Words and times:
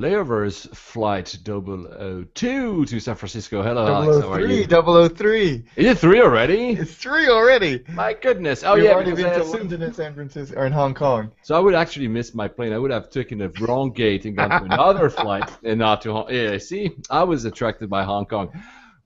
Layovers 0.00 0.66
flight 0.74 1.26
002 1.44 2.86
to 2.86 3.00
San 3.00 3.14
Francisco. 3.16 3.62
Hello, 3.62 3.86
Alex. 3.86 4.24
How 4.24 4.32
are 4.32 4.40
you? 4.40 4.64
003. 4.66 5.62
Is 5.76 5.86
it 5.86 5.98
three 5.98 6.22
already? 6.22 6.70
It's 6.70 6.94
three 6.94 7.28
already. 7.28 7.84
My 7.90 8.14
goodness. 8.14 8.64
Oh 8.64 8.76
We've 8.76 8.84
yeah, 8.84 8.92
already 8.92 9.10
been 9.12 9.26
to 9.26 9.42
assumed- 9.42 9.58
London 9.60 9.82
and 9.82 9.94
San 9.94 10.14
Francisco, 10.14 10.56
or 10.58 10.64
in 10.64 10.72
Hong 10.72 10.94
Kong. 10.94 11.30
So 11.42 11.54
I 11.54 11.58
would 11.58 11.74
actually 11.74 12.08
miss 12.08 12.34
my 12.34 12.48
plane. 12.48 12.72
I 12.72 12.78
would 12.78 12.90
have 12.90 13.10
taken 13.10 13.36
the 13.36 13.50
wrong 13.60 13.92
gate 13.92 14.24
and 14.24 14.34
gone 14.34 14.48
to 14.48 14.64
another 14.64 15.10
flight 15.20 15.50
and 15.64 15.78
not 15.78 16.00
to 16.02 16.12
Hong. 16.14 16.30
Yeah, 16.30 16.56
see, 16.56 16.92
I 17.10 17.24
was 17.24 17.44
attracted 17.44 17.90
by 17.90 18.02
Hong 18.04 18.24
Kong. 18.24 18.50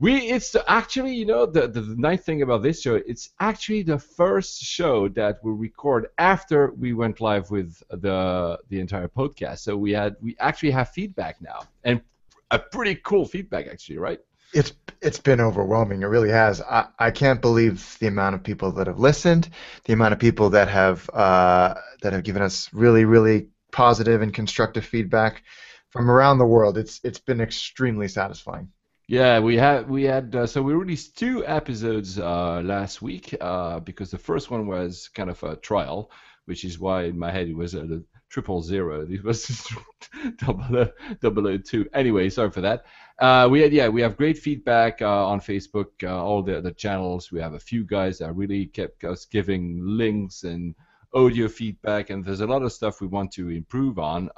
We, 0.05 0.17
it's 0.17 0.51
the, 0.51 0.63
actually, 0.71 1.15
you 1.15 1.25
know, 1.25 1.47
the, 1.47 1.67
the 1.67 1.81
nice 1.97 2.21
thing 2.21 2.43
about 2.43 2.63
this 2.63 2.83
show, 2.83 2.97
it's 2.97 3.31
actually 3.41 3.85
the 3.85 3.99
first 3.99 4.61
show 4.61 5.09
that 5.21 5.39
we 5.43 5.51
record 5.53 6.09
after 6.19 6.73
we 6.73 6.93
went 6.93 7.23
live 7.23 7.51
with 7.51 7.83
the 7.89 8.59
the 8.69 8.81
entire 8.81 9.09
podcast. 9.09 9.61
So 9.61 9.79
we 9.79 9.93
had, 9.93 10.17
we 10.21 10.37
actually 10.39 10.73
have 10.73 10.91
feedback 10.91 11.41
now, 11.41 11.61
and 11.85 12.03
a 12.51 12.59
pretty 12.59 12.97
cool 12.97 13.25
feedback 13.25 13.67
actually, 13.67 13.97
right? 13.97 14.21
It's 14.53 14.75
it's 15.01 15.19
been 15.19 15.41
overwhelming. 15.41 16.03
It 16.03 16.09
really 16.09 16.29
has. 16.29 16.61
I, 16.61 16.89
I 16.99 17.11
can't 17.11 17.41
believe 17.41 17.97
the 17.99 18.09
amount 18.09 18.35
of 18.35 18.43
people 18.43 18.73
that 18.73 18.87
have 18.87 18.99
listened, 18.99 19.49
the 19.85 19.95
amount 19.95 20.13
of 20.13 20.19
people 20.19 20.51
that 20.51 20.69
have 20.69 21.09
uh, 21.15 21.77
that 22.03 22.13
have 22.13 22.25
given 22.25 22.43
us 22.43 22.69
really 22.75 23.07
really 23.07 23.49
positive 23.73 24.21
and 24.21 24.35
constructive 24.35 24.85
feedback 24.85 25.45
from 25.89 26.11
around 26.11 26.37
the 26.37 26.53
world. 26.55 26.77
It's 26.77 27.01
it's 27.05 27.21
been 27.21 27.41
extremely 27.41 28.09
satisfying. 28.09 28.69
Yeah, 29.07 29.41
we 29.41 29.57
had 29.57 29.89
we 29.89 30.05
had 30.05 30.35
uh, 30.35 30.47
so 30.47 30.63
we 30.63 30.73
released 30.73 31.19
two 31.19 31.47
episodes 31.47 32.19
uh, 32.19 32.63
last 32.63 33.03
week 33.03 33.35
uh, 33.41 33.81
because 33.81 34.11
the 34.11 34.19
first 34.19 34.51
one 34.51 34.67
was 34.67 35.09
kind 35.09 35.29
of 35.29 35.43
a 35.43 35.57
trial, 35.57 36.11
which 36.47 36.65
is 36.65 36.79
why 36.79 37.05
in 37.05 37.19
my 37.19 37.31
head 37.31 37.49
it 37.49 37.57
was 37.57 37.75
a 37.75 38.03
triple 38.31 38.63
zero. 38.63 39.05
This 39.07 39.23
was 39.23 39.69
double 40.39 40.89
double 41.21 41.47
o 41.49 41.59
two. 41.59 41.87
Anyway, 41.93 42.31
sorry 42.31 42.51
for 42.51 42.63
that. 42.63 42.87
Uh, 43.19 43.47
we 43.51 43.61
had 43.61 43.73
yeah 43.75 43.89
we 43.89 44.01
have 44.01 44.17
great 44.17 44.39
feedback 44.39 45.03
uh, 45.03 45.27
on 45.27 45.39
Facebook, 45.41 45.91
uh, 46.03 46.25
all 46.25 46.43
the 46.43 46.63
the 46.63 46.73
channels. 46.73 47.31
We 47.31 47.41
have 47.41 47.53
a 47.55 47.61
few 47.61 47.85
guys 47.85 48.19
that 48.19 48.35
really 48.35 48.67
kept 48.67 49.05
us 49.05 49.27
giving 49.27 49.81
links 49.85 50.45
and 50.45 50.75
audio 51.13 51.49
feedback, 51.49 52.09
and 52.09 52.25
there's 52.25 52.41
a 52.41 52.47
lot 52.47 52.63
of 52.63 52.73
stuff 52.73 53.03
we 53.03 53.07
want 53.07 53.33
to 53.33 53.51
improve 53.51 53.99
on. 53.99 54.31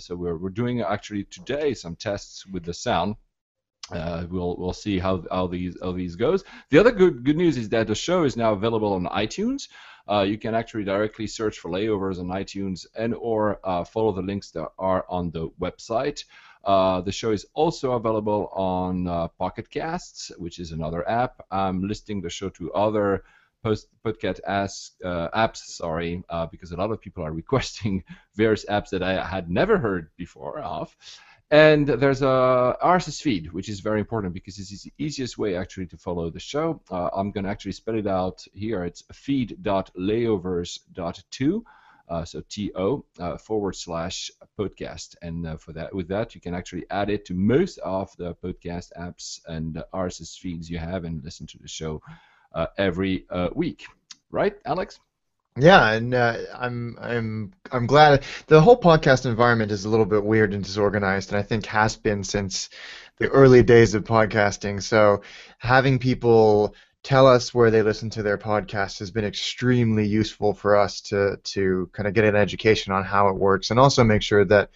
So 0.00 0.16
we're 0.16 0.36
we're 0.36 0.50
doing 0.50 0.80
actually 0.80 1.24
today 1.24 1.74
some 1.74 1.94
tests 1.94 2.44
with 2.44 2.64
the 2.64 2.74
sound. 2.74 3.14
Uh, 3.90 4.26
we'll 4.30 4.56
we'll 4.56 4.72
see 4.72 4.98
how 4.98 5.24
how 5.30 5.46
these 5.46 5.76
how 5.82 5.92
these 5.92 6.16
goes. 6.16 6.44
The 6.70 6.78
other 6.78 6.92
good 6.92 7.24
good 7.24 7.36
news 7.36 7.56
is 7.56 7.68
that 7.70 7.86
the 7.86 7.94
show 7.94 8.24
is 8.24 8.36
now 8.36 8.52
available 8.52 8.92
on 8.92 9.04
iTunes. 9.06 9.68
Uh, 10.10 10.22
you 10.22 10.38
can 10.38 10.54
actually 10.54 10.84
directly 10.84 11.26
search 11.26 11.58
for 11.58 11.70
layovers 11.70 12.18
on 12.18 12.26
iTunes 12.28 12.86
and 12.96 13.14
or 13.14 13.60
uh, 13.62 13.84
follow 13.84 14.12
the 14.12 14.22
links 14.22 14.50
that 14.52 14.68
are 14.78 15.04
on 15.08 15.30
the 15.30 15.48
website. 15.60 16.24
Uh, 16.64 17.00
the 17.00 17.12
show 17.12 17.30
is 17.30 17.46
also 17.54 17.92
available 17.92 18.50
on 18.52 19.06
uh, 19.06 19.28
Pocket 19.28 19.70
Casts, 19.70 20.32
which 20.38 20.58
is 20.58 20.72
another 20.72 21.08
app. 21.08 21.44
I'm 21.50 21.86
listing 21.86 22.20
the 22.20 22.30
show 22.30 22.48
to 22.50 22.72
other 22.72 23.22
post 23.62 23.88
podcast 24.04 24.40
as, 24.46 24.92
uh, 25.04 25.28
apps, 25.30 25.58
sorry, 25.58 26.22
uh, 26.28 26.46
because 26.46 26.72
a 26.72 26.76
lot 26.76 26.90
of 26.90 27.00
people 27.00 27.24
are 27.24 27.32
requesting 27.42 28.04
various 28.34 28.64
apps 28.66 28.90
that 28.90 29.02
I 29.02 29.24
had 29.24 29.50
never 29.50 29.78
heard 29.78 30.10
before 30.16 30.60
of. 30.60 30.94
And 31.50 31.86
there's 31.86 32.20
a 32.20 32.76
RSS 32.82 33.22
feed, 33.22 33.52
which 33.52 33.70
is 33.70 33.80
very 33.80 34.00
important 34.00 34.34
because 34.34 34.58
it's 34.58 34.82
the 34.82 34.92
easiest 34.98 35.38
way 35.38 35.56
actually 35.56 35.86
to 35.86 35.96
follow 35.96 36.28
the 36.28 36.38
show. 36.38 36.82
Uh, 36.90 37.08
I'm 37.14 37.30
going 37.30 37.44
to 37.44 37.50
actually 37.50 37.72
spell 37.72 37.94
it 37.94 38.06
out 38.06 38.46
here. 38.52 38.84
It's 38.84 39.02
feed.layovers.to, 39.10 41.64
uh, 42.10 42.24
so 42.26 42.42
to 42.50 43.04
uh, 43.18 43.38
forward 43.38 43.76
slash 43.76 44.30
podcast. 44.58 45.16
And 45.22 45.46
uh, 45.46 45.56
for 45.56 45.72
that, 45.72 45.94
with 45.94 46.08
that, 46.08 46.34
you 46.34 46.42
can 46.42 46.52
actually 46.52 46.84
add 46.90 47.08
it 47.08 47.24
to 47.26 47.34
most 47.34 47.78
of 47.78 48.14
the 48.18 48.34
podcast 48.34 48.92
apps 49.00 49.40
and 49.46 49.82
RSS 49.94 50.38
feeds 50.38 50.68
you 50.68 50.76
have 50.76 51.04
and 51.04 51.24
listen 51.24 51.46
to 51.46 51.58
the 51.58 51.68
show 51.68 52.02
uh, 52.52 52.66
every 52.76 53.24
uh, 53.30 53.48
week. 53.54 53.86
Right, 54.30 54.58
Alex? 54.66 55.00
Yeah, 55.58 55.90
and 55.92 56.14
uh, 56.14 56.36
I'm 56.54 56.96
I'm 57.00 57.52
I'm 57.72 57.86
glad 57.86 58.24
the 58.46 58.60
whole 58.60 58.78
podcast 58.80 59.26
environment 59.26 59.72
is 59.72 59.84
a 59.84 59.88
little 59.88 60.06
bit 60.06 60.24
weird 60.24 60.54
and 60.54 60.62
disorganized, 60.62 61.30
and 61.32 61.38
I 61.38 61.42
think 61.42 61.66
has 61.66 61.96
been 61.96 62.22
since 62.22 62.68
the 63.18 63.28
early 63.28 63.62
days 63.62 63.94
of 63.94 64.04
podcasting. 64.04 64.82
So 64.82 65.22
having 65.58 65.98
people 65.98 66.74
tell 67.02 67.26
us 67.26 67.52
where 67.54 67.70
they 67.70 67.82
listen 67.82 68.10
to 68.10 68.22
their 68.22 68.38
podcast 68.38 68.98
has 69.00 69.10
been 69.10 69.24
extremely 69.24 70.06
useful 70.06 70.54
for 70.54 70.76
us 70.76 71.00
to 71.02 71.38
to 71.42 71.90
kind 71.92 72.06
of 72.06 72.14
get 72.14 72.24
an 72.24 72.36
education 72.36 72.92
on 72.92 73.04
how 73.04 73.28
it 73.28 73.36
works, 73.36 73.70
and 73.70 73.80
also 73.80 74.04
make 74.04 74.22
sure 74.22 74.44
that 74.44 74.70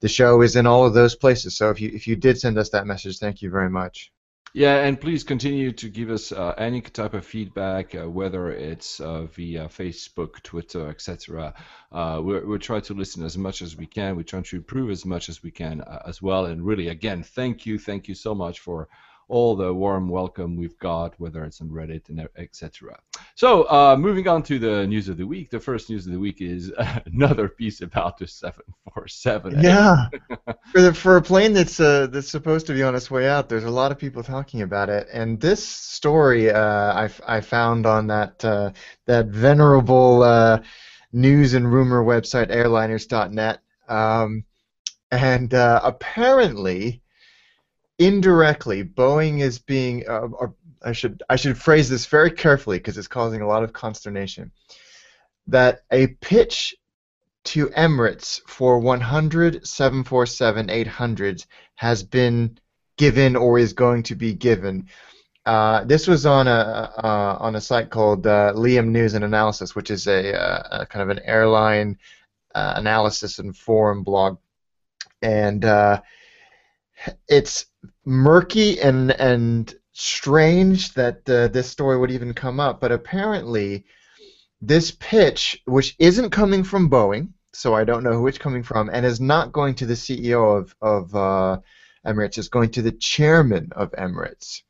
the 0.00 0.08
show 0.08 0.42
is 0.42 0.56
in 0.56 0.66
all 0.66 0.86
of 0.86 0.94
those 0.94 1.16
places. 1.16 1.56
So 1.56 1.70
if 1.70 1.80
you 1.80 1.90
if 1.92 2.06
you 2.06 2.16
did 2.16 2.38
send 2.38 2.58
us 2.58 2.70
that 2.70 2.86
message, 2.86 3.18
thank 3.18 3.42
you 3.42 3.50
very 3.50 3.70
much. 3.70 4.12
Yeah, 4.52 4.78
and 4.78 5.00
please 5.00 5.22
continue 5.22 5.70
to 5.70 5.88
give 5.88 6.10
us 6.10 6.32
uh, 6.32 6.54
any 6.58 6.80
type 6.80 7.14
of 7.14 7.24
feedback, 7.24 7.94
uh, 7.94 8.10
whether 8.10 8.50
it's 8.50 8.98
uh, 8.98 9.26
via 9.26 9.68
Facebook, 9.68 10.42
Twitter, 10.42 10.88
etc. 10.88 11.54
Uh, 11.92 12.20
we're, 12.20 12.44
we'll 12.44 12.58
try 12.58 12.80
to 12.80 12.94
listen 12.94 13.24
as 13.24 13.38
much 13.38 13.62
as 13.62 13.76
we 13.76 13.86
can. 13.86 14.16
We're 14.16 14.24
trying 14.24 14.42
to 14.42 14.56
improve 14.56 14.90
as 14.90 15.06
much 15.06 15.28
as 15.28 15.40
we 15.40 15.52
can 15.52 15.82
uh, 15.82 16.02
as 16.04 16.20
well. 16.20 16.46
And 16.46 16.66
really, 16.66 16.88
again, 16.88 17.22
thank 17.22 17.64
you, 17.64 17.78
thank 17.78 18.08
you 18.08 18.16
so 18.16 18.34
much 18.34 18.58
for 18.58 18.88
all 19.30 19.54
the 19.54 19.72
warm 19.72 20.08
welcome 20.08 20.56
we've 20.56 20.78
got, 20.78 21.18
whether 21.18 21.44
it's 21.44 21.60
on 21.60 21.68
Reddit 21.68 22.08
and 22.08 22.28
etc. 22.36 22.98
So, 23.36 23.62
uh, 23.64 23.96
moving 23.96 24.26
on 24.28 24.42
to 24.44 24.58
the 24.58 24.86
news 24.86 25.08
of 25.08 25.16
the 25.16 25.26
week. 25.26 25.50
The 25.50 25.60
first 25.60 25.88
news 25.88 26.04
of 26.06 26.12
the 26.12 26.18
week 26.18 26.42
is 26.42 26.72
another 27.06 27.48
piece 27.48 27.80
about 27.80 28.18
the 28.18 28.26
747. 28.26 29.62
Yeah, 29.62 30.08
for 30.72 30.80
the, 30.80 30.92
for 30.92 31.16
a 31.16 31.22
plane 31.22 31.52
that's 31.52 31.78
uh, 31.78 32.08
that's 32.08 32.28
supposed 32.28 32.66
to 32.66 32.74
be 32.74 32.82
on 32.82 32.94
its 32.94 33.10
way 33.10 33.28
out, 33.28 33.48
there's 33.48 33.64
a 33.64 33.70
lot 33.70 33.92
of 33.92 33.98
people 33.98 34.22
talking 34.22 34.62
about 34.62 34.88
it. 34.88 35.06
And 35.12 35.40
this 35.40 35.64
story 35.64 36.50
uh, 36.50 37.08
I, 37.26 37.40
found 37.40 37.86
on 37.86 38.08
that 38.08 38.44
uh, 38.44 38.72
that 39.06 39.26
venerable 39.26 40.22
uh, 40.22 40.60
news 41.12 41.54
and 41.54 41.72
rumor 41.72 42.02
website 42.02 42.50
airliners.net, 42.50 43.60
um, 43.88 44.44
and 45.12 45.54
uh, 45.54 45.80
apparently, 45.84 47.02
indirectly, 48.00 48.82
Boeing 48.82 49.40
is 49.40 49.60
being 49.60 50.08
uh, 50.08 50.28
or 50.32 50.54
I 50.82 50.92
should 50.92 51.22
I 51.28 51.36
should 51.36 51.58
phrase 51.58 51.88
this 51.88 52.06
very 52.06 52.30
carefully 52.32 52.78
because 52.78 52.98
it's 52.98 53.06
causing 53.06 53.42
a 53.42 53.46
lot 53.46 53.62
of 53.62 53.72
consternation. 53.72 54.50
That 55.46 55.82
a 55.92 56.08
pitch 56.08 56.74
to 57.42 57.68
Emirates 57.68 58.40
for 58.46 58.78
100 58.78 59.62
747-800s 59.62 61.46
has 61.76 62.02
been 62.02 62.58
given 62.96 63.36
or 63.36 63.58
is 63.58 63.72
going 63.72 64.02
to 64.04 64.14
be 64.14 64.34
given. 64.34 64.88
Uh, 65.46 65.84
this 65.84 66.06
was 66.06 66.26
on 66.26 66.46
a 66.48 66.92
uh, 67.02 67.36
on 67.40 67.56
a 67.56 67.60
site 67.60 67.90
called 67.90 68.26
uh, 68.26 68.52
Leeham 68.54 68.88
News 68.88 69.14
and 69.14 69.24
Analysis, 69.24 69.74
which 69.74 69.90
is 69.90 70.06
a, 70.06 70.34
uh, 70.34 70.82
a 70.82 70.86
kind 70.86 71.02
of 71.02 71.16
an 71.16 71.22
airline 71.24 71.98
uh, 72.54 72.74
analysis 72.76 73.38
and 73.38 73.56
forum 73.56 74.02
blog, 74.02 74.38
and 75.22 75.64
uh, 75.64 76.00
it's 77.28 77.66
murky 78.04 78.80
and 78.80 79.10
and 79.12 79.74
strange 79.92 80.94
that 80.94 81.28
uh, 81.28 81.48
this 81.48 81.70
story 81.70 81.98
would 81.98 82.10
even 82.10 82.34
come 82.34 82.60
up. 82.60 82.80
But 82.80 82.92
apparently, 82.92 83.84
this 84.60 84.90
pitch, 84.90 85.62
which 85.66 85.96
isn't 85.98 86.30
coming 86.30 86.64
from 86.64 86.90
Boeing, 86.90 87.32
so 87.52 87.74
I 87.74 87.84
don't 87.84 88.04
know 88.04 88.14
who 88.14 88.26
it's 88.26 88.38
coming 88.38 88.62
from, 88.62 88.90
and 88.90 89.04
is 89.04 89.20
not 89.20 89.52
going 89.52 89.74
to 89.76 89.86
the 89.86 89.94
CEO 89.94 90.58
of 90.58 90.74
of 90.80 91.14
uh, 91.14 91.58
Emirates, 92.06 92.38
is 92.38 92.48
going 92.48 92.70
to 92.72 92.82
the 92.82 92.92
chairman 92.92 93.70
of 93.72 93.92
Emirates. 93.92 94.62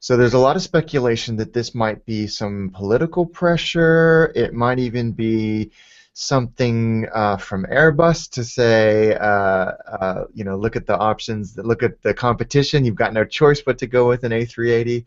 So 0.00 0.18
there's 0.18 0.34
a 0.34 0.38
lot 0.38 0.56
of 0.56 0.62
speculation 0.62 1.36
that 1.36 1.54
this 1.54 1.74
might 1.74 2.04
be 2.04 2.26
some 2.26 2.70
political 2.74 3.24
pressure. 3.24 4.30
It 4.34 4.52
might 4.52 4.78
even 4.78 5.12
be 5.12 5.72
something 6.14 7.08
uh, 7.12 7.36
from 7.36 7.66
Airbus 7.66 8.30
to 8.30 8.44
say, 8.44 9.14
uh, 9.14 9.24
uh, 9.26 10.24
you 10.32 10.44
know, 10.44 10.56
look 10.56 10.76
at 10.76 10.86
the 10.86 10.96
options, 10.96 11.58
look 11.58 11.82
at 11.82 12.00
the 12.02 12.14
competition. 12.14 12.84
You've 12.84 12.94
got 12.94 13.12
no 13.12 13.24
choice 13.24 13.60
but 13.60 13.78
to 13.78 13.86
go 13.86 14.08
with 14.08 14.22
an 14.24 14.32
A380. 14.32 15.04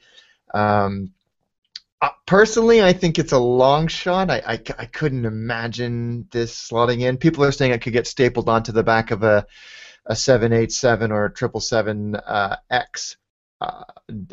Um, 0.54 1.14
uh, 2.02 2.10
personally, 2.26 2.84
I 2.84 2.94
think 2.94 3.18
it's 3.18 3.32
a 3.32 3.40
long 3.40 3.88
shot. 3.88 4.30
I, 4.30 4.44
I, 4.46 4.60
I 4.78 4.86
couldn't 4.86 5.26
imagine 5.26 6.28
this 6.32 6.54
slotting 6.70 7.00
in. 7.00 7.18
People 7.18 7.44
are 7.46 7.52
saying 7.54 7.72
it 7.72 7.82
could 7.82 7.94
get 7.94 8.06
stapled 8.06 8.50
onto 8.50 8.74
the 8.74 8.84
back 8.84 9.10
of 9.12 9.24
a, 9.24 9.48
a 10.06 10.16
787 10.16 11.12
or 11.12 11.26
a 11.26 11.32
777X 11.32 13.16
uh, 13.60 13.84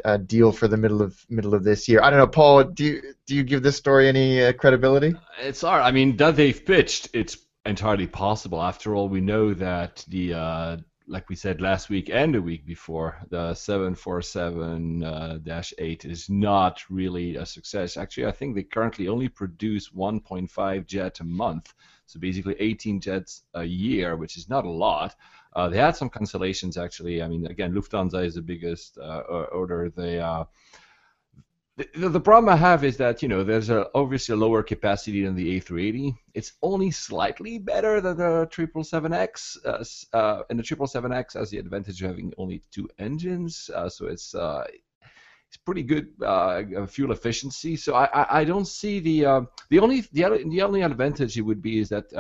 uh, 0.04 0.18
deal 0.18 0.52
for 0.52 0.68
the 0.68 0.76
middle 0.76 1.00
of 1.00 1.24
middle 1.30 1.54
of 1.54 1.64
this 1.64 1.88
year. 1.88 2.02
I 2.02 2.10
don't 2.10 2.18
know, 2.18 2.26
Paul. 2.26 2.64
Do 2.64 2.84
you 2.84 3.14
do 3.26 3.34
you 3.34 3.42
give 3.42 3.62
this 3.62 3.76
story 3.76 4.06
any 4.06 4.44
uh, 4.44 4.52
credibility? 4.52 5.14
It's 5.40 5.62
hard. 5.62 5.82
I 5.82 5.92
mean, 5.92 6.16
that 6.18 6.36
they've 6.36 6.64
pitched, 6.64 7.08
it's 7.14 7.38
entirely 7.64 8.06
possible. 8.06 8.60
After 8.60 8.94
all, 8.94 9.08
we 9.08 9.22
know 9.22 9.54
that 9.54 10.04
the 10.08 10.34
uh, 10.34 10.76
like 11.06 11.28
we 11.28 11.36
said 11.36 11.60
last 11.60 11.88
week 11.88 12.10
and 12.12 12.34
the 12.34 12.42
week 12.42 12.66
before, 12.66 13.18
the 13.30 13.54
747 13.54 15.40
dash 15.42 15.72
8 15.78 16.04
is 16.04 16.28
not 16.30 16.82
really 16.90 17.36
a 17.36 17.46
success. 17.46 17.96
Actually, 17.96 18.26
I 18.26 18.32
think 18.32 18.54
they 18.54 18.62
currently 18.62 19.08
only 19.08 19.28
produce 19.28 19.90
1.5 19.90 20.86
jet 20.86 21.20
a 21.20 21.24
month, 21.24 21.74
so 22.06 22.18
basically 22.20 22.56
18 22.58 23.00
jets 23.00 23.42
a 23.54 23.64
year, 23.64 24.16
which 24.16 24.36
is 24.36 24.48
not 24.48 24.64
a 24.64 24.70
lot. 24.70 25.14
Uh, 25.54 25.68
they 25.68 25.78
had 25.78 25.96
some 25.96 26.10
cancellations 26.10 26.82
actually. 26.82 27.22
I 27.22 27.28
mean, 27.28 27.46
again, 27.46 27.72
Lufthansa 27.72 28.24
is 28.24 28.34
the 28.34 28.42
biggest 28.42 28.98
uh, 28.98 29.20
order. 29.52 29.92
They 29.94 30.18
uh, 30.18 30.44
the, 31.76 32.08
the, 32.08 32.20
problem 32.20 32.52
I 32.52 32.56
have 32.56 32.84
is 32.84 32.96
that 32.98 33.20
you 33.20 33.28
know 33.28 33.42
there's 33.42 33.68
a, 33.68 33.88
obviously 33.94 34.34
a 34.34 34.36
lower 34.36 34.62
capacity 34.62 35.24
than 35.24 35.34
the 35.34 35.60
A380. 35.60 36.16
It's 36.32 36.52
only 36.62 36.92
slightly 36.92 37.58
better 37.58 38.00
than 38.00 38.16
the 38.16 38.46
777X, 38.46 39.56
uh, 39.64 40.16
uh, 40.16 40.42
and 40.50 40.58
the 40.58 40.62
777X 40.62 41.34
has 41.34 41.50
the 41.50 41.58
advantage 41.58 42.00
of 42.02 42.10
having 42.10 42.32
only 42.38 42.62
two 42.70 42.88
engines, 42.98 43.70
uh, 43.74 43.88
so 43.88 44.06
it's 44.06 44.36
uh, 44.36 44.64
it's 45.48 45.56
pretty 45.56 45.82
good 45.82 46.08
uh, 46.24 46.62
fuel 46.86 47.10
efficiency. 47.10 47.74
So 47.76 47.94
I, 47.94 48.04
I, 48.04 48.40
I 48.40 48.44
don't 48.44 48.68
see 48.68 49.00
the 49.00 49.26
uh, 49.26 49.40
the 49.68 49.80
only 49.80 50.02
the, 50.12 50.44
the 50.48 50.62
only 50.62 50.82
advantage 50.82 51.36
it 51.36 51.42
would 51.42 51.62
be 51.62 51.80
is 51.80 51.88
that 51.88 52.12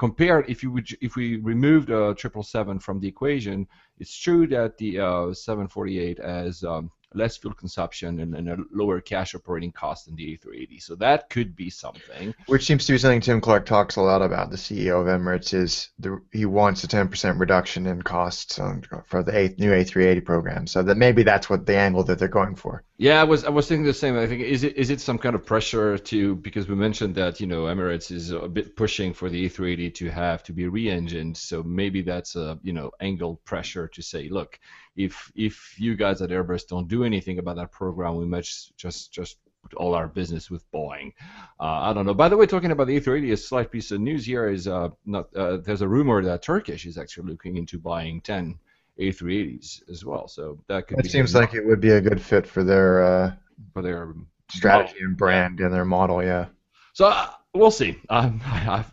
compared 0.00 0.48
if 0.48 0.62
you 0.62 0.70
would 0.72 0.88
if 1.02 1.14
we 1.14 1.36
removed 1.36 1.88
the 1.88 2.14
777 2.16 2.78
from 2.78 2.98
the 3.00 3.06
equation, 3.06 3.68
it's 3.98 4.16
true 4.16 4.46
that 4.46 4.78
the 4.78 4.94
748 4.94 6.18
has 6.24 6.64
um, 6.64 6.90
less 7.14 7.36
fuel 7.36 7.54
consumption 7.54 8.20
and, 8.20 8.34
and, 8.34 8.48
a 8.48 8.56
lower 8.72 9.00
cash 9.00 9.34
operating 9.34 9.72
cost 9.72 10.06
than 10.06 10.16
the 10.16 10.38
A380. 10.38 10.82
So 10.82 10.94
that 10.96 11.28
could 11.28 11.56
be 11.56 11.70
something. 11.70 12.34
Which 12.46 12.66
seems 12.66 12.86
to 12.86 12.92
be 12.92 12.98
something 12.98 13.20
Tim 13.20 13.40
Clark 13.40 13.66
talks 13.66 13.96
a 13.96 14.02
lot 14.02 14.22
about. 14.22 14.50
The 14.50 14.56
CEO 14.56 15.00
of 15.00 15.06
Emirates 15.06 15.54
is 15.54 15.90
the, 15.98 16.20
he 16.32 16.46
wants 16.46 16.84
a 16.84 16.88
10% 16.88 17.38
reduction 17.40 17.86
in 17.86 18.02
costs 18.02 18.58
on, 18.58 18.84
for 19.06 19.22
the 19.22 19.36
a, 19.36 19.48
new 19.58 19.70
A380 19.70 20.24
program. 20.24 20.66
So 20.66 20.82
that 20.82 20.96
maybe 20.96 21.22
that's 21.22 21.50
what 21.50 21.66
the 21.66 21.76
angle 21.76 22.04
that 22.04 22.18
they're 22.18 22.28
going 22.28 22.56
for. 22.56 22.84
Yeah, 23.00 23.18
I 23.18 23.24
was 23.24 23.46
I 23.46 23.48
was 23.48 23.66
thinking 23.66 23.86
the 23.86 23.94
same. 23.94 24.18
I 24.18 24.26
think 24.26 24.42
is 24.42 24.62
it 24.62 24.76
is 24.76 24.90
it 24.90 25.00
some 25.00 25.16
kind 25.16 25.34
of 25.34 25.46
pressure 25.46 25.96
to 25.96 26.36
because 26.36 26.68
we 26.68 26.74
mentioned 26.74 27.14
that 27.14 27.40
you 27.40 27.46
know 27.46 27.62
Emirates 27.62 28.10
is 28.10 28.30
a 28.30 28.46
bit 28.46 28.76
pushing 28.76 29.14
for 29.14 29.30
the 29.30 29.48
A380 29.48 29.94
to 29.94 30.10
have 30.10 30.42
to 30.42 30.52
be 30.52 30.68
re-engined. 30.68 31.34
So 31.38 31.62
maybe 31.62 32.02
that's 32.02 32.36
a 32.36 32.58
you 32.62 32.74
know 32.74 32.90
angle 33.00 33.40
pressure 33.46 33.88
to 33.88 34.02
say, 34.02 34.28
look, 34.28 34.60
if 35.04 35.32
if 35.34 35.78
you 35.78 35.96
guys 35.96 36.22
at 36.22 36.30
Airbus 36.30 36.66
don't 36.66 36.88
do 36.88 37.04
anything 37.04 37.38
about 37.38 37.56
that 37.56 37.72
program, 37.72 38.16
we 38.16 38.26
might 38.26 38.48
just 38.76 39.12
just 39.12 39.38
put 39.62 39.74
all 39.74 39.94
our 39.94 40.08
business 40.08 40.50
with 40.50 40.70
Boeing. 40.72 41.12
Uh, 41.58 41.90
I 41.90 41.92
don't 41.92 42.06
know. 42.06 42.14
By 42.14 42.28
the 42.28 42.36
way, 42.36 42.46
talking 42.46 42.70
about 42.70 42.86
the 42.86 42.98
A380, 42.98 43.32
a 43.32 43.36
slight 43.36 43.70
piece 43.70 43.90
of 43.90 44.00
news 44.00 44.24
here 44.24 44.48
is 44.48 44.66
uh, 44.66 44.88
not 45.04 45.34
uh, 45.36 45.58
there's 45.58 45.82
a 45.82 45.88
rumor 45.88 46.22
that 46.22 46.42
Turkish 46.42 46.86
is 46.86 46.98
actually 46.98 47.30
looking 47.30 47.56
into 47.56 47.78
buying 47.78 48.20
10 48.20 48.58
A380s 48.98 49.88
as 49.90 50.04
well. 50.04 50.28
So 50.28 50.62
that 50.68 50.88
could. 50.88 51.04
It 51.04 51.10
seems 51.10 51.34
like 51.34 51.54
it 51.54 51.64
would 51.64 51.80
be 51.80 51.90
a 51.90 52.00
good 52.00 52.20
fit 52.20 52.46
for 52.46 52.64
their 52.64 53.04
uh, 53.04 53.32
for 53.72 53.82
their 53.82 54.14
strategy 54.50 54.94
model. 54.94 55.06
and 55.08 55.16
brand 55.16 55.60
and 55.60 55.72
their 55.72 55.84
model. 55.84 56.22
Yeah. 56.22 56.46
So 56.92 57.12
we'll 57.54 57.70
see. 57.70 57.98
Um, 58.08 58.40
I, 58.44 58.84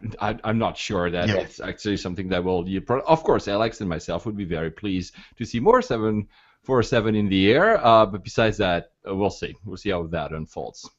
am 0.43 0.57
not 0.57 0.77
sure 0.77 1.09
that 1.09 1.29
yeah. 1.29 1.35
it's 1.35 1.59
actually 1.59 1.97
something 1.97 2.29
that 2.29 2.43
will. 2.43 2.67
You 2.67 2.81
pro- 2.81 3.01
of 3.01 3.23
course, 3.23 3.47
Alex 3.47 3.81
and 3.81 3.89
myself 3.89 4.25
would 4.25 4.37
be 4.37 4.45
very 4.45 4.71
pleased 4.71 5.15
to 5.37 5.45
see 5.45 5.59
more 5.59 5.81
747 5.81 7.15
in 7.15 7.29
the 7.29 7.51
air. 7.51 7.85
Uh, 7.85 8.05
but 8.05 8.23
besides 8.23 8.57
that, 8.57 8.91
uh, 9.07 9.15
we'll 9.15 9.29
see. 9.29 9.55
We'll 9.65 9.77
see 9.77 9.89
how 9.89 10.07
that 10.07 10.31
unfolds. 10.31 10.89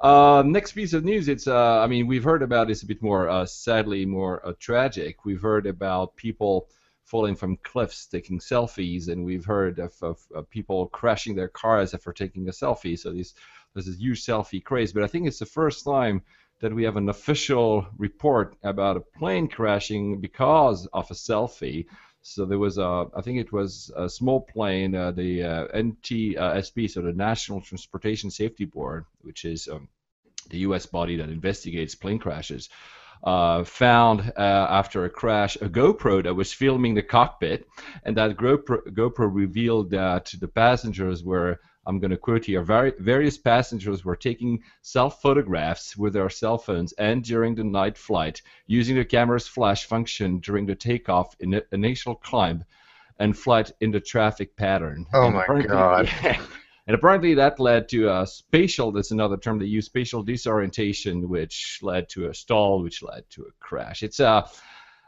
Uh, 0.00 0.42
next 0.44 0.72
piece 0.72 0.92
of 0.92 1.04
news. 1.04 1.28
It's. 1.28 1.46
Uh, 1.46 1.80
I 1.80 1.86
mean, 1.86 2.06
we've 2.06 2.24
heard 2.24 2.42
about 2.42 2.68
this 2.68 2.82
a 2.82 2.86
bit 2.86 3.02
more. 3.02 3.28
Uh, 3.28 3.46
sadly, 3.46 4.04
more 4.04 4.46
uh, 4.46 4.52
tragic. 4.58 5.24
We've 5.24 5.42
heard 5.42 5.66
about 5.66 6.16
people 6.16 6.68
falling 7.04 7.36
from 7.36 7.58
cliffs 7.58 8.06
taking 8.06 8.38
selfies, 8.38 9.08
and 9.08 9.24
we've 9.24 9.44
heard 9.44 9.78
of, 9.78 9.94
of, 10.02 10.18
of 10.34 10.48
people 10.48 10.86
crashing 10.88 11.34
their 11.34 11.48
cars 11.48 11.92
after 11.94 12.12
taking 12.12 12.48
a 12.48 12.50
selfie. 12.50 12.98
So 12.98 13.12
this, 13.12 13.34
there's 13.72 13.86
this 13.86 13.98
huge 13.98 14.24
selfie 14.24 14.64
craze. 14.64 14.92
But 14.92 15.04
I 15.04 15.06
think 15.06 15.26
it's 15.26 15.38
the 15.38 15.46
first 15.46 15.84
time 15.84 16.22
that 16.64 16.74
we 16.74 16.84
have 16.84 16.96
an 16.96 17.10
official 17.10 17.86
report 17.98 18.56
about 18.62 18.96
a 18.96 19.00
plane 19.18 19.46
crashing 19.46 20.18
because 20.18 20.86
of 20.94 21.10
a 21.10 21.14
selfie. 21.14 21.84
So 22.22 22.46
there 22.46 22.58
was 22.58 22.78
a, 22.78 23.04
I 23.14 23.20
think 23.20 23.38
it 23.38 23.52
was 23.52 23.92
a 23.94 24.08
small 24.08 24.40
plane, 24.40 24.94
uh, 24.94 25.10
the 25.10 25.42
uh, 25.42 25.66
NTSB, 25.76 26.90
so 26.90 27.02
the 27.02 27.12
National 27.12 27.60
Transportation 27.60 28.30
Safety 28.30 28.64
Board, 28.64 29.04
which 29.20 29.44
is 29.44 29.68
um, 29.68 29.88
the 30.48 30.60
U.S. 30.60 30.86
body 30.86 31.16
that 31.16 31.28
investigates 31.28 31.94
plane 31.94 32.18
crashes, 32.18 32.70
uh, 33.22 33.64
found 33.64 34.32
uh, 34.34 34.66
after 34.80 35.04
a 35.04 35.10
crash 35.10 35.56
a 35.56 35.68
GoPro 35.68 36.22
that 36.22 36.34
was 36.34 36.50
filming 36.50 36.94
the 36.94 37.02
cockpit, 37.02 37.68
and 38.04 38.16
that 38.16 38.38
GoPro, 38.38 38.86
GoPro 38.86 39.28
revealed 39.30 39.90
that 39.90 40.32
the 40.40 40.48
passengers 40.48 41.22
were 41.22 41.60
I'm 41.86 41.98
going 41.98 42.10
to 42.10 42.16
quote 42.16 42.44
here 42.44 42.62
various 42.62 43.38
passengers 43.38 44.04
were 44.04 44.16
taking 44.16 44.62
self 44.82 45.20
photographs 45.20 45.96
with 45.96 46.12
their 46.14 46.30
cell 46.30 46.58
phones 46.58 46.92
and 46.92 47.22
during 47.22 47.54
the 47.54 47.64
night 47.64 47.98
flight 47.98 48.42
using 48.66 48.96
the 48.96 49.04
camera's 49.04 49.46
flash 49.46 49.84
function 49.84 50.38
during 50.38 50.66
the 50.66 50.74
takeoff 50.74 51.36
in 51.40 51.50
the 51.50 51.64
initial 51.72 52.14
climb 52.14 52.64
and 53.18 53.36
flight 53.36 53.70
in 53.80 53.90
the 53.90 54.00
traffic 54.00 54.56
pattern. 54.56 55.06
Oh 55.12 55.26
and 55.26 55.34
my 55.34 55.62
god. 55.62 56.08
Yeah, 56.22 56.40
and 56.86 56.94
apparently 56.94 57.34
that 57.34 57.58
led 57.58 57.88
to 57.90 58.10
a 58.10 58.26
spatial, 58.26 58.92
that's 58.92 59.10
another 59.10 59.38
term 59.38 59.58
they 59.58 59.64
use, 59.64 59.86
spatial 59.86 60.22
disorientation, 60.22 61.28
which 61.28 61.78
led 61.82 62.10
to 62.10 62.28
a 62.28 62.34
stall, 62.34 62.82
which 62.82 63.02
led 63.02 63.28
to 63.30 63.42
a 63.42 63.52
crash. 63.58 64.02
It's 64.02 64.20
a, 64.20 64.46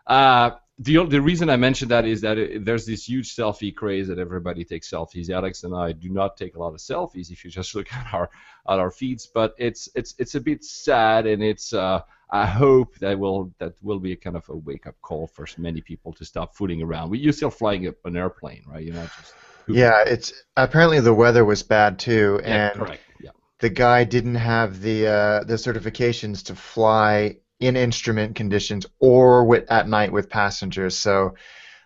uh, 0.06 0.10
uh, 0.10 0.50
the 0.78 1.04
the 1.06 1.22
reason 1.22 1.48
I 1.48 1.56
mentioned 1.56 1.90
that 1.90 2.04
is 2.04 2.20
that 2.20 2.36
it, 2.36 2.64
there's 2.64 2.84
this 2.84 3.08
huge 3.08 3.34
selfie 3.34 3.74
craze 3.74 4.08
that 4.08 4.18
everybody 4.18 4.64
takes 4.64 4.90
selfies. 4.90 5.30
Alex 5.30 5.64
and 5.64 5.74
I 5.74 5.92
do 5.92 6.10
not 6.10 6.36
take 6.36 6.56
a 6.56 6.58
lot 6.58 6.74
of 6.74 6.80
selfies 6.80 7.30
if 7.30 7.44
you 7.44 7.50
just 7.50 7.74
look 7.74 7.92
at 7.92 8.12
our 8.12 8.28
at 8.68 8.78
our 8.78 8.90
feeds, 8.90 9.26
but 9.26 9.54
it's 9.58 9.88
it's 9.94 10.14
it's 10.18 10.34
a 10.34 10.40
bit 10.40 10.64
sad 10.64 11.26
and 11.26 11.42
it's 11.42 11.72
uh, 11.72 12.00
I 12.30 12.44
hope 12.44 12.98
that 12.98 13.18
will 13.18 13.52
that 13.58 13.74
will 13.80 14.00
be 14.00 14.12
a 14.12 14.16
kind 14.16 14.36
of 14.36 14.46
a 14.50 14.56
wake 14.56 14.86
up 14.86 14.96
call 15.00 15.28
for 15.28 15.46
many 15.56 15.80
people 15.80 16.12
to 16.14 16.24
stop 16.26 16.54
fooling 16.54 16.82
around. 16.82 17.14
You're 17.14 17.32
still 17.32 17.50
flying 17.50 17.86
an 18.04 18.16
airplane, 18.16 18.64
right? 18.66 18.84
You're 18.84 18.96
not 18.96 19.10
just 19.16 19.34
yeah. 19.68 20.02
It's 20.06 20.32
apparently 20.56 21.00
the 21.00 21.14
weather 21.14 21.44
was 21.44 21.62
bad 21.62 21.98
too, 21.98 22.40
yeah, 22.42 22.70
and 22.70 22.78
correct. 22.78 23.02
Yeah. 23.20 23.30
the 23.60 23.70
guy 23.70 24.04
didn't 24.04 24.34
have 24.34 24.82
the 24.82 25.06
uh, 25.06 25.44
the 25.44 25.54
certifications 25.54 26.44
to 26.46 26.54
fly 26.54 27.38
in 27.60 27.76
instrument 27.76 28.36
conditions 28.36 28.86
or 28.98 29.44
with, 29.44 29.70
at 29.70 29.88
night 29.88 30.12
with 30.12 30.28
passengers. 30.28 30.98
So, 30.98 31.34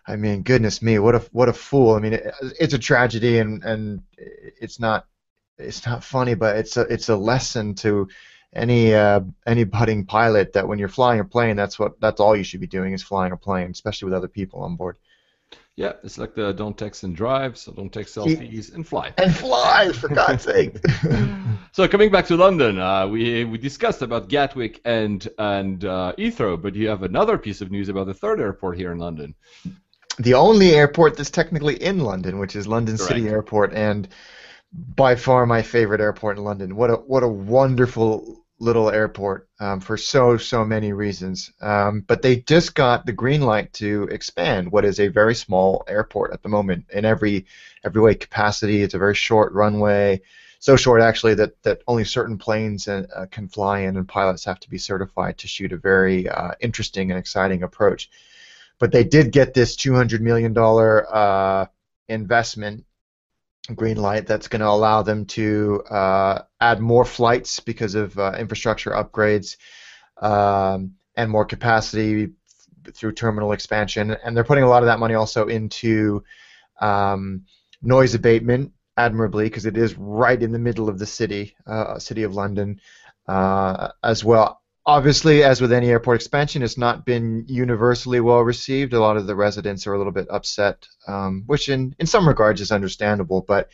I 0.07 0.15
mean, 0.15 0.43
goodness 0.43 0.81
me, 0.81 0.99
what 0.99 1.15
a 1.15 1.19
what 1.31 1.49
a 1.49 1.53
fool! 1.53 1.95
I 1.95 1.99
mean, 1.99 2.13
it, 2.13 2.33
it's 2.59 2.73
a 2.73 2.79
tragedy, 2.79 3.37
and 3.39 3.63
and 3.63 4.01
it's 4.17 4.79
not 4.79 5.05
it's 5.57 5.85
not 5.85 6.03
funny, 6.03 6.33
but 6.33 6.57
it's 6.57 6.75
a 6.77 6.81
it's 6.81 7.09
a 7.09 7.15
lesson 7.15 7.75
to 7.75 8.09
any 8.53 8.93
uh, 8.93 9.21
any 9.45 9.63
budding 9.63 10.05
pilot 10.05 10.53
that 10.53 10.67
when 10.67 10.79
you're 10.79 10.89
flying 10.89 11.19
a 11.19 11.25
plane, 11.25 11.55
that's 11.55 11.79
what 11.79 11.99
that's 12.01 12.19
all 12.19 12.35
you 12.35 12.43
should 12.43 12.61
be 12.61 12.67
doing 12.67 12.93
is 12.93 13.03
flying 13.03 13.31
a 13.31 13.37
plane, 13.37 13.71
especially 13.71 14.07
with 14.07 14.15
other 14.15 14.27
people 14.27 14.61
on 14.63 14.75
board. 14.75 14.97
Yeah, 15.77 15.93
it's 16.03 16.17
like 16.17 16.35
the 16.35 16.51
don't 16.51 16.77
text 16.77 17.03
and 17.03 17.15
drive, 17.15 17.57
so 17.57 17.71
don't 17.71 17.91
take 17.91 18.07
selfies 18.07 18.73
and 18.73 18.85
fly. 18.85 19.13
And 19.17 19.33
fly, 19.33 19.91
for 19.93 20.09
God's 20.09 20.43
sake. 20.43 20.77
so 21.71 21.87
coming 21.87 22.11
back 22.11 22.25
to 22.27 22.35
London, 22.35 22.77
uh, 22.77 23.07
we 23.07 23.45
we 23.45 23.57
discussed 23.57 24.01
about 24.01 24.27
Gatwick 24.27 24.81
and 24.83 25.27
and 25.37 25.85
uh, 25.85 26.13
Heathrow, 26.17 26.61
but 26.61 26.75
you 26.75 26.89
have 26.89 27.03
another 27.03 27.37
piece 27.37 27.61
of 27.61 27.71
news 27.71 27.87
about 27.87 28.07
the 28.07 28.13
third 28.13 28.41
airport 28.41 28.77
here 28.77 28.91
in 28.91 28.97
London. 28.97 29.33
The 30.19 30.33
only 30.33 30.71
airport 30.71 31.15
that's 31.15 31.31
technically 31.31 31.81
in 31.81 31.99
London, 31.99 32.37
which 32.37 32.55
is 32.55 32.67
London 32.67 32.97
Correct. 32.97 33.13
City 33.13 33.29
Airport, 33.29 33.73
and 33.73 34.09
by 34.73 35.15
far 35.15 35.45
my 35.45 35.61
favorite 35.61 36.01
airport 36.01 36.37
in 36.37 36.43
London. 36.43 36.75
What 36.75 36.89
a 36.89 36.95
what 36.95 37.23
a 37.23 37.27
wonderful 37.27 38.40
little 38.61 38.91
airport 38.91 39.49
um, 39.59 39.79
for 39.79 39.97
so 39.97 40.37
so 40.37 40.63
many 40.63 40.93
reasons. 40.93 41.51
Um, 41.61 42.01
but 42.01 42.21
they 42.21 42.37
just 42.37 42.75
got 42.75 43.05
the 43.05 43.11
green 43.11 43.41
light 43.41 43.73
to 43.73 44.03
expand 44.11 44.71
what 44.71 44.85
is 44.85 44.99
a 44.99 45.07
very 45.07 45.33
small 45.33 45.83
airport 45.87 46.31
at 46.31 46.43
the 46.43 46.49
moment 46.49 46.85
in 46.93 47.03
every 47.03 47.47
every 47.83 48.01
way 48.01 48.15
capacity. 48.15 48.83
It's 48.83 48.93
a 48.93 48.99
very 48.99 49.15
short 49.15 49.51
runway, 49.53 50.21
so 50.59 50.75
short 50.75 51.01
actually 51.01 51.33
that 51.35 51.61
that 51.63 51.81
only 51.87 52.05
certain 52.05 52.37
planes 52.37 52.87
uh, 52.87 53.07
uh 53.13 53.25
can 53.25 53.47
fly 53.49 53.79
in, 53.79 53.97
and 53.97 54.07
pilots 54.07 54.45
have 54.45 54.59
to 54.61 54.69
be 54.69 54.77
certified 54.77 55.39
to 55.39 55.47
shoot 55.47 55.73
a 55.73 55.77
very 55.77 56.29
uh, 56.29 56.51
interesting 56.61 57.09
and 57.09 57.19
exciting 57.19 57.63
approach. 57.63 58.09
But 58.79 58.91
they 58.91 59.03
did 59.03 59.31
get 59.31 59.53
this 59.53 59.75
200 59.75 60.21
million 60.21 60.53
dollar 60.53 61.07
uh, 61.13 61.65
investment 62.07 62.85
green 63.75 63.97
light 63.97 64.27
that's 64.27 64.47
going 64.47 64.61
to 64.61 64.67
allow 64.67 65.01
them 65.01 65.25
to 65.25 65.83
uh, 65.89 66.41
add 66.59 66.79
more 66.79 67.05
flights 67.05 67.59
because 67.59 67.95
of 67.95 68.17
uh, 68.17 68.33
infrastructure 68.37 68.91
upgrades 68.91 69.57
um, 70.21 70.95
and 71.15 71.29
more 71.29 71.45
capacity 71.45 72.29
through 72.93 73.11
terminal 73.13 73.51
expansion. 73.51 74.15
And 74.23 74.35
they're 74.35 74.43
putting 74.43 74.63
a 74.63 74.69
lot 74.69 74.83
of 74.83 74.87
that 74.87 74.99
money 74.99 75.13
also 75.13 75.47
into 75.47 76.23
um, 76.79 77.45
noise 77.81 78.15
abatement 78.15 78.73
admirably 78.97 79.45
because 79.45 79.65
it 79.65 79.77
is 79.77 79.97
right 79.97 80.41
in 80.41 80.51
the 80.51 80.59
middle 80.59 80.89
of 80.89 80.99
the 80.99 81.05
city, 81.05 81.55
uh, 81.65 81.99
city 81.99 82.23
of 82.23 82.35
London, 82.35 82.81
uh, 83.27 83.89
as 84.03 84.23
well 84.23 84.60
obviously, 84.85 85.43
as 85.43 85.61
with 85.61 85.71
any 85.71 85.89
airport 85.89 86.15
expansion, 86.15 86.63
it's 86.63 86.77
not 86.77 87.05
been 87.05 87.45
universally 87.47 88.19
well 88.19 88.41
received. 88.41 88.93
A 88.93 88.99
lot 88.99 89.17
of 89.17 89.27
the 89.27 89.35
residents 89.35 89.87
are 89.87 89.93
a 89.93 89.97
little 89.97 90.13
bit 90.13 90.27
upset, 90.29 90.87
um, 91.07 91.43
which 91.45 91.69
in, 91.69 91.95
in 91.99 92.07
some 92.07 92.27
regards 92.27 92.61
is 92.61 92.71
understandable. 92.71 93.41
But 93.41 93.69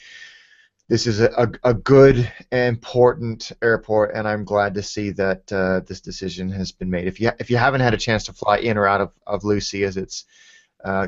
this 0.89 1.05
is 1.05 1.19
a, 1.19 1.29
a, 1.37 1.69
a 1.71 1.73
good, 1.73 2.31
important 2.51 3.51
airport, 3.61 4.15
and 4.15 4.27
I'm 4.27 4.45
glad 4.45 4.73
to 4.75 4.83
see 4.83 5.11
that 5.11 5.51
uh, 5.51 5.81
this 5.81 6.01
decision 6.01 6.49
has 6.51 6.71
been 6.71 6.89
made. 6.89 7.07
If 7.07 7.19
you 7.19 7.31
if 7.39 7.49
you 7.49 7.57
haven't 7.57 7.81
had 7.81 7.93
a 7.93 7.97
chance 7.97 8.25
to 8.25 8.33
fly 8.33 8.57
in 8.57 8.77
or 8.77 8.87
out 8.87 9.01
of, 9.01 9.11
of 9.25 9.43
Lucy, 9.43 9.83
as 9.83 9.97
it's 9.97 10.25
uh, 10.85 11.07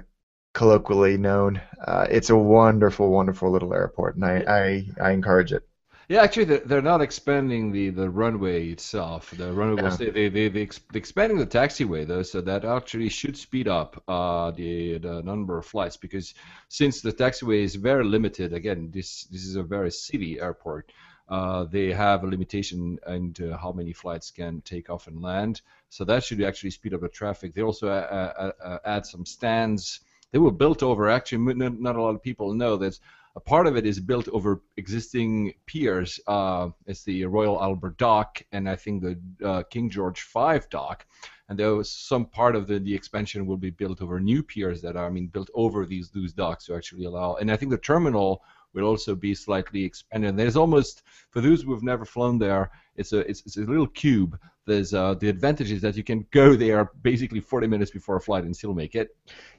colloquially 0.53 1.17
known, 1.17 1.61
uh, 1.85 2.07
it's 2.09 2.29
a 2.29 2.35
wonderful, 2.35 3.09
wonderful 3.09 3.51
little 3.51 3.73
airport, 3.73 4.15
and 4.15 4.25
I, 4.25 4.43
I, 4.47 4.85
I 5.01 5.11
encourage 5.11 5.53
it. 5.53 5.68
Yeah, 6.09 6.23
actually, 6.23 6.45
they're, 6.45 6.59
they're 6.61 6.81
not 6.81 7.01
expanding 7.01 7.71
the, 7.71 7.91
the 7.91 8.09
runway 8.09 8.69
itself. 8.69 9.29
The 9.37 9.53
runway 9.53 9.83
Yeah. 9.83 9.95
they 9.95 10.09
they 10.09 10.29
they 10.29 10.47
they're 10.49 10.67
expanding 10.95 11.37
the 11.37 11.45
taxiway 11.45 12.07
though, 12.07 12.23
so 12.23 12.41
that 12.41 12.65
actually 12.65 13.09
should 13.09 13.37
speed 13.37 13.67
up 13.67 14.03
uh, 14.07 14.49
the 14.49 14.97
the 14.97 15.21
number 15.21 15.59
of 15.59 15.67
flights 15.67 15.97
because 15.97 16.33
since 16.67 17.01
the 17.01 17.13
taxiway 17.13 17.61
is 17.61 17.75
very 17.75 18.03
limited. 18.03 18.53
Again, 18.53 18.89
this 18.91 19.25
this 19.25 19.45
is 19.45 19.55
a 19.55 19.61
very 19.61 19.91
city 19.91 20.39
airport. 20.39 20.91
Uh, 21.29 21.65
they 21.65 21.91
have 21.91 22.23
a 22.23 22.27
limitation 22.27 22.97
into 23.05 23.55
how 23.55 23.71
many 23.71 23.93
flights 23.93 24.31
can 24.31 24.61
take 24.61 24.89
off 24.89 25.05
and 25.05 25.21
land, 25.21 25.61
so 25.89 26.03
that 26.05 26.23
should 26.23 26.41
actually 26.41 26.71
speed 26.71 26.95
up 26.95 27.01
the 27.01 27.09
traffic. 27.09 27.53
They 27.53 27.61
also 27.61 27.87
uh, 27.87 27.91
uh, 28.35 28.51
uh, 28.67 28.79
add 28.83 29.05
some 29.05 29.27
stands. 29.27 29.99
They 30.31 30.39
were 30.39 30.51
built 30.51 30.81
over. 30.81 31.07
Actually, 31.07 31.53
not, 31.53 31.79
not 31.79 31.95
a 31.97 32.01
lot 32.01 32.15
of 32.15 32.23
people 32.23 32.55
know 32.55 32.77
that 32.77 32.99
a 33.35 33.39
part 33.39 33.67
of 33.67 33.77
it 33.77 33.85
is 33.85 33.99
built 33.99 34.27
over 34.29 34.61
existing 34.77 35.53
piers. 35.65 36.19
Uh, 36.27 36.69
it's 36.85 37.03
the 37.03 37.25
Royal 37.25 37.61
Albert 37.61 37.97
Dock 37.97 38.41
and 38.51 38.69
I 38.69 38.75
think 38.75 39.01
the 39.01 39.19
uh, 39.45 39.63
King 39.63 39.89
George 39.89 40.27
V 40.33 40.59
dock. 40.69 41.05
And 41.47 41.57
there 41.57 41.75
was 41.75 41.91
some 41.91 42.25
part 42.25 42.55
of 42.55 42.67
the, 42.67 42.79
the 42.79 42.93
expansion 42.93 43.47
will 43.47 43.57
be 43.57 43.71
built 43.71 44.01
over 44.01 44.19
new 44.19 44.43
piers 44.43 44.81
that 44.81 44.95
are, 44.95 45.07
I 45.07 45.09
mean, 45.09 45.27
built 45.27 45.49
over 45.55 45.85
these 45.85 46.09
those 46.11 46.33
docks 46.33 46.65
to 46.65 46.75
actually 46.75 47.05
allow. 47.05 47.35
And 47.35 47.51
I 47.51 47.55
think 47.55 47.71
the 47.71 47.77
terminal 47.77 48.43
will 48.73 48.85
also 48.85 49.15
be 49.15 49.33
slightly 49.33 49.83
expanded. 49.83 50.37
There's 50.37 50.55
almost, 50.55 51.01
for 51.31 51.41
those 51.41 51.63
who 51.63 51.73
have 51.73 51.83
never 51.83 52.05
flown 52.05 52.37
there, 52.37 52.69
it's 52.95 53.13
a 53.13 53.19
it's, 53.19 53.41
it's 53.45 53.57
a 53.57 53.61
little 53.61 53.87
cube. 53.87 54.39
There's 54.69 54.93
uh, 54.93 55.15
the 55.15 55.29
advantage 55.29 55.71
is 55.71 55.81
that 55.81 55.97
you 55.97 56.03
can 56.03 56.25
go 56.31 56.55
there 56.55 56.91
basically 57.01 57.41
40 57.41 57.67
minutes 57.67 57.91
before 57.91 58.15
a 58.17 58.21
flight 58.21 58.43
and 58.45 58.55
still 58.55 58.73
make 58.73 58.95
it. 58.95 59.09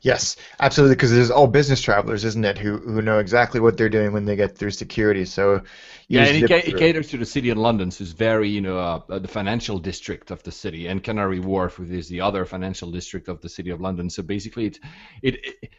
Yes, 0.03 0.37
absolutely, 0.61 0.97
because 0.97 1.13
there's 1.13 1.31
all 1.31 1.47
business 1.47 1.81
travelers, 1.83 2.25
isn't 2.25 2.45
it, 2.45 2.59
who 2.59 2.79
who 2.79 3.03
know 3.03 3.19
exactly 3.19 3.61
what 3.61 3.77
they're 3.77 3.91
doing 3.91 4.13
when 4.13 4.25
they 4.25 4.37
get 4.37 4.57
through 4.57 4.71
security. 4.71 5.25
So 5.27 5.63
Yeah, 6.09 6.25
and 6.25 6.37
it, 6.37 6.47
ca- 6.49 6.63
it 6.69 6.77
caters 6.77 7.09
to 7.11 7.19
the 7.19 7.27
city 7.27 7.51
of 7.51 7.59
London, 7.59 7.91
so 7.91 8.03
it's 8.03 8.13
very, 8.13 8.49
you 8.49 8.61
know, 8.61 8.79
uh, 8.79 9.19
the 9.19 9.29
financial 9.29 9.79
district 9.79 10.31
of 10.33 10.43
the 10.43 10.51
city, 10.51 10.89
and 10.89 11.03
Canary 11.05 11.39
Wharf, 11.39 11.79
which 11.79 11.91
is 11.91 12.09
the 12.09 12.21
other 12.21 12.45
financial 12.45 12.91
district 12.91 13.29
of 13.29 13.41
the 13.41 13.49
city 13.49 13.71
of 13.71 13.81
London. 13.81 14.11
So 14.11 14.23
basically, 14.23 14.67
it, 14.67 14.79
it, 15.23 15.35
it 15.63 15.71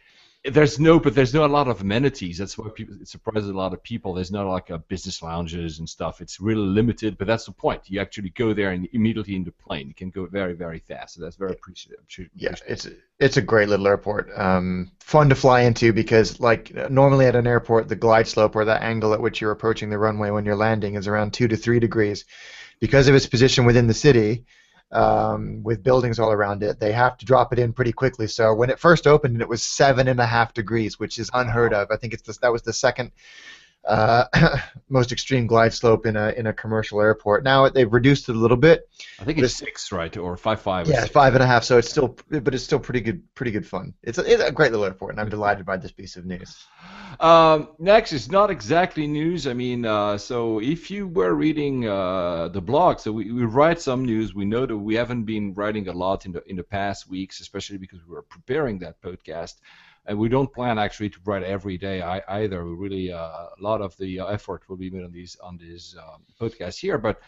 there's 0.44 0.80
no, 0.80 0.98
but 0.98 1.14
there's 1.14 1.32
not 1.32 1.50
a 1.50 1.52
lot 1.52 1.68
of 1.68 1.80
amenities. 1.82 2.38
That's 2.38 2.58
why 2.58 2.68
people, 2.74 2.96
it 3.00 3.06
surprises 3.06 3.48
a 3.48 3.52
lot 3.52 3.72
of 3.72 3.82
people. 3.82 4.14
There's 4.14 4.32
not 4.32 4.46
like 4.46 4.70
a 4.70 4.78
business 4.78 5.22
lounges 5.22 5.78
and 5.78 5.88
stuff. 5.88 6.20
It's 6.20 6.40
really 6.40 6.66
limited, 6.66 7.16
but 7.16 7.28
that's 7.28 7.44
the 7.44 7.52
point. 7.52 7.82
You 7.86 8.00
actually 8.00 8.30
go 8.30 8.52
there 8.52 8.72
and 8.72 8.88
immediately 8.92 9.36
into 9.36 9.52
plane. 9.52 9.86
You 9.86 9.94
can 9.94 10.10
go 10.10 10.26
very, 10.26 10.54
very 10.54 10.80
fast. 10.80 11.14
So 11.14 11.22
that's 11.22 11.36
very 11.36 11.52
appreciative. 11.52 12.00
Yeah, 12.34 12.54
it's 12.66 12.88
it's 13.20 13.36
a 13.36 13.42
great 13.42 13.68
little 13.68 13.86
airport. 13.86 14.36
Um, 14.36 14.90
fun 14.98 15.28
to 15.28 15.36
fly 15.36 15.60
into 15.60 15.92
because 15.92 16.40
like 16.40 16.74
normally 16.90 17.26
at 17.26 17.36
an 17.36 17.46
airport, 17.46 17.88
the 17.88 17.94
glide 17.94 18.26
slope 18.26 18.56
or 18.56 18.64
the 18.64 18.82
angle 18.82 19.14
at 19.14 19.20
which 19.20 19.40
you're 19.40 19.52
approaching 19.52 19.90
the 19.90 19.98
runway 19.98 20.30
when 20.30 20.44
you're 20.44 20.56
landing 20.56 20.96
is 20.96 21.06
around 21.06 21.32
two 21.32 21.46
to 21.46 21.56
three 21.56 21.78
degrees. 21.78 22.24
Because 22.80 23.06
of 23.06 23.14
its 23.14 23.28
position 23.28 23.64
within 23.64 23.86
the 23.86 23.94
city, 23.94 24.44
um, 24.92 25.62
with 25.62 25.82
buildings 25.82 26.18
all 26.18 26.32
around 26.32 26.62
it, 26.62 26.78
they 26.78 26.92
have 26.92 27.16
to 27.18 27.26
drop 27.26 27.52
it 27.52 27.58
in 27.58 27.72
pretty 27.72 27.92
quickly. 27.92 28.26
So 28.26 28.54
when 28.54 28.70
it 28.70 28.78
first 28.78 29.06
opened, 29.06 29.40
it 29.40 29.48
was 29.48 29.62
seven 29.62 30.08
and 30.08 30.20
a 30.20 30.26
half 30.26 30.54
degrees, 30.54 30.98
which 30.98 31.18
is 31.18 31.30
unheard 31.32 31.72
of. 31.72 31.90
I 31.90 31.96
think 31.96 32.12
it's 32.12 32.22
the, 32.22 32.38
that 32.42 32.52
was 32.52 32.62
the 32.62 32.72
second 32.72 33.12
uh, 33.84 34.24
most 34.88 35.12
extreme 35.12 35.46
glide 35.46 35.72
slope 35.72 36.06
in 36.06 36.16
a 36.16 36.30
in 36.30 36.46
a 36.46 36.52
commercial 36.52 37.00
airport. 37.00 37.44
Now 37.44 37.68
they've 37.68 37.92
reduced 37.92 38.28
it 38.28 38.36
a 38.36 38.38
little 38.38 38.56
bit. 38.56 38.88
I 39.18 39.24
think 39.24 39.38
it's 39.38 39.54
six, 39.54 39.90
right, 39.92 40.16
or 40.16 40.36
five 40.36 40.60
five. 40.60 40.88
or 40.88 40.92
Yeah, 40.92 41.00
six. 41.00 41.12
five 41.12 41.34
and 41.34 41.42
a 41.42 41.46
half. 41.46 41.64
So 41.64 41.78
it's 41.78 41.90
still, 41.90 42.16
but 42.28 42.54
it's 42.54 42.64
still 42.64 42.78
pretty 42.78 43.00
good, 43.00 43.22
pretty 43.34 43.50
good 43.50 43.66
fun. 43.66 43.94
It's 44.02 44.18
a, 44.18 44.32
it's 44.32 44.42
a 44.42 44.52
great 44.52 44.70
little 44.70 44.84
airport, 44.86 45.12
and 45.12 45.20
I'm 45.20 45.28
delighted 45.28 45.66
by 45.66 45.76
this 45.76 45.92
piece 45.92 46.16
of 46.16 46.24
news. 46.24 46.64
Um, 47.20 47.68
next 47.78 48.12
is 48.12 48.30
not 48.30 48.50
exactly 48.50 49.06
news. 49.06 49.46
I 49.46 49.52
mean, 49.52 49.84
uh, 49.84 50.18
so 50.18 50.60
if 50.60 50.90
you 50.90 51.08
were 51.08 51.34
reading 51.34 51.88
uh, 51.88 52.48
the 52.48 52.60
blog, 52.60 53.00
so 53.00 53.12
we, 53.12 53.30
we 53.32 53.44
write 53.44 53.80
some 53.80 54.04
news. 54.04 54.34
We 54.34 54.44
know 54.44 54.66
that 54.66 54.76
we 54.76 54.94
haven't 54.94 55.24
been 55.24 55.54
writing 55.54 55.88
a 55.88 55.92
lot 55.92 56.24
in 56.26 56.32
the 56.32 56.42
in 56.48 56.56
the 56.56 56.62
past 56.64 57.08
weeks, 57.08 57.40
especially 57.40 57.78
because 57.78 58.00
we 58.06 58.14
were 58.14 58.22
preparing 58.22 58.78
that 58.80 59.00
podcast, 59.00 59.54
and 60.06 60.18
we 60.18 60.28
don't 60.28 60.52
plan 60.52 60.78
actually 60.78 61.10
to 61.10 61.18
write 61.24 61.42
every 61.42 61.78
day 61.78 62.02
I, 62.02 62.22
either. 62.42 62.64
We 62.64 62.74
really 62.74 63.12
uh, 63.12 63.18
a 63.18 63.60
lot 63.60 63.80
of 63.80 63.96
the 63.98 64.20
uh, 64.20 64.26
effort 64.26 64.68
will 64.68 64.76
be 64.76 64.90
made 64.90 65.04
on 65.04 65.12
these 65.12 65.36
on 65.42 65.58
this 65.58 65.96
um, 65.98 66.22
podcast 66.40 66.78
here, 66.78 66.98
but. 66.98 67.20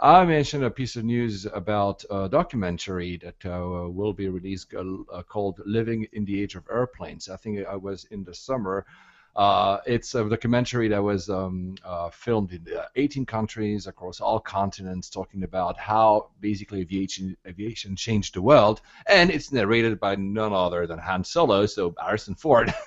I 0.00 0.24
mentioned 0.24 0.64
a 0.64 0.70
piece 0.70 0.96
of 0.96 1.04
news 1.04 1.46
about 1.46 2.04
a 2.10 2.28
documentary 2.28 3.16
that 3.18 3.46
uh, 3.46 3.88
will 3.88 4.12
be 4.12 4.28
released 4.28 4.74
uh, 4.74 5.22
called 5.22 5.60
"Living 5.64 6.08
in 6.12 6.24
the 6.24 6.42
Age 6.42 6.56
of 6.56 6.64
Airplanes." 6.68 7.28
I 7.28 7.36
think 7.36 7.64
I 7.64 7.76
was 7.76 8.04
in 8.10 8.24
the 8.24 8.34
summer. 8.34 8.86
Uh, 9.36 9.78
it's 9.86 10.14
a 10.14 10.28
documentary 10.28 10.88
that 10.88 11.02
was 11.02 11.28
um, 11.28 11.74
uh, 11.84 12.08
filmed 12.10 12.52
in 12.52 12.64
uh, 12.76 12.84
18 12.94 13.26
countries 13.26 13.86
across 13.86 14.20
all 14.20 14.38
continents, 14.38 15.10
talking 15.10 15.42
about 15.42 15.76
how 15.78 16.30
basically 16.40 16.80
aviation 16.80 17.36
aviation 17.46 17.96
changed 17.96 18.34
the 18.34 18.42
world, 18.42 18.80
and 19.06 19.30
it's 19.30 19.50
narrated 19.50 19.98
by 19.98 20.14
none 20.14 20.52
other 20.52 20.86
than 20.86 20.98
Han 20.98 21.24
Solo, 21.24 21.66
so 21.66 21.94
Harrison 22.00 22.34
Ford. 22.34 22.72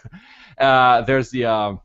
Uh, 0.60 1.02
there's 1.02 1.30
the 1.30 1.46
um, 1.46 1.80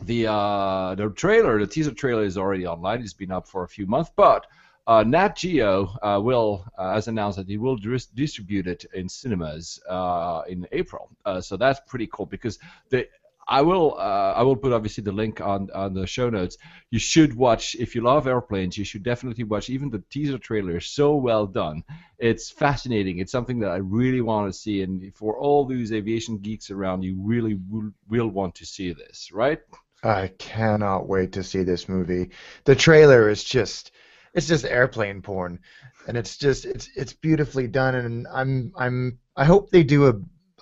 the 0.00 0.26
uh, 0.26 0.94
the 0.94 1.10
trailer, 1.10 1.60
the 1.60 1.66
teaser 1.66 1.92
trailer 1.92 2.24
is 2.24 2.38
already 2.38 2.66
online. 2.66 3.02
It's 3.02 3.12
been 3.12 3.30
up 3.30 3.46
for 3.46 3.64
a 3.64 3.68
few 3.68 3.86
months, 3.86 4.10
but 4.16 4.46
uh, 4.86 5.04
Nat 5.06 5.36
Geo 5.36 5.94
uh, 6.02 6.18
will, 6.18 6.64
uh, 6.78 6.92
as 6.92 7.06
announced, 7.08 7.36
that 7.36 7.46
he 7.46 7.58
will 7.58 7.76
dis- 7.76 8.06
distribute 8.06 8.66
it 8.66 8.86
in 8.94 9.10
cinemas 9.10 9.78
uh, 9.86 10.40
in 10.48 10.66
April. 10.72 11.10
So 11.40 11.58
that's 11.58 11.80
pretty 11.86 12.08
cool 12.10 12.24
because 12.24 12.58
the 12.88 13.06
I 13.48 13.62
will 13.62 13.94
uh, 13.98 14.34
I 14.36 14.42
will 14.42 14.56
put 14.56 14.72
obviously 14.72 15.02
the 15.04 15.12
link 15.12 15.40
on 15.40 15.70
on 15.74 15.94
the 15.94 16.06
show 16.06 16.28
notes. 16.28 16.58
You 16.90 16.98
should 16.98 17.34
watch 17.34 17.74
if 17.76 17.94
you 17.94 18.02
love 18.02 18.26
airplanes. 18.26 18.76
You 18.76 18.84
should 18.84 19.02
definitely 19.02 19.44
watch. 19.44 19.70
Even 19.70 19.88
the 19.88 20.02
teaser 20.10 20.36
trailer 20.36 20.76
is 20.76 20.86
so 20.86 21.16
well 21.16 21.46
done. 21.46 21.82
It's 22.18 22.50
fascinating. 22.50 23.18
It's 23.18 23.32
something 23.32 23.60
that 23.60 23.70
I 23.70 23.76
really 23.76 24.20
want 24.20 24.52
to 24.52 24.58
see. 24.58 24.82
And 24.82 25.14
for 25.14 25.38
all 25.38 25.64
these 25.64 25.92
aviation 25.92 26.38
geeks 26.38 26.70
around, 26.70 27.02
you 27.02 27.16
really 27.22 27.58
will, 27.70 27.90
will 28.06 28.28
want 28.28 28.56
to 28.56 28.66
see 28.66 28.92
this, 28.92 29.30
right? 29.32 29.60
I 30.02 30.28
cannot 30.38 31.08
wait 31.08 31.32
to 31.32 31.42
see 31.42 31.62
this 31.62 31.88
movie. 31.88 32.30
The 32.64 32.76
trailer 32.76 33.30
is 33.30 33.42
just 33.42 33.92
it's 34.34 34.46
just 34.46 34.66
airplane 34.66 35.22
porn, 35.22 35.60
and 36.06 36.18
it's 36.18 36.36
just 36.36 36.66
it's 36.66 36.90
it's 36.94 37.14
beautifully 37.14 37.66
done. 37.66 37.94
And 37.94 38.26
I'm 38.30 38.72
I'm 38.76 39.18
I 39.34 39.46
hope 39.46 39.70
they 39.70 39.84
do 39.84 40.08
a, 40.08 40.14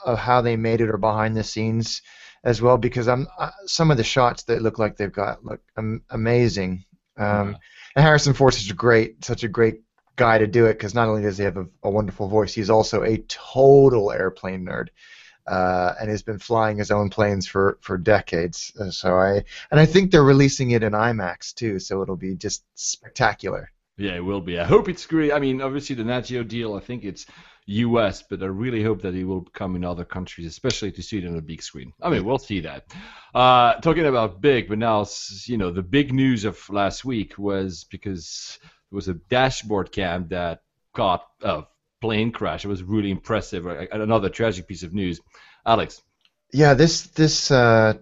a 0.04 0.14
how 0.14 0.40
they 0.40 0.56
made 0.56 0.80
it 0.80 0.88
or 0.88 0.98
behind 0.98 1.36
the 1.36 1.42
scenes 1.42 2.02
as 2.46 2.62
well 2.62 2.78
because 2.78 3.08
I'm 3.08 3.26
uh, 3.38 3.50
some 3.66 3.90
of 3.90 3.98
the 3.98 4.04
shots 4.04 4.44
that 4.44 4.62
look 4.62 4.78
like 4.78 4.96
they've 4.96 5.12
got 5.12 5.44
look 5.44 5.60
um, 5.76 6.02
amazing. 6.08 6.84
Um, 7.18 7.56
And 7.96 8.04
Harrison 8.04 8.34
Ford's 8.34 8.58
such 8.58 8.70
a 8.70 8.74
great 8.74 9.24
such 9.24 9.42
a 9.44 9.48
great 9.48 9.82
guy 10.16 10.38
to 10.38 10.46
do 10.46 10.66
it 10.66 10.74
because 10.74 10.94
not 10.94 11.08
only 11.08 11.22
does 11.22 11.38
he 11.38 11.44
have 11.44 11.58
a, 11.58 11.66
a 11.82 11.90
wonderful 11.90 12.28
voice, 12.28 12.54
he's 12.54 12.70
also 12.70 13.02
a 13.02 13.18
total 13.28 14.12
airplane 14.12 14.64
nerd. 14.64 14.88
Uh, 15.46 15.94
and 16.00 16.10
has 16.10 16.24
been 16.24 16.40
flying 16.40 16.76
his 16.76 16.90
own 16.90 17.08
planes 17.08 17.46
for, 17.46 17.78
for 17.80 17.96
decades. 17.96 18.72
Uh, 18.80 18.90
so 18.90 19.14
I 19.16 19.44
and 19.70 19.78
I 19.78 19.86
think 19.86 20.10
they're 20.10 20.24
releasing 20.24 20.72
it 20.72 20.82
in 20.82 20.92
IMAX 20.92 21.54
too, 21.54 21.78
so 21.78 22.02
it'll 22.02 22.16
be 22.16 22.34
just 22.34 22.64
spectacular. 22.74 23.70
Yeah, 23.96 24.16
it 24.16 24.24
will 24.24 24.40
be. 24.40 24.58
I 24.58 24.64
hope 24.64 24.88
it's 24.88 25.06
great. 25.06 25.32
I 25.32 25.38
mean, 25.38 25.62
obviously 25.62 25.94
the 25.94 26.02
Nat 26.02 26.22
Geo 26.22 26.42
deal, 26.42 26.74
I 26.74 26.80
think 26.80 27.04
it's 27.04 27.26
U.S., 27.66 28.22
but 28.22 28.42
I 28.42 28.46
really 28.46 28.82
hope 28.82 29.02
that 29.02 29.14
it 29.14 29.24
will 29.24 29.42
come 29.42 29.74
in 29.74 29.84
other 29.84 30.04
countries, 30.04 30.46
especially 30.46 30.92
to 30.92 31.02
see 31.02 31.18
it 31.18 31.26
on 31.26 31.36
a 31.36 31.42
big 31.42 31.62
screen. 31.62 31.92
I 32.00 32.10
mean, 32.10 32.24
we'll 32.24 32.38
see 32.38 32.60
that. 32.60 32.86
Uh, 33.34 33.74
talking 33.74 34.06
about 34.06 34.40
big, 34.40 34.68
but 34.68 34.78
now 34.78 35.06
you 35.46 35.58
know 35.58 35.72
the 35.72 35.82
big 35.82 36.12
news 36.12 36.44
of 36.44 36.68
last 36.70 37.04
week 37.04 37.36
was 37.38 37.84
because 37.84 38.58
there 38.62 38.96
was 38.96 39.08
a 39.08 39.14
dashboard 39.14 39.90
cam 39.90 40.28
that 40.28 40.62
caught 40.92 41.26
a 41.42 41.64
plane 42.00 42.30
crash. 42.30 42.64
It 42.64 42.68
was 42.68 42.84
really 42.84 43.10
impressive. 43.10 43.66
Another 43.66 44.28
tragic 44.28 44.68
piece 44.68 44.84
of 44.84 44.94
news. 44.94 45.20
Alex. 45.64 46.00
Yeah, 46.52 46.74
this 46.74 47.08
this 47.08 47.50
uh, 47.50 47.94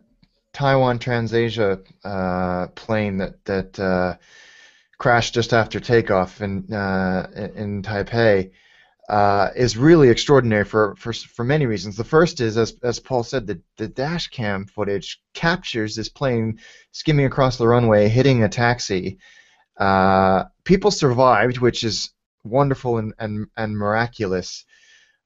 Taiwan 0.52 0.98
TransAsia 0.98 1.84
uh, 2.04 2.66
plane 2.74 3.18
that 3.18 3.42
that 3.46 3.80
uh, 3.80 4.16
crashed 4.98 5.32
just 5.32 5.54
after 5.54 5.80
takeoff 5.80 6.42
in 6.42 6.70
uh, 6.70 7.50
in 7.56 7.82
Taipei 7.82 8.50
uh, 9.08 9.50
is 9.54 9.76
really 9.76 10.08
extraordinary 10.08 10.64
for, 10.64 10.94
for 10.96 11.12
for 11.12 11.44
many 11.44 11.66
reasons. 11.66 11.96
The 11.96 12.04
first 12.04 12.40
is, 12.40 12.56
as 12.56 12.74
as 12.82 13.00
Paul 13.00 13.22
said, 13.22 13.46
the 13.46 13.60
the 13.76 13.88
dash 13.88 14.28
cam 14.28 14.66
footage 14.66 15.20
captures 15.34 15.94
this 15.96 16.08
plane 16.08 16.58
skimming 16.92 17.26
across 17.26 17.58
the 17.58 17.68
runway, 17.68 18.08
hitting 18.08 18.42
a 18.42 18.48
taxi. 18.48 19.18
Uh, 19.78 20.44
people 20.64 20.90
survived, 20.90 21.58
which 21.58 21.84
is 21.84 22.10
wonderful 22.44 22.98
and 22.98 23.12
and, 23.18 23.46
and 23.56 23.76
miraculous. 23.76 24.64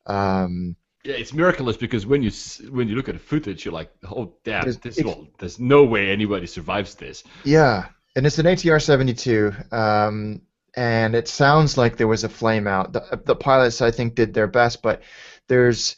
Um, 0.07 0.75
yeah, 1.05 1.15
it's 1.15 1.33
miraculous 1.33 1.77
because 1.77 2.05
when 2.07 2.23
you 2.23 2.31
when 2.71 2.89
you 2.89 2.97
look 2.97 3.09
at 3.09 3.15
the 3.15 3.21
footage, 3.21 3.65
you're 3.65 3.75
like, 3.75 3.91
oh 4.11 4.35
damn, 4.45 4.63
There's- 4.63 4.77
this 4.79 5.01
well, 5.05 5.29
there's 5.39 5.61
no 5.61 5.85
way 5.85 6.11
anybody 6.11 6.47
survives 6.47 6.95
this. 6.97 7.23
Yeah, 7.45 7.87
and 8.17 8.27
it's 8.27 8.39
an 8.39 8.47
ATR 8.47 8.83
72, 8.83 9.53
um, 9.71 10.43
and 10.79 11.17
it 11.17 11.27
sounds 11.27 11.77
like 11.77 11.97
there 11.97 12.07
was 12.07 12.23
a 12.23 12.29
flame 12.29 12.69
out. 12.69 12.93
The, 12.93 13.21
the 13.25 13.35
pilots, 13.35 13.83
I 13.83 13.91
think, 13.91 14.15
did 14.15 14.33
their 14.33 14.47
best, 14.47 14.81
but 14.81 15.03
there's 15.49 15.97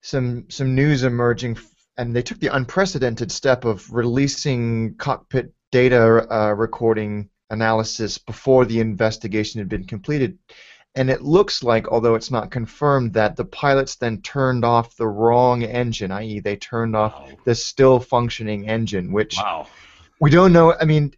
some 0.00 0.46
some 0.48 0.74
news 0.74 1.04
emerging, 1.04 1.56
and 1.96 2.16
they 2.16 2.22
took 2.22 2.40
the 2.40 2.52
unprecedented 2.54 3.30
step 3.30 3.64
of 3.64 3.92
releasing 3.92 4.96
cockpit 4.96 5.52
data 5.70 6.26
uh, 6.34 6.52
recording 6.52 7.30
analysis 7.50 8.18
before 8.18 8.64
the 8.64 8.80
investigation 8.80 9.60
had 9.60 9.68
been 9.68 9.84
completed. 9.84 10.36
And 10.96 11.10
it 11.10 11.22
looks 11.22 11.62
like, 11.62 11.86
although 11.86 12.16
it's 12.16 12.32
not 12.32 12.50
confirmed, 12.50 13.12
that 13.14 13.36
the 13.36 13.44
pilots 13.44 13.94
then 13.94 14.20
turned 14.22 14.64
off 14.64 14.96
the 14.96 15.06
wrong 15.06 15.62
engine, 15.62 16.10
i.e., 16.10 16.40
they 16.40 16.56
turned 16.56 16.96
off 16.96 17.14
Wow. 17.14 17.28
the 17.44 17.54
still 17.54 18.00
functioning 18.00 18.68
engine, 18.68 19.12
which 19.12 19.36
Wow. 19.36 19.68
we 20.18 20.30
don't 20.30 20.52
know. 20.52 20.74
I 20.74 20.86
mean, 20.86 21.14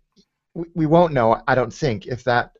we, 0.52 0.66
we 0.74 0.86
won't 0.86 1.14
know. 1.14 1.40
I 1.48 1.54
don't 1.54 1.72
think 1.72 2.06
if 2.06 2.24
that 2.24 2.52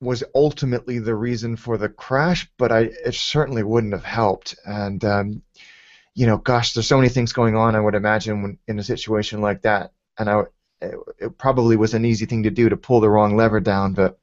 was 0.00 0.22
ultimately 0.34 0.98
the 0.98 1.14
reason 1.14 1.56
for 1.56 1.78
the 1.78 1.88
crash, 1.88 2.48
but 2.58 2.72
I 2.72 2.80
it 3.04 3.14
certainly 3.14 3.62
wouldn't 3.62 3.94
have 3.94 4.04
helped. 4.04 4.54
And 4.64 5.04
um, 5.04 5.42
you 6.14 6.26
know, 6.26 6.38
gosh, 6.38 6.72
there's 6.72 6.88
so 6.88 6.98
many 6.98 7.08
things 7.10 7.32
going 7.32 7.56
on. 7.56 7.76
I 7.76 7.80
would 7.80 7.94
imagine 7.94 8.42
when 8.42 8.58
in 8.68 8.78
a 8.78 8.84
situation 8.84 9.40
like 9.40 9.62
that, 9.62 9.92
and 10.18 10.30
I 10.30 10.42
it, 10.80 10.94
it 11.18 11.38
probably 11.38 11.76
was 11.76 11.94
an 11.94 12.04
easy 12.04 12.26
thing 12.26 12.44
to 12.44 12.50
do 12.50 12.68
to 12.68 12.76
pull 12.76 13.00
the 13.00 13.10
wrong 13.10 13.36
lever 13.36 13.60
down, 13.60 13.94
but 13.94 14.18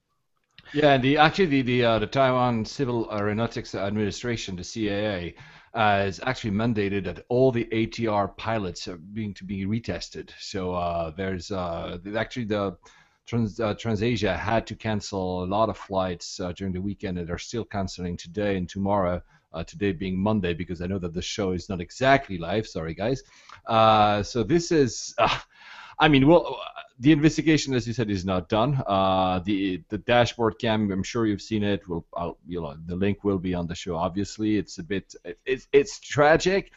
Yeah, 0.73 0.97
the 0.97 1.17
actually 1.17 1.45
the 1.45 1.61
the, 1.61 1.83
uh, 1.85 1.99
the 1.99 2.07
Taiwan 2.07 2.65
Civil 2.65 3.07
Aeronautics 3.11 3.75
Administration, 3.75 4.55
the 4.55 4.63
CAA, 4.63 5.35
uh, 5.73 5.97
has 5.99 6.19
actually 6.23 6.51
mandated 6.51 7.05
that 7.05 7.25
all 7.29 7.51
the 7.51 7.65
ATR 7.71 8.35
pilots 8.37 8.87
are 8.87 8.97
being 8.97 9.33
to 9.35 9.45
be 9.45 9.65
retested. 9.65 10.31
So 10.39 10.73
uh, 10.73 11.11
there's 11.11 11.51
uh, 11.51 11.99
actually 12.15 12.45
the 12.45 12.77
Trans 13.25 13.59
uh, 13.59 13.73
TransAsia 13.73 14.37
had 14.37 14.67
to 14.67 14.75
cancel 14.75 15.43
a 15.43 15.45
lot 15.45 15.69
of 15.69 15.77
flights 15.77 16.39
uh, 16.39 16.51
during 16.51 16.73
the 16.73 16.81
weekend, 16.81 17.17
and 17.17 17.27
they're 17.27 17.37
still 17.37 17.63
canceling 17.63 18.17
today 18.17 18.57
and 18.57 18.69
tomorrow. 18.69 19.21
Uh, 19.53 19.63
today 19.63 19.91
being 19.91 20.17
Monday, 20.19 20.51
because 20.55 20.81
I 20.81 20.87
know 20.87 20.97
that 20.97 21.13
the 21.13 21.21
show 21.21 21.51
is 21.51 21.69
not 21.69 21.79
exactly 21.79 22.39
live. 22.39 22.65
Sorry, 22.65 22.95
guys. 22.95 23.21
Uh, 23.67 24.23
so 24.23 24.43
this 24.43 24.71
is. 24.71 25.13
Uh, 25.17 25.37
I 25.99 26.07
mean, 26.07 26.27
well, 26.27 26.59
the 26.99 27.11
investigation, 27.11 27.73
as 27.73 27.85
you 27.85 27.93
said, 27.93 28.09
is 28.09 28.25
not 28.25 28.49
done. 28.49 28.81
Uh, 28.87 29.39
the 29.45 29.83
the 29.89 29.99
dashboard 29.99 30.57
cam, 30.59 30.91
I'm 30.91 31.03
sure 31.03 31.25
you've 31.25 31.41
seen 31.41 31.63
it. 31.63 31.87
Will 31.87 32.05
I'll, 32.15 32.37
you 32.47 32.61
know 32.61 32.75
the 32.85 32.95
link 32.95 33.23
will 33.23 33.37
be 33.37 33.53
on 33.53 33.67
the 33.67 33.75
show. 33.75 33.95
Obviously, 33.95 34.57
it's 34.57 34.79
a 34.79 34.83
bit 34.83 35.13
it, 35.23 35.37
it's 35.45 35.67
it's 35.71 35.99
tragic, 35.99 36.71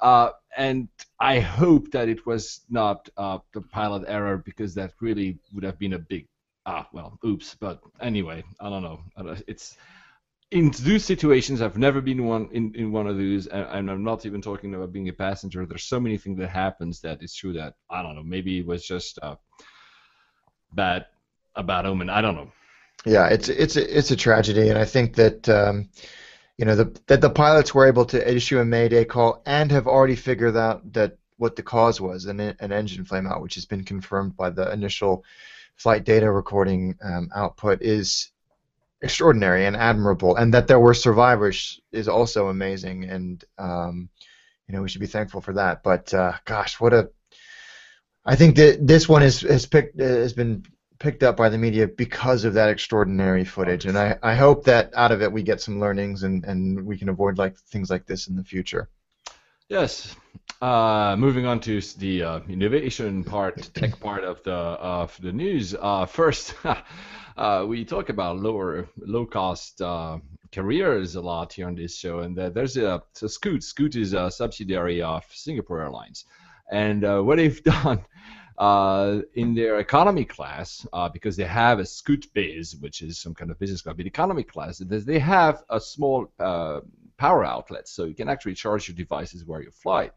uh, 0.00 0.30
and 0.56 0.88
I 1.20 1.40
hope 1.40 1.90
that 1.92 2.08
it 2.08 2.26
was 2.26 2.60
not 2.68 3.08
uh, 3.16 3.38
the 3.52 3.60
pilot 3.60 4.04
error 4.08 4.38
because 4.38 4.74
that 4.74 4.92
really 5.00 5.38
would 5.52 5.64
have 5.64 5.78
been 5.78 5.94
a 5.94 5.98
big 5.98 6.26
ah 6.66 6.86
well 6.92 7.18
oops. 7.24 7.56
But 7.58 7.80
anyway, 8.00 8.44
I 8.60 8.68
don't 8.68 8.82
know. 8.82 9.00
It's 9.46 9.76
in 10.50 10.70
those 10.80 11.04
situations, 11.04 11.60
I've 11.60 11.76
never 11.76 12.00
been 12.00 12.24
one 12.24 12.48
in, 12.52 12.74
in 12.74 12.90
one 12.90 13.06
of 13.06 13.16
those, 13.18 13.46
and, 13.48 13.66
and 13.66 13.90
I'm 13.90 14.02
not 14.02 14.24
even 14.24 14.40
talking 14.40 14.74
about 14.74 14.92
being 14.92 15.08
a 15.08 15.12
passenger. 15.12 15.66
There's 15.66 15.84
so 15.84 16.00
many 16.00 16.16
things 16.16 16.38
that 16.38 16.48
happens 16.48 17.00
that 17.02 17.22
it's 17.22 17.34
true 17.34 17.52
that 17.54 17.74
I 17.90 18.02
don't 18.02 18.14
know. 18.14 18.22
Maybe 18.22 18.60
it 18.60 18.66
was 18.66 18.84
just 18.84 19.18
uh, 19.22 19.36
bad 20.72 21.06
a 21.54 21.62
bad 21.62 21.86
omen. 21.86 22.08
I 22.08 22.20
don't 22.20 22.34
know. 22.34 22.50
yeah, 23.04 23.26
it's 23.28 23.48
it's 23.48 23.76
a, 23.76 23.98
it's 23.98 24.10
a 24.10 24.16
tragedy, 24.16 24.68
and 24.70 24.78
I 24.78 24.84
think 24.84 25.16
that. 25.16 25.48
Um, 25.48 25.90
you 26.58 26.64
know 26.64 26.74
the, 26.74 27.00
that 27.06 27.20
the 27.20 27.30
pilots 27.30 27.72
were 27.72 27.86
able 27.86 28.04
to 28.06 28.34
issue 28.34 28.58
a 28.58 28.64
mayday 28.64 29.04
call 29.04 29.40
and 29.46 29.70
have 29.70 29.86
already 29.86 30.16
figured 30.16 30.56
out 30.56 30.92
that 30.92 31.16
what 31.36 31.54
the 31.54 31.62
cause 31.62 32.00
was 32.00 32.26
an, 32.26 32.40
an 32.40 32.72
engine 32.72 33.04
flameout, 33.04 33.40
which 33.40 33.54
has 33.54 33.64
been 33.64 33.84
confirmed 33.84 34.36
by 34.36 34.50
the 34.50 34.70
initial 34.72 35.24
flight 35.76 36.04
data 36.04 36.30
recording 36.30 36.96
um, 37.00 37.30
output, 37.32 37.80
is 37.80 38.32
extraordinary 39.00 39.64
and 39.64 39.76
admirable. 39.76 40.34
And 40.34 40.52
that 40.54 40.66
there 40.66 40.80
were 40.80 40.94
survivors 40.94 41.80
is 41.92 42.08
also 42.08 42.48
amazing, 42.48 43.04
and 43.04 43.44
um, 43.56 44.08
you 44.66 44.74
know 44.74 44.82
we 44.82 44.88
should 44.88 45.00
be 45.00 45.06
thankful 45.06 45.40
for 45.40 45.54
that. 45.54 45.84
But 45.84 46.12
uh, 46.12 46.32
gosh, 46.44 46.80
what 46.80 46.92
a 46.92 47.10
I 48.24 48.34
think 48.34 48.56
that 48.56 48.84
this 48.84 49.08
one 49.08 49.22
is 49.22 49.42
has 49.42 49.64
picked 49.64 50.00
has 50.00 50.32
been 50.32 50.64
picked 50.98 51.22
up 51.22 51.36
by 51.36 51.48
the 51.48 51.58
media 51.58 51.86
because 51.86 52.44
of 52.44 52.54
that 52.54 52.68
extraordinary 52.68 53.44
footage, 53.44 53.86
and 53.86 53.96
I, 53.98 54.18
I 54.22 54.34
hope 54.34 54.64
that 54.64 54.92
out 54.94 55.12
of 55.12 55.22
it 55.22 55.32
we 55.32 55.42
get 55.42 55.60
some 55.60 55.80
learnings 55.80 56.22
and, 56.22 56.44
and 56.44 56.84
we 56.84 56.98
can 56.98 57.08
avoid 57.08 57.38
like 57.38 57.56
things 57.56 57.90
like 57.90 58.06
this 58.06 58.28
in 58.28 58.36
the 58.36 58.44
future. 58.44 58.88
Yes. 59.68 60.16
Uh, 60.62 61.14
moving 61.18 61.46
on 61.46 61.60
to 61.60 61.80
the 61.98 62.22
uh, 62.22 62.40
innovation 62.48 63.22
part, 63.22 63.70
tech 63.74 64.00
part 64.00 64.24
of 64.24 64.42
the 64.42 64.50
of 64.52 65.16
the 65.20 65.30
news. 65.30 65.76
Uh, 65.78 66.06
first, 66.06 66.54
uh, 67.36 67.64
we 67.68 67.84
talk 67.84 68.08
about 68.08 68.38
lower, 68.38 68.88
low 68.96 69.24
cost 69.24 69.80
uh, 69.80 70.18
careers 70.50 71.14
a 71.14 71.20
lot 71.20 71.52
here 71.52 71.66
on 71.66 71.74
this 71.74 71.96
show, 71.96 72.20
and 72.20 72.36
uh, 72.38 72.48
there's 72.48 72.76
a 72.76 73.02
so 73.12 73.26
Scoot. 73.28 73.62
Scoot 73.62 73.94
is 73.94 74.14
a 74.14 74.30
subsidiary 74.30 75.02
of 75.02 75.24
Singapore 75.30 75.82
Airlines, 75.82 76.24
and 76.72 77.04
uh, 77.04 77.20
what 77.20 77.36
they've 77.36 77.62
done. 77.82 78.04
Uh, 78.58 79.20
in 79.34 79.54
their 79.54 79.78
economy 79.78 80.24
class, 80.24 80.84
uh, 80.92 81.08
because 81.08 81.36
they 81.36 81.44
have 81.44 81.78
a 81.78 81.86
Scoot 81.86 82.26
Biz, 82.34 82.76
which 82.80 83.02
is 83.02 83.16
some 83.20 83.32
kind 83.32 83.50
of 83.52 83.58
business 83.60 83.82
class, 83.82 83.94
but 83.96 84.06
economy 84.06 84.42
class, 84.42 84.78
they 84.78 84.98
they 84.98 85.18
have 85.20 85.62
a 85.70 85.80
small 85.80 86.26
uh, 86.40 86.80
power 87.18 87.44
outlet, 87.44 87.86
so 87.88 88.04
you 88.04 88.14
can 88.14 88.28
actually 88.28 88.54
charge 88.54 88.88
your 88.88 88.96
devices 88.96 89.44
where 89.44 89.62
you 89.62 89.70
fly. 89.70 90.10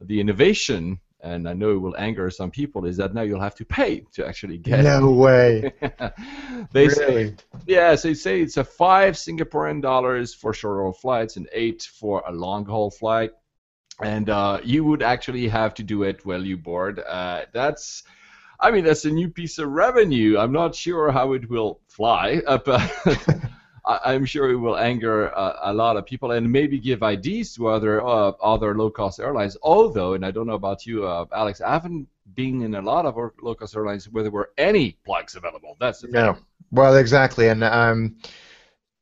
The 0.00 0.18
innovation, 0.20 0.98
and 1.20 1.48
I 1.48 1.52
know 1.52 1.70
it 1.76 1.78
will 1.80 1.96
anger 1.96 2.28
some 2.30 2.50
people, 2.50 2.86
is 2.86 2.96
that 2.96 3.14
now 3.14 3.22
you'll 3.22 3.40
have 3.40 3.54
to 3.56 3.64
pay 3.64 4.00
to 4.14 4.26
actually 4.26 4.58
get 4.58 4.82
No 4.82 5.12
way. 5.12 5.72
it. 5.80 6.14
they 6.72 6.88
say, 6.88 7.06
Really? 7.06 7.34
yeah, 7.66 7.94
so 7.94 8.08
you 8.08 8.14
say 8.16 8.40
it's 8.42 8.56
a 8.56 8.64
five 8.64 9.14
Singaporean 9.14 9.80
dollars 9.80 10.34
for 10.34 10.52
short 10.52 10.78
haul 10.82 10.92
flights 10.92 11.36
and 11.36 11.48
eight 11.52 11.82
for 12.00 12.22
a 12.26 12.32
long 12.32 12.64
haul 12.66 12.90
flight. 12.90 13.30
And 14.02 14.28
uh, 14.28 14.60
you 14.62 14.84
would 14.84 15.02
actually 15.02 15.48
have 15.48 15.74
to 15.74 15.82
do 15.82 16.02
it 16.02 16.24
while 16.26 16.44
you 16.44 16.56
board. 16.56 16.98
Uh, 17.00 17.46
that's, 17.52 18.02
I 18.60 18.70
mean, 18.70 18.84
that's 18.84 19.04
a 19.06 19.10
new 19.10 19.30
piece 19.30 19.58
of 19.58 19.70
revenue. 19.70 20.38
I'm 20.38 20.52
not 20.52 20.74
sure 20.74 21.10
how 21.10 21.32
it 21.32 21.48
will 21.48 21.80
fly, 21.88 22.42
uh, 22.46 22.58
but 22.64 22.92
I'm 23.86 24.26
sure 24.26 24.50
it 24.50 24.56
will 24.56 24.76
anger 24.76 25.28
a 25.28 25.72
lot 25.72 25.96
of 25.96 26.04
people 26.04 26.32
and 26.32 26.50
maybe 26.50 26.78
give 26.78 27.02
ideas 27.02 27.54
to 27.54 27.68
other 27.68 28.04
uh, 28.04 28.32
other 28.42 28.74
low 28.74 28.90
cost 28.90 29.20
airlines. 29.20 29.56
Although, 29.62 30.14
and 30.14 30.26
I 30.26 30.32
don't 30.32 30.46
know 30.46 30.54
about 30.54 30.84
you, 30.84 31.06
uh, 31.06 31.24
Alex, 31.32 31.60
I 31.60 31.70
haven't 31.72 32.08
been 32.34 32.62
in 32.62 32.74
a 32.74 32.82
lot 32.82 33.06
of 33.06 33.16
low 33.40 33.54
cost 33.54 33.76
airlines 33.76 34.10
where 34.10 34.24
there 34.24 34.32
were 34.32 34.50
any 34.58 34.98
plugs 35.04 35.36
available. 35.36 35.76
That's 35.78 36.00
the 36.00 36.08
thing. 36.08 36.44
Well, 36.72 36.96
exactly, 36.96 37.48
and 37.48 37.62
um, 37.62 38.16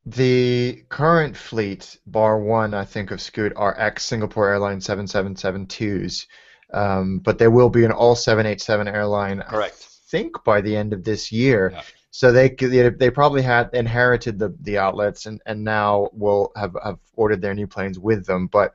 the 0.05 0.83
current 0.89 1.35
fleet, 1.35 1.97
bar 2.05 2.39
one, 2.39 2.73
I 2.73 2.85
think 2.85 3.11
of 3.11 3.21
Scoot, 3.21 3.53
are 3.55 3.75
ex 3.79 4.05
Singapore 4.05 4.49
Airlines 4.49 4.85
7772s, 4.85 6.27
um, 6.73 7.19
but 7.19 7.39
there 7.39 7.49
will 7.51 7.69
be 7.69 7.85
an 7.85 7.91
all 7.91 8.15
787 8.15 8.87
airline. 8.87 9.41
I 9.41 9.45
Correct. 9.45 9.75
think 10.09 10.43
by 10.43 10.61
the 10.61 10.75
end 10.75 10.93
of 10.93 11.03
this 11.03 11.31
year. 11.31 11.71
Yeah. 11.73 11.81
So 12.11 12.31
they 12.31 12.49
they 12.49 12.89
they 12.89 13.09
probably 13.09 13.41
had 13.41 13.71
inherited 13.73 14.39
the, 14.39 14.55
the 14.61 14.77
outlets 14.77 15.25
and, 15.25 15.41
and 15.45 15.63
now 15.63 16.09
will 16.13 16.51
have, 16.55 16.75
have 16.81 16.99
ordered 17.15 17.41
their 17.41 17.53
new 17.53 17.67
planes 17.67 17.99
with 17.99 18.25
them. 18.25 18.47
But 18.47 18.73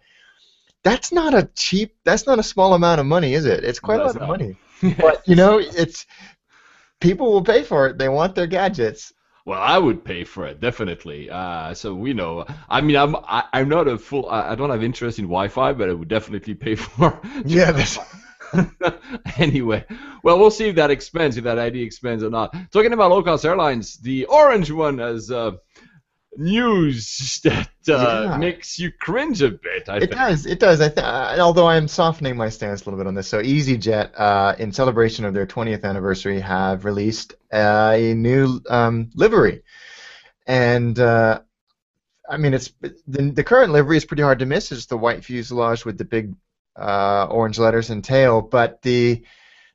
that's 0.83 1.13
not 1.13 1.33
a 1.33 1.49
cheap. 1.55 1.97
That's 2.05 2.27
not 2.27 2.39
a 2.39 2.43
small 2.43 2.75
amount 2.75 3.01
of 3.01 3.07
money, 3.07 3.35
is 3.35 3.47
it? 3.47 3.65
It's 3.65 3.81
quite 3.81 4.01
a 4.01 4.05
That's 4.05 4.17
lot 4.17 4.23
of 4.23 4.29
money. 4.29 4.57
But 4.99 5.27
you 5.29 5.37
know, 5.37 5.59
it's 5.59 6.07
people 7.01 7.33
will 7.33 7.45
pay 7.45 7.63
for 7.63 7.87
it. 7.87 7.99
They 7.99 8.09
want 8.09 8.35
their 8.35 8.47
gadgets. 8.47 9.13
Well, 9.47 9.61
I 9.61 9.79
would 9.79 10.05
pay 10.05 10.25
for 10.25 10.47
it 10.47 10.61
definitely. 10.61 11.31
Uh, 11.31 11.75
so 11.75 11.95
we 11.95 12.13
know. 12.13 12.45
I 12.69 12.81
mean, 12.81 12.97
I'm 12.97 13.17
I, 13.17 13.45
I'm 13.53 13.69
not 13.69 13.89
a 13.89 13.99
full. 13.99 14.29
I, 14.29 14.53
I 14.53 14.55
don't 14.55 14.71
have 14.71 14.83
interest 14.83 15.19
in 15.19 15.25
Wi-Fi, 15.27 15.73
but 15.73 15.89
I 15.89 15.93
would 15.95 16.09
definitely 16.09 16.55
pay 16.55 16.75
for. 16.77 17.21
Yeah, 17.45 17.73
that's 17.73 17.99
anyway, 19.39 19.85
well, 20.23 20.39
we'll 20.39 20.51
see 20.51 20.69
if 20.69 20.77
that 20.77 20.91
expands, 20.91 21.37
if 21.37 21.45
that 21.45 21.59
idea 21.59 21.85
expands 21.85 22.23
or 22.25 22.31
not. 22.31 22.55
Talking 22.73 22.93
about 22.93 23.11
low-cost 23.11 23.45
airlines, 23.45 23.97
the 23.99 24.25
orange 24.27 24.71
one 24.71 24.99
has 24.99 25.31
uh, 25.31 25.53
news 26.37 27.41
that 27.45 27.69
uh, 27.89 28.23
Yeah. 28.25 28.37
makes 28.39 28.79
you 28.79 28.91
cringe 28.93 29.43
a 29.43 29.51
bit. 29.51 29.89
I 29.89 29.97
It 29.97 30.01
think. 30.01 30.13
does. 30.13 30.47
It 30.47 30.61
does. 30.61 30.81
I 30.81 30.89
th- 30.89 31.05
uh, 31.05 31.37
although 31.41 31.67
I 31.67 31.77
am 31.77 31.89
softening 31.89 32.37
my 32.37 32.49
stance 32.49 32.83
a 32.83 32.85
little 32.85 32.99
bit 32.99 33.07
on 33.07 33.15
this. 33.15 33.29
So 33.29 33.43
EasyJet, 33.43 34.13
uh, 34.17 34.55
in 34.59 34.73
celebration 34.73 35.25
of 35.25 35.35
their 35.35 35.47
20th 35.47 35.85
anniversary, 35.85 36.41
have 36.41 36.85
released 36.85 37.35
uh, 37.53 37.93
a 37.95 38.15
new 38.15 38.61
um, 38.69 39.11
livery, 39.15 39.63
and 40.47 40.99
uh, 40.99 41.41
I 42.29 42.37
mean 42.37 42.55
it's 42.55 42.73
the, 43.07 43.31
the 43.31 43.45
current 43.45 43.73
livery 43.73 43.97
is 43.97 44.05
pretty 44.05 44.23
hard 44.23 44.39
to 44.41 44.47
miss. 44.47 44.73
It's 44.73 44.87
the 44.87 44.97
white 44.97 45.25
fuselage 45.25 45.85
with 45.85 45.99
the 45.99 46.05
big 46.05 46.35
uh, 46.77 47.27
orange 47.31 47.59
letters 47.59 47.91
and 47.91 48.05
tail, 48.05 48.41
but 48.41 48.83
the 48.83 49.25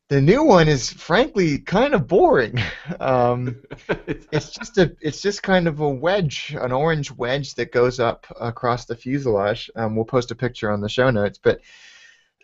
the 0.09 0.21
new 0.21 0.43
one 0.43 0.67
is 0.67 0.91
frankly 0.91 1.59
kind 1.59 1.93
of 1.93 2.07
boring. 2.07 2.61
Um, 2.99 3.61
it's 4.07 4.51
just 4.51 4.77
a 4.77 4.95
it's 5.01 5.21
just 5.21 5.43
kind 5.43 5.67
of 5.67 5.79
a 5.79 5.89
wedge, 5.89 6.55
an 6.57 6.71
orange 6.71 7.11
wedge 7.11 7.55
that 7.55 7.71
goes 7.71 7.99
up 7.99 8.25
across 8.39 8.85
the 8.85 8.95
fuselage. 8.95 9.69
Um, 9.75 9.95
we'll 9.95 10.05
post 10.05 10.31
a 10.31 10.35
picture 10.35 10.71
on 10.71 10.81
the 10.81 10.89
show 10.89 11.09
notes, 11.09 11.39
but 11.41 11.61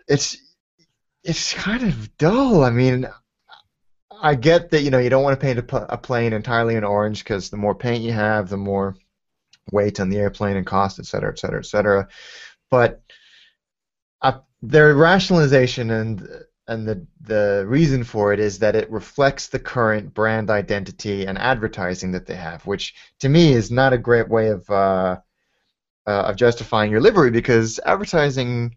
it's 0.07 0.37
it's 1.23 1.53
kind 1.53 1.83
of 1.83 2.17
dull. 2.17 2.63
I 2.63 2.71
mean, 2.71 3.07
I 4.21 4.35
get 4.35 4.71
that 4.71 4.81
you 4.81 4.89
know 4.89 4.97
you 4.99 5.09
don't 5.09 5.23
want 5.23 5.39
to 5.39 5.45
paint 5.45 5.59
a, 5.59 5.63
pl- 5.63 5.85
a 5.89 5.97
plane 5.97 6.33
entirely 6.33 6.75
in 6.75 6.83
orange 6.83 7.23
because 7.23 7.49
the 7.49 7.57
more 7.57 7.75
paint 7.75 8.03
you 8.03 8.11
have, 8.11 8.49
the 8.49 8.57
more 8.57 8.95
weight 9.71 9.99
on 9.99 10.09
the 10.09 10.17
airplane 10.17 10.57
and 10.57 10.65
cost, 10.65 10.99
et 10.99 11.05
cetera, 11.05 11.31
et 11.31 11.39
cetera, 11.39 11.59
et 11.59 11.65
cetera. 11.65 12.07
But 12.69 13.01
uh, 14.21 14.39
their 14.61 14.93
rationalization 14.95 15.91
and 15.91 16.27
and 16.67 16.87
the 16.87 17.05
the 17.21 17.65
reason 17.67 18.03
for 18.03 18.33
it 18.33 18.39
is 18.39 18.59
that 18.59 18.75
it 18.75 18.89
reflects 18.91 19.47
the 19.47 19.59
current 19.59 20.13
brand 20.13 20.49
identity 20.49 21.25
and 21.25 21.37
advertising 21.37 22.11
that 22.11 22.25
they 22.25 22.35
have, 22.35 22.65
which 22.65 22.93
to 23.19 23.29
me 23.29 23.53
is 23.53 23.71
not 23.71 23.93
a 23.93 23.97
great 23.97 24.29
way 24.29 24.49
of 24.49 24.69
uh, 24.69 25.17
uh, 26.07 26.21
of 26.21 26.35
justifying 26.35 26.91
your 26.91 27.01
livery 27.01 27.31
because 27.31 27.79
advertising 27.85 28.75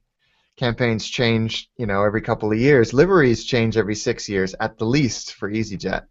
campaigns 0.57 1.09
change, 1.09 1.71
you 1.77 1.87
know, 1.87 2.05
every 2.05 2.21
couple 2.21 2.53
of 2.53 2.59
years. 2.59 2.93
Liveries 2.93 3.45
change 3.45 3.77
every 3.77 3.95
six 3.95 4.29
years 4.29 4.55
at 4.61 4.79
the 4.79 4.87
least 4.87 5.35
for 5.35 5.51
EasyJet. 5.51 6.07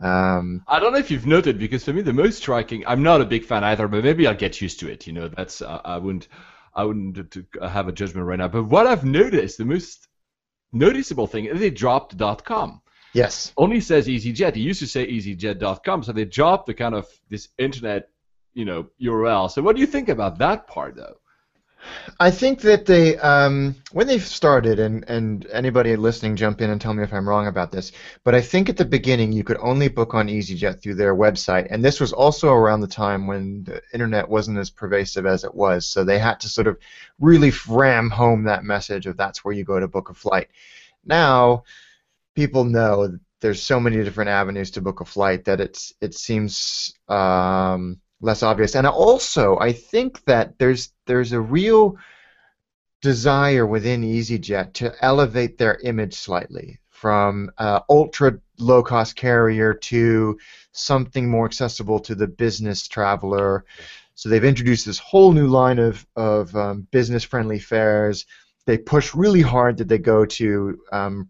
Um, 0.00 0.62
I 0.68 0.78
don't 0.78 0.92
know 0.92 0.98
if 0.98 1.10
you've 1.10 1.26
noted 1.26 1.58
because 1.58 1.84
for 1.84 1.92
me 1.92 2.02
the 2.02 2.12
most 2.12 2.38
striking. 2.38 2.84
I'm 2.86 3.02
not 3.02 3.20
a 3.20 3.26
big 3.26 3.44
fan 3.44 3.64
either, 3.64 3.88
but 3.88 4.04
maybe 4.04 4.26
I'll 4.26 4.34
get 4.34 4.60
used 4.60 4.80
to 4.80 4.90
it. 4.90 5.06
You 5.06 5.14
know, 5.14 5.28
that's 5.28 5.62
I 5.62 5.96
wouldn't 5.96 6.28
I 6.74 6.84
wouldn't 6.84 7.36
have 7.62 7.88
a 7.88 7.92
judgment 7.92 8.26
right 8.26 8.38
now. 8.38 8.48
But 8.48 8.64
what 8.64 8.86
I've 8.86 9.04
noticed, 9.04 9.56
the 9.56 9.64
most 9.64 10.05
noticeable 10.78 11.26
thing 11.26 11.46
is 11.46 11.60
they 11.60 11.70
dropped 11.70 12.16
.com. 12.44 12.80
Yes. 13.12 13.52
Only 13.56 13.80
says 13.80 14.08
EasyJet. 14.08 14.56
It 14.56 14.58
used 14.58 14.80
to 14.80 14.86
say 14.86 15.06
EasyJet.com, 15.10 16.02
so 16.02 16.12
they 16.12 16.26
dropped 16.26 16.66
the 16.66 16.74
kind 16.74 16.94
of 16.94 17.06
this 17.30 17.48
internet, 17.58 18.10
you 18.52 18.64
know, 18.64 18.88
URL. 19.02 19.50
So 19.50 19.62
what 19.62 19.74
do 19.74 19.80
you 19.80 19.86
think 19.86 20.08
about 20.08 20.38
that 20.38 20.66
part, 20.66 20.96
though? 20.96 21.16
I 22.18 22.30
think 22.30 22.60
that 22.62 22.86
they, 22.86 23.16
um, 23.18 23.74
when 23.92 24.06
they 24.06 24.18
started, 24.18 24.78
and, 24.78 25.04
and 25.08 25.46
anybody 25.52 25.96
listening 25.96 26.36
jump 26.36 26.60
in 26.60 26.70
and 26.70 26.80
tell 26.80 26.94
me 26.94 27.02
if 27.02 27.12
I'm 27.12 27.28
wrong 27.28 27.46
about 27.46 27.70
this, 27.72 27.92
but 28.24 28.34
I 28.34 28.40
think 28.40 28.68
at 28.68 28.76
the 28.76 28.84
beginning 28.84 29.32
you 29.32 29.44
could 29.44 29.58
only 29.60 29.88
book 29.88 30.14
on 30.14 30.28
EasyJet 30.28 30.80
through 30.80 30.94
their 30.94 31.14
website, 31.14 31.66
and 31.70 31.84
this 31.84 32.00
was 32.00 32.12
also 32.12 32.52
around 32.52 32.80
the 32.80 32.86
time 32.86 33.26
when 33.26 33.64
the 33.64 33.82
internet 33.92 34.28
wasn't 34.28 34.58
as 34.58 34.70
pervasive 34.70 35.26
as 35.26 35.44
it 35.44 35.54
was, 35.54 35.86
so 35.86 36.04
they 36.04 36.18
had 36.18 36.40
to 36.40 36.48
sort 36.48 36.66
of 36.66 36.78
really 37.20 37.52
ram 37.68 38.10
home 38.10 38.44
that 38.44 38.64
message 38.64 39.06
of 39.06 39.16
that's 39.16 39.44
where 39.44 39.54
you 39.54 39.64
go 39.64 39.78
to 39.78 39.88
book 39.88 40.08
a 40.08 40.14
flight. 40.14 40.48
Now, 41.04 41.64
people 42.34 42.64
know 42.64 43.18
there's 43.40 43.62
so 43.62 43.78
many 43.78 44.02
different 44.02 44.30
avenues 44.30 44.70
to 44.72 44.80
book 44.80 45.00
a 45.00 45.04
flight 45.04 45.44
that 45.44 45.60
it's 45.60 45.92
it 46.00 46.14
seems 46.14 46.94
um, 47.08 48.00
less 48.26 48.42
obvious. 48.42 48.74
And 48.74 48.86
also, 48.86 49.56
I 49.58 49.72
think 49.72 50.22
that 50.24 50.58
there's 50.58 50.92
there's 51.06 51.32
a 51.32 51.40
real 51.40 51.96
desire 53.00 53.64
within 53.64 54.02
EasyJet 54.02 54.72
to 54.74 54.92
elevate 55.00 55.56
their 55.56 55.78
image 55.84 56.14
slightly 56.14 56.80
from 56.90 57.50
uh, 57.58 57.80
ultra 57.88 58.38
low 58.58 58.82
cost 58.82 59.16
carrier 59.16 59.72
to 59.74 60.38
something 60.72 61.30
more 61.30 61.46
accessible 61.46 62.00
to 62.00 62.14
the 62.14 62.26
business 62.26 62.88
traveler. 62.88 63.64
So 64.14 64.28
they've 64.28 64.52
introduced 64.52 64.86
this 64.86 64.98
whole 64.98 65.32
new 65.32 65.46
line 65.46 65.78
of, 65.78 66.06
of 66.16 66.56
um, 66.56 66.86
business 66.90 67.22
friendly 67.22 67.58
fares. 67.58 68.26
They 68.64 68.78
push 68.78 69.14
really 69.14 69.42
hard 69.42 69.76
that 69.76 69.88
they 69.88 69.98
go 69.98 70.24
to 70.24 70.80
um, 70.90 71.28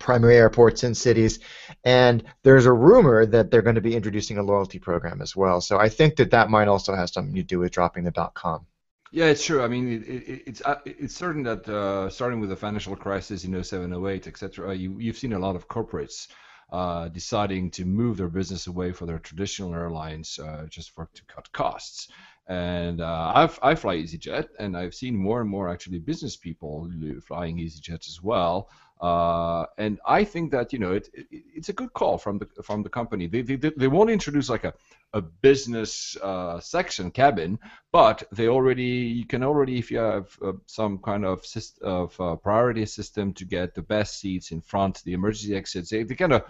primary 0.00 0.36
airports 0.36 0.84
in 0.84 0.94
cities. 0.94 1.38
And 1.84 2.24
there's 2.42 2.66
a 2.66 2.72
rumor 2.72 3.26
that 3.26 3.50
they're 3.50 3.62
going 3.62 3.74
to 3.74 3.80
be 3.80 3.96
introducing 3.96 4.38
a 4.38 4.42
loyalty 4.42 4.78
program 4.78 5.22
as 5.22 5.34
well. 5.36 5.60
So 5.60 5.78
I 5.78 5.88
think 5.88 6.16
that 6.16 6.30
that 6.30 6.50
might 6.50 6.68
also 6.68 6.94
have 6.94 7.10
something 7.10 7.34
to 7.34 7.42
do 7.42 7.58
with 7.58 7.72
dropping 7.72 8.04
the 8.04 8.10
dot 8.10 8.34
.com. 8.34 8.66
Yeah, 9.12 9.26
it's 9.26 9.44
true. 9.44 9.62
I 9.62 9.68
mean, 9.68 9.92
it, 9.92 10.08
it, 10.08 10.42
it's 10.46 10.62
uh, 10.62 10.80
it's 10.84 11.14
certain 11.14 11.44
that 11.44 11.68
uh, 11.68 12.10
starting 12.10 12.40
with 12.40 12.50
the 12.50 12.56
financial 12.56 12.96
crisis 12.96 13.44
in 13.44 13.62
07, 13.62 13.92
08, 14.04 14.26
etc., 14.26 14.74
you, 14.74 14.98
you've 14.98 15.16
seen 15.16 15.34
a 15.34 15.38
lot 15.38 15.54
of 15.54 15.68
corporates 15.68 16.26
uh, 16.72 17.06
deciding 17.08 17.70
to 17.70 17.84
move 17.84 18.16
their 18.16 18.28
business 18.28 18.66
away 18.66 18.90
from 18.90 19.06
their 19.06 19.20
traditional 19.20 19.72
airlines 19.72 20.40
uh, 20.40 20.66
just 20.68 20.90
for 20.90 21.08
to 21.14 21.24
cut 21.26 21.52
costs. 21.52 22.08
And 22.48 23.00
uh, 23.00 23.32
I've, 23.34 23.58
I 23.62 23.76
fly 23.76 23.96
EasyJet, 23.98 24.48
and 24.58 24.76
I've 24.76 24.94
seen 24.94 25.16
more 25.16 25.40
and 25.40 25.48
more 25.48 25.68
actually 25.68 26.00
business 26.00 26.36
people 26.36 26.90
flying 27.26 27.58
EasyJet 27.58 28.08
as 28.08 28.20
well. 28.20 28.68
Uh, 29.00 29.66
and 29.76 29.98
I 30.06 30.24
think 30.24 30.52
that 30.52 30.72
you 30.72 30.78
know 30.78 30.92
it, 30.92 31.08
it, 31.12 31.26
it's 31.30 31.68
a 31.68 31.72
good 31.72 31.92
call 31.92 32.16
from 32.16 32.38
the 32.38 32.46
from 32.62 32.82
the 32.82 32.88
company. 32.88 33.26
They 33.26 33.42
they, 33.42 33.56
they 33.56 33.88
won't 33.88 34.10
introduce 34.10 34.48
like 34.48 34.64
a 34.64 34.74
a 35.12 35.20
business 35.20 36.16
uh, 36.22 36.58
section 36.60 37.10
cabin, 37.10 37.58
but 37.92 38.24
they 38.32 38.48
already 38.48 38.84
you 38.84 39.26
can 39.26 39.42
already 39.42 39.78
if 39.78 39.90
you 39.90 39.98
have 39.98 40.36
uh, 40.44 40.52
some 40.66 40.98
kind 40.98 41.24
of 41.24 41.44
system 41.44 41.88
of 41.88 42.20
uh, 42.20 42.36
priority 42.36 42.86
system 42.86 43.32
to 43.34 43.44
get 43.44 43.74
the 43.74 43.82
best 43.82 44.20
seats 44.20 44.50
in 44.50 44.60
front, 44.60 45.02
the 45.04 45.12
emergency 45.12 45.56
exits. 45.56 45.90
They, 45.90 46.02
they 46.02 46.14
kind 46.14 46.32
of 46.32 46.44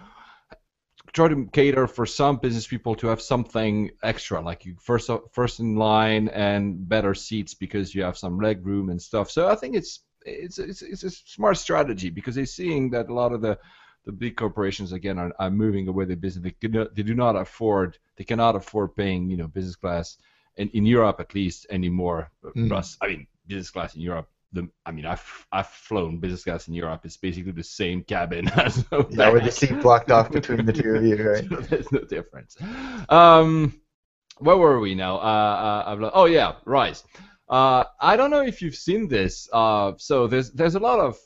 try 1.13 1.29
to 1.29 1.47
cater 1.53 1.87
for 1.87 2.07
some 2.07 2.39
business 2.39 2.67
people 2.67 2.95
to 2.97 3.07
have 3.09 3.21
something 3.21 3.91
extra, 4.03 4.41
like 4.41 4.65
you 4.65 4.77
first 4.81 5.11
first 5.33 5.61
in 5.61 5.77
line 5.77 6.29
and 6.29 6.89
better 6.89 7.15
seats 7.15 7.55
because 7.55 7.95
you 7.95 8.03
have 8.03 8.17
some 8.17 8.39
leg 8.39 8.67
room 8.67 8.91
and 8.91 9.01
stuff. 9.01 9.31
So 9.31 9.49
I 9.49 9.55
think 9.55 9.77
it's 9.77 10.01
it's 10.25 10.59
it's 10.59 10.83
it's 10.83 11.05
a 11.05 11.11
smart 11.11 11.59
strategy 11.59 12.11
because 12.11 12.35
they're 12.35 12.47
seeing 12.47 12.91
that 12.91 13.09
a 13.09 13.15
lot 13.15 13.33
of 13.33 13.41
the 13.41 13.59
the 14.05 14.13
big 14.13 14.37
corporations 14.37 14.93
again 14.93 15.19
are, 15.19 15.33
are 15.39 15.51
moving 15.51 15.89
away 15.89 16.05
their 16.05 16.17
business. 16.17 16.53
They, 16.61 16.69
they 16.69 17.03
do 17.03 17.15
not 17.15 17.37
afford 17.37 17.99
they 18.17 18.25
cannot 18.25 18.57
afford 18.57 18.95
paying 18.95 19.31
you 19.31 19.37
know 19.37 19.49
business 19.49 19.77
class 19.77 20.19
in, 20.57 20.69
in 20.71 20.87
Europe 20.87 21.21
at 21.21 21.35
least 21.35 21.67
anymore. 21.71 22.31
Mm. 22.45 22.69
Plus, 22.69 22.97
I 23.01 23.09
mean 23.09 23.27
business 23.47 23.71
class 23.71 23.95
in 23.95 24.01
Europe. 24.01 24.29
The, 24.53 24.69
I 24.87 24.93
mean, 24.93 25.05
I've 25.05 25.47
I've 25.51 25.67
flown 25.67 26.21
business 26.21 26.45
class 26.45 26.69
in 26.69 26.75
Europe. 26.75 27.05
It's 27.05 27.17
basically 27.17 27.53
the 27.53 27.65
same 27.65 28.05
cabin 28.05 28.49
as 28.57 28.85
yeah, 29.11 29.31
with 29.31 29.45
the 29.45 29.51
seat 29.51 29.81
blocked 29.81 30.11
off 30.11 30.31
between 30.31 30.65
the 30.65 30.73
two 30.73 30.95
of 30.95 31.05
you, 31.05 31.17
right? 31.31 31.49
so 31.49 31.57
there's 31.57 31.91
no 31.91 32.01
difference. 32.01 32.57
Um, 33.09 33.81
where 34.39 34.57
were 34.57 34.79
we 34.79 34.95
now? 34.95 35.17
Uh, 35.17 35.97
uh, 36.01 36.11
oh 36.15 36.27
yeah, 36.27 36.55
Rise. 36.65 37.05
Uh, 37.49 37.85
I 38.01 38.17
don't 38.17 38.31
know 38.31 38.43
if 38.43 38.63
you've 38.63 38.75
seen 38.75 39.09
this. 39.09 39.49
Uh, 39.53 39.93
so 39.97 40.27
there's 40.27 40.51
there's 40.53 40.75
a 40.75 40.81
lot 40.81 40.99
of 40.99 41.19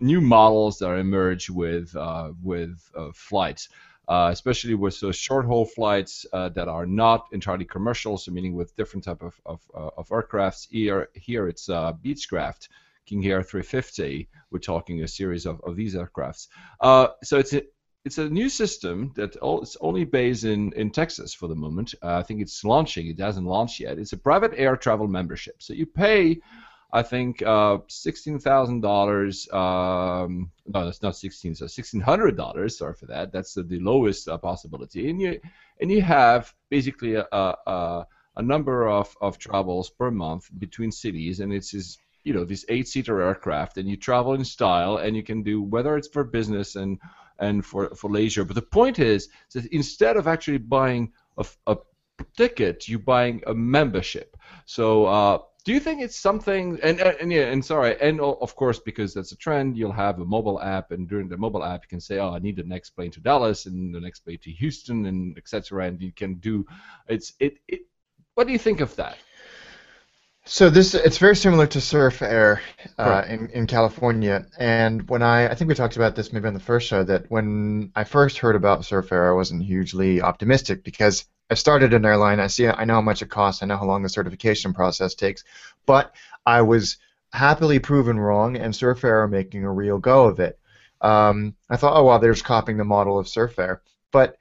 new 0.00 0.20
models 0.20 0.78
that 0.78 0.94
emerge 0.94 1.50
with 1.50 1.94
uh, 1.94 2.32
with 2.42 2.78
uh, 2.96 3.10
flights, 3.14 3.68
uh, 4.08 4.30
especially 4.32 4.74
with 4.74 4.98
those 5.00 5.16
short 5.16 5.46
haul 5.46 5.64
flights 5.64 6.26
uh, 6.32 6.48
that 6.50 6.68
are 6.68 6.86
not 6.86 7.26
entirely 7.32 7.64
commercial, 7.64 8.18
so 8.18 8.32
meaning 8.32 8.54
with 8.54 8.74
different 8.76 9.04
type 9.04 9.22
of 9.22 9.40
of, 9.46 9.60
of 9.74 10.08
aircrafts. 10.08 10.66
Here 10.70 11.08
here 11.14 11.48
it's 11.48 11.68
Beechcraft. 11.68 12.68
King 13.06 13.26
Air 13.26 13.42
350. 13.42 14.28
We're 14.52 14.60
talking 14.60 15.02
a 15.02 15.08
series 15.08 15.44
of, 15.44 15.60
of 15.62 15.74
these 15.74 15.96
aircrafts. 15.96 16.46
so 17.24 17.38
it's 17.38 17.54
it's 18.04 18.18
a 18.18 18.28
new 18.28 18.48
system 18.48 19.12
that 19.16 19.36
all, 19.36 19.60
it's 19.62 19.76
only 19.80 20.04
based 20.04 20.44
in, 20.44 20.72
in 20.72 20.90
Texas 20.90 21.34
for 21.34 21.48
the 21.48 21.54
moment. 21.54 21.94
Uh, 22.02 22.16
I 22.16 22.22
think 22.22 22.40
it's 22.40 22.64
launching. 22.64 23.06
It 23.08 23.18
hasn't 23.18 23.46
launched 23.46 23.80
yet. 23.80 23.98
It's 23.98 24.14
a 24.14 24.16
private 24.16 24.52
air 24.56 24.76
travel 24.76 25.06
membership. 25.06 25.62
So 25.62 25.74
you 25.74 25.86
pay, 25.86 26.40
I 26.92 27.02
think, 27.02 27.42
uh, 27.42 27.78
sixteen 27.88 28.38
thousand 28.38 28.80
dollars. 28.80 29.48
Um, 29.52 30.50
no, 30.66 30.86
that's 30.86 31.02
not 31.02 31.16
sixteen. 31.16 31.54
So 31.54 31.66
sixteen 31.66 32.00
hundred 32.00 32.36
dollars. 32.36 32.78
Sorry 32.78 32.94
for 32.94 33.06
that. 33.06 33.32
That's 33.32 33.54
the, 33.54 33.62
the 33.62 33.80
lowest 33.80 34.28
uh, 34.28 34.38
possibility. 34.38 35.10
And 35.10 35.20
you 35.20 35.40
and 35.80 35.90
you 35.90 36.00
have 36.02 36.54
basically 36.70 37.14
a, 37.16 37.26
a, 37.32 38.06
a 38.36 38.42
number 38.42 38.88
of, 38.88 39.14
of 39.20 39.38
travels 39.38 39.90
per 39.90 40.10
month 40.10 40.48
between 40.58 40.90
cities, 40.90 41.40
and 41.40 41.52
it's 41.52 41.72
this 41.72 41.98
you 42.24 42.34
know 42.34 42.44
this 42.44 42.64
eight-seater 42.68 43.20
aircraft, 43.20 43.78
and 43.78 43.88
you 43.88 43.96
travel 43.96 44.34
in 44.34 44.44
style, 44.44 44.96
and 44.96 45.14
you 45.14 45.22
can 45.22 45.42
do 45.42 45.62
whether 45.62 45.96
it's 45.96 46.08
for 46.08 46.24
business 46.24 46.76
and 46.76 46.98
and 47.40 47.64
for, 47.64 47.94
for 47.94 48.10
leisure. 48.10 48.44
But 48.44 48.54
the 48.54 48.62
point 48.62 48.98
is 48.98 49.28
that 49.54 49.66
instead 49.66 50.16
of 50.16 50.28
actually 50.28 50.58
buying 50.58 51.12
a, 51.36 51.46
a 51.66 51.76
ticket, 52.36 52.88
you're 52.88 52.98
buying 52.98 53.42
a 53.46 53.54
membership. 53.54 54.36
So 54.66 55.06
uh, 55.06 55.38
do 55.64 55.72
you 55.72 55.80
think 55.80 56.00
it's 56.00 56.16
something? 56.16 56.78
And, 56.82 57.00
and 57.00 57.32
yeah, 57.32 57.46
and 57.46 57.64
sorry, 57.64 58.00
and 58.00 58.20
of 58.20 58.54
course 58.56 58.78
because 58.78 59.12
that's 59.14 59.32
a 59.32 59.36
trend, 59.36 59.76
you'll 59.76 59.92
have 59.92 60.18
a 60.20 60.24
mobile 60.24 60.60
app, 60.60 60.90
and 60.90 61.08
during 61.08 61.28
the 61.28 61.36
mobile 61.36 61.64
app, 61.64 61.84
you 61.84 61.88
can 61.88 62.00
say, 62.00 62.18
oh, 62.18 62.34
I 62.34 62.38
need 62.38 62.56
the 62.56 62.62
next 62.62 62.90
plane 62.90 63.10
to 63.12 63.20
Dallas 63.20 63.66
and 63.66 63.94
the 63.94 64.00
next 64.00 64.20
plane 64.20 64.38
to 64.42 64.50
Houston, 64.50 65.06
and 65.06 65.36
etc. 65.36 65.86
And 65.86 66.00
you 66.00 66.12
can 66.12 66.34
do, 66.34 66.66
it's 67.08 67.34
it, 67.40 67.58
it. 67.68 67.80
What 68.34 68.46
do 68.46 68.52
you 68.52 68.58
think 68.58 68.80
of 68.80 68.94
that? 68.96 69.18
So 70.46 70.70
this 70.70 70.94
it's 70.94 71.18
very 71.18 71.36
similar 71.36 71.66
to 71.68 71.80
Surf 71.80 72.22
Air 72.22 72.60
uh, 72.98 73.22
in 73.28 73.48
in 73.50 73.66
California. 73.66 74.46
And 74.58 75.08
when 75.08 75.22
I 75.22 75.48
I 75.48 75.54
think 75.54 75.68
we 75.68 75.74
talked 75.74 75.96
about 75.96 76.16
this 76.16 76.32
maybe 76.32 76.48
on 76.48 76.54
the 76.54 76.60
first 76.60 76.88
show 76.88 77.04
that 77.04 77.30
when 77.30 77.92
I 77.94 78.04
first 78.04 78.38
heard 78.38 78.56
about 78.56 78.84
Surf 78.84 79.12
Air, 79.12 79.30
I 79.30 79.34
wasn't 79.34 79.62
hugely 79.62 80.20
optimistic 80.22 80.82
because 80.82 81.26
I 81.50 81.54
started 81.54 81.92
an 81.94 82.04
airline. 82.04 82.40
I 82.40 82.48
see 82.48 82.66
I 82.66 82.84
know 82.84 82.94
how 82.94 83.00
much 83.02 83.22
it 83.22 83.28
costs. 83.30 83.62
I 83.62 83.66
know 83.66 83.76
how 83.76 83.84
long 83.86 84.02
the 84.02 84.08
certification 84.08 84.72
process 84.72 85.14
takes. 85.14 85.44
But 85.86 86.14
I 86.46 86.62
was 86.62 86.98
happily 87.32 87.78
proven 87.78 88.18
wrong, 88.18 88.56
and 88.56 88.74
Surf 88.74 89.04
Air 89.04 89.22
are 89.22 89.28
making 89.28 89.64
a 89.64 89.72
real 89.72 89.98
go 89.98 90.24
of 90.26 90.40
it. 90.40 90.58
um, 91.00 91.54
I 91.68 91.76
thought, 91.76 91.96
oh 91.96 92.04
well, 92.04 92.18
they're 92.18 92.32
just 92.32 92.44
copying 92.44 92.78
the 92.78 92.84
model 92.84 93.18
of 93.18 93.28
Surf 93.28 93.58
Air, 93.58 93.82
But 94.10 94.36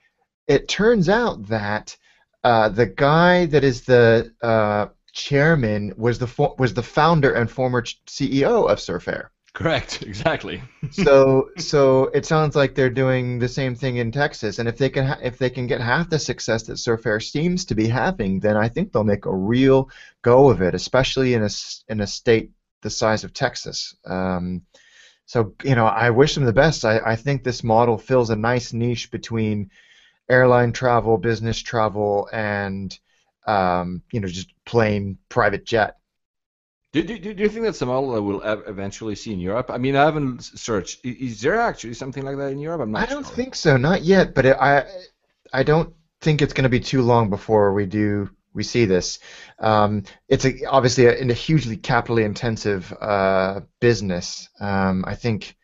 it 0.48 0.68
turns 0.68 1.08
out 1.10 1.48
that 1.48 1.96
uh, 2.44 2.70
the 2.70 2.86
guy 2.88 3.46
that 3.48 3.64
is 3.64 3.82
the 3.82 4.34
uh, 4.42 4.88
chairman 5.20 5.94
was 5.98 6.18
the 6.20 6.28
fo- 6.28 6.56
was 6.58 6.74
the 6.74 6.84
founder 6.84 7.34
and 7.34 7.52
former 7.52 7.82
CEO 7.82 8.70
of 8.70 8.80
Surf 8.80 9.08
Air. 9.08 9.32
Correct, 9.54 10.02
exactly. 10.12 10.62
so 10.92 11.50
so 11.58 12.06
it 12.14 12.26
sounds 12.26 12.56
like 12.56 12.74
they're 12.74 12.90
doing 12.90 13.40
the 13.40 13.48
same 13.48 13.76
thing 13.76 13.98
in 13.98 14.12
Texas, 14.12 14.60
and 14.60 14.70
if 14.70 14.78
they 14.78 14.90
can 14.90 15.06
ha- 15.06 15.20
if 15.22 15.38
they 15.38 15.50
can 15.50 15.68
get 15.68 15.82
half 15.82 16.10
the 16.10 16.20
success 16.20 16.64
that 16.64 16.78
Surf 16.78 17.06
Air 17.06 17.20
seems 17.20 17.66
to 17.66 17.76
be 17.76 17.88
having, 17.88 18.40
then 18.40 18.56
I 18.56 18.70
think 18.70 18.92
they'll 18.92 19.04
make 19.04 19.26
a 19.26 19.36
real 19.36 19.90
go 20.22 20.50
of 20.50 20.62
it, 20.62 20.74
especially 20.74 21.34
in 21.34 21.44
a 21.44 21.50
in 21.90 22.00
a 22.00 22.08
state 22.08 22.52
the 22.82 22.90
size 22.90 23.24
of 23.26 23.34
Texas. 23.34 23.96
Um, 24.06 24.62
so 25.26 25.54
you 25.64 25.76
know, 25.76 25.86
I 25.86 26.12
wish 26.12 26.36
them 26.36 26.46
the 26.46 26.54
best. 26.54 26.86
I, 26.86 27.00
I 27.00 27.16
think 27.18 27.44
this 27.44 27.64
model 27.64 27.98
fills 27.98 28.30
a 28.30 28.36
nice 28.38 28.72
niche 28.72 29.12
between 29.12 29.70
airline 30.30 30.72
travel, 30.72 31.18
business 31.18 31.60
travel, 31.60 32.30
and 32.32 32.98
um, 33.46 34.02
you 34.12 34.20
know 34.20 34.28
just 34.28 34.54
plain 34.66 35.18
private 35.30 35.66
jet. 35.66 35.96
Do, 36.92 37.04
do, 37.04 37.20
do 37.20 37.44
you 37.44 37.50
think 37.50 37.66
that's 37.66 37.82
a 37.84 37.86
model 37.86 38.14
that 38.14 38.24
we'll 38.24 38.42
eventually 38.42 39.14
see 39.14 39.32
in 39.32 39.40
Europe? 39.40 39.70
I 39.70 39.78
mean, 39.78 39.96
I 39.96 40.06
haven't 40.06 40.44
searched. 40.44 41.06
Is 41.06 41.40
there 41.40 41.60
actually 41.60 41.94
something 41.94 42.24
like 42.24 42.38
that 42.38 42.52
in 42.52 42.58
Europe? 42.58 42.82
I'm 42.82 42.92
not. 42.92 43.04
I 43.04 43.06
don't 43.06 43.26
sure. 43.26 43.36
think 43.36 43.54
so, 43.54 43.78
not 43.78 44.02
yet. 44.02 44.34
But 44.34 44.48
it, 44.48 44.58
I, 44.60 44.86
I 45.54 45.62
don't 45.62 45.94
think 46.22 46.42
it's 46.42 46.54
going 46.54 46.64
to 46.64 46.70
be 46.70 46.80
too 46.80 47.04
long 47.04 47.30
before 47.30 47.74
we 47.74 47.86
do 47.86 48.32
we 48.56 48.64
see 48.64 48.86
this. 48.86 49.20
Um, 49.60 50.04
it's 50.28 50.46
a, 50.46 50.66
obviously 50.66 51.06
a, 51.06 51.30
a 51.30 51.34
hugely 51.34 51.78
capitally 51.78 52.24
intensive 52.24 52.92
uh, 53.00 53.62
business. 53.80 54.50
Um, 54.60 55.06
I 55.08 55.14
think. 55.14 55.56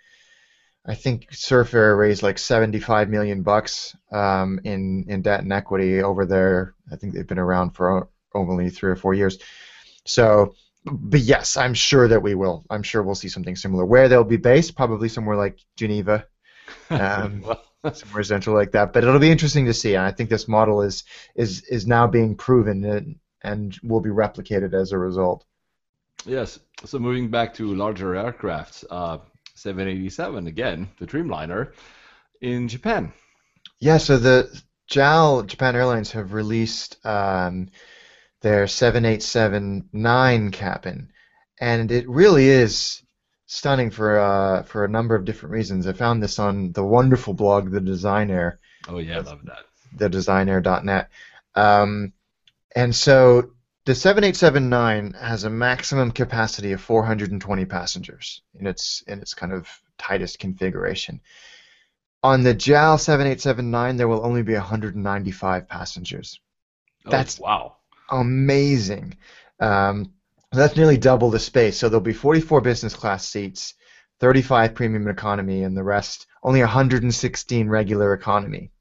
I 0.87 0.95
think 0.95 1.27
Surf 1.31 1.73
Air 1.73 1.95
raised 1.95 2.21
like 2.21 2.37
75 2.37 3.09
million 3.09 3.41
bucks 3.41 3.95
um, 4.11 4.59
in 4.63 5.05
in 5.07 5.21
debt 5.21 5.41
and 5.41 5.51
equity 5.51 6.01
over 6.01 6.25
there. 6.25 6.75
I 6.91 6.95
think 6.95 7.13
they've 7.13 7.27
been 7.27 7.39
around 7.39 7.71
for 7.71 8.09
only 8.33 8.69
three 8.69 8.91
or 8.91 8.95
four 8.95 9.13
years. 9.13 9.39
So 10.05 10.53
but 10.85 11.21
yes, 11.21 11.57
I'm 11.57 11.73
sure 11.73 12.07
that 12.07 12.21
we 12.21 12.35
will. 12.35 12.65
I'm 12.69 12.83
sure 12.83 13.01
we'll 13.01 13.15
see 13.15 13.29
something 13.29 13.55
similar. 13.55 13.85
Where 13.85 14.07
they'll 14.07 14.23
be 14.23 14.37
based, 14.37 14.75
probably 14.75 15.09
somewhere 15.09 15.35
like 15.35 15.59
Geneva, 15.75 16.25
um, 16.89 17.43
somewhere 17.93 18.23
central 18.23 18.55
like 18.55 18.71
that. 18.73 18.93
But 18.93 19.03
it'll 19.03 19.19
be 19.19 19.31
interesting 19.31 19.65
to 19.65 19.73
see. 19.73 19.95
And 19.95 20.05
I 20.05 20.11
think 20.11 20.29
this 20.29 20.47
model 20.47 20.81
is 20.81 21.03
is 21.35 21.63
is 21.63 21.87
now 21.87 22.07
being 22.07 22.35
proven 22.35 22.83
and, 22.85 23.15
and 23.43 23.77
will 23.83 24.01
be 24.01 24.11
replicated 24.11 24.73
as 24.73 24.91
a 24.91 24.97
result. 24.97 25.43
Yes. 26.25 26.59
So 26.85 26.99
moving 26.99 27.29
back 27.29 27.53
to 27.55 27.73
larger 27.73 28.13
aircrafts. 28.13 28.83
uh, 28.89 29.17
787 29.55 30.47
again, 30.47 30.89
the 30.99 31.05
Dreamliner, 31.05 31.73
in 32.41 32.67
Japan. 32.67 33.13
Yeah. 33.79 33.97
So 33.97 34.17
the 34.17 34.61
JAL 34.87 35.43
Japan 35.43 35.75
Airlines 35.75 36.11
have 36.11 36.33
released. 36.33 37.03
Um, 37.05 37.69
their 38.45 38.67
7879 38.67 40.51
cabin, 40.51 41.11
and 41.59 41.91
it 41.91 42.07
really 42.07 42.47
is 42.47 43.01
stunning 43.47 43.89
for 43.89 44.19
uh, 44.19 44.61
for 44.61 44.85
a 44.85 44.87
number 44.87 45.15
of 45.15 45.25
different 45.25 45.53
reasons. 45.53 45.87
I 45.87 45.93
found 45.93 46.21
this 46.21 46.37
on 46.37 46.71
the 46.71 46.83
wonderful 46.83 47.33
blog, 47.33 47.71
The 47.71 47.81
Design 47.81 48.29
Air. 48.29 48.59
Oh 48.87 48.99
yeah, 48.99 49.17
I 49.17 49.21
love 49.21 49.39
that. 49.45 49.65
TheDesignAir.net. 49.97 51.09
Um, 51.55 52.13
and 52.75 52.95
so 52.95 53.49
the 53.85 53.95
7879 53.95 55.13
has 55.13 55.43
a 55.43 55.49
maximum 55.49 56.11
capacity 56.11 56.71
of 56.71 56.81
420 56.81 57.65
passengers 57.65 58.41
in 58.59 58.67
its 58.67 59.03
in 59.07 59.19
its 59.19 59.33
kind 59.33 59.53
of 59.53 59.67
tightest 59.97 60.39
configuration. 60.39 61.21
On 62.23 62.41
the 62.41 62.55
JAL 62.55 62.97
7879, 62.97 63.97
there 63.97 64.07
will 64.07 64.25
only 64.25 64.41
be 64.41 64.53
195 64.53 65.67
passengers. 65.67 66.39
Oh, 67.05 67.11
That's 67.11 67.39
wow 67.39 67.75
amazing. 68.09 69.15
Um, 69.59 70.13
that's 70.51 70.77
nearly 70.77 70.97
double 70.97 71.29
the 71.29 71.39
space. 71.39 71.77
So 71.77 71.89
there'll 71.89 72.01
be 72.01 72.13
44 72.13 72.61
business 72.61 72.93
class 72.93 73.27
seats, 73.27 73.73
35 74.19 74.75
premium 74.75 75.07
economy, 75.07 75.63
and 75.63 75.75
the 75.75 75.83
rest 75.83 76.27
only 76.43 76.61
116 76.61 77.69
regular 77.69 78.13
economy. 78.13 78.71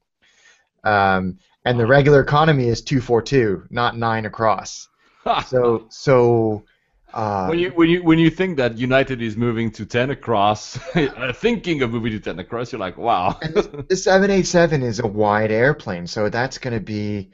Um, 0.85 1.39
and 1.65 1.81
the 1.81 1.87
regular 1.87 2.21
economy 2.21 2.69
is 2.69 2.83
242, 2.83 3.69
not 3.71 3.97
nine 3.97 4.27
across. 4.27 4.89
so 5.47 5.87
so. 5.89 6.65
Uh, 7.13 7.47
when 7.47 7.61
you 7.61 7.71
when 7.71 7.89
you 7.89 8.03
when 8.03 8.19
you 8.19 8.29
think 8.29 8.57
that 8.57 8.77
United 8.77 9.23
is 9.23 9.37
moving 9.37 9.71
to 9.71 9.87
10 9.87 10.11
across, 10.11 10.77
thinking 11.35 11.81
of 11.83 11.93
moving 11.93 12.11
to 12.11 12.19
10 12.19 12.41
across, 12.41 12.73
you're 12.73 12.81
like, 12.81 12.99
wow. 12.99 13.39
the 13.41 13.95
787 13.95 14.83
is 14.83 14.99
a 14.99 15.07
wide 15.07 15.53
airplane, 15.53 16.09
so 16.09 16.29
that's 16.29 16.59
going 16.59 16.75
to 16.75 16.81
be 16.81 17.31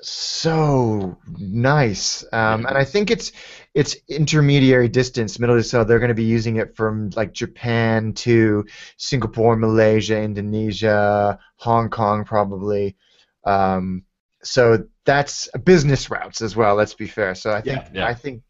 so 0.00 1.16
nice. 1.38 2.24
Um, 2.32 2.66
and 2.66 2.76
I 2.76 2.84
think 2.84 3.10
it's 3.10 3.32
it's 3.74 3.96
intermediary 4.08 4.88
distance, 4.88 5.38
middle 5.38 5.62
so 5.62 5.84
they're 5.84 5.98
going 5.98 6.08
to 6.08 6.14
be 6.14 6.24
using 6.24 6.56
it 6.56 6.76
from 6.76 7.10
like 7.10 7.32
Japan 7.32 8.12
to 8.14 8.64
Singapore, 8.96 9.56
Malaysia, 9.56 10.20
Indonesia, 10.20 11.38
Hong 11.56 11.90
Kong, 11.90 12.24
probably. 12.24 12.96
Um, 13.44 14.02
so 14.42 14.86
that's 15.06 15.48
business 15.64 16.10
routes 16.10 16.42
as 16.42 16.54
well. 16.54 16.74
Let's 16.74 16.94
be 16.94 17.06
fair. 17.06 17.34
So 17.34 17.52
I 17.52 17.62
think 17.62 17.76
yeah, 17.76 17.88
yeah. 17.94 18.06
I 18.06 18.14
think 18.14 18.42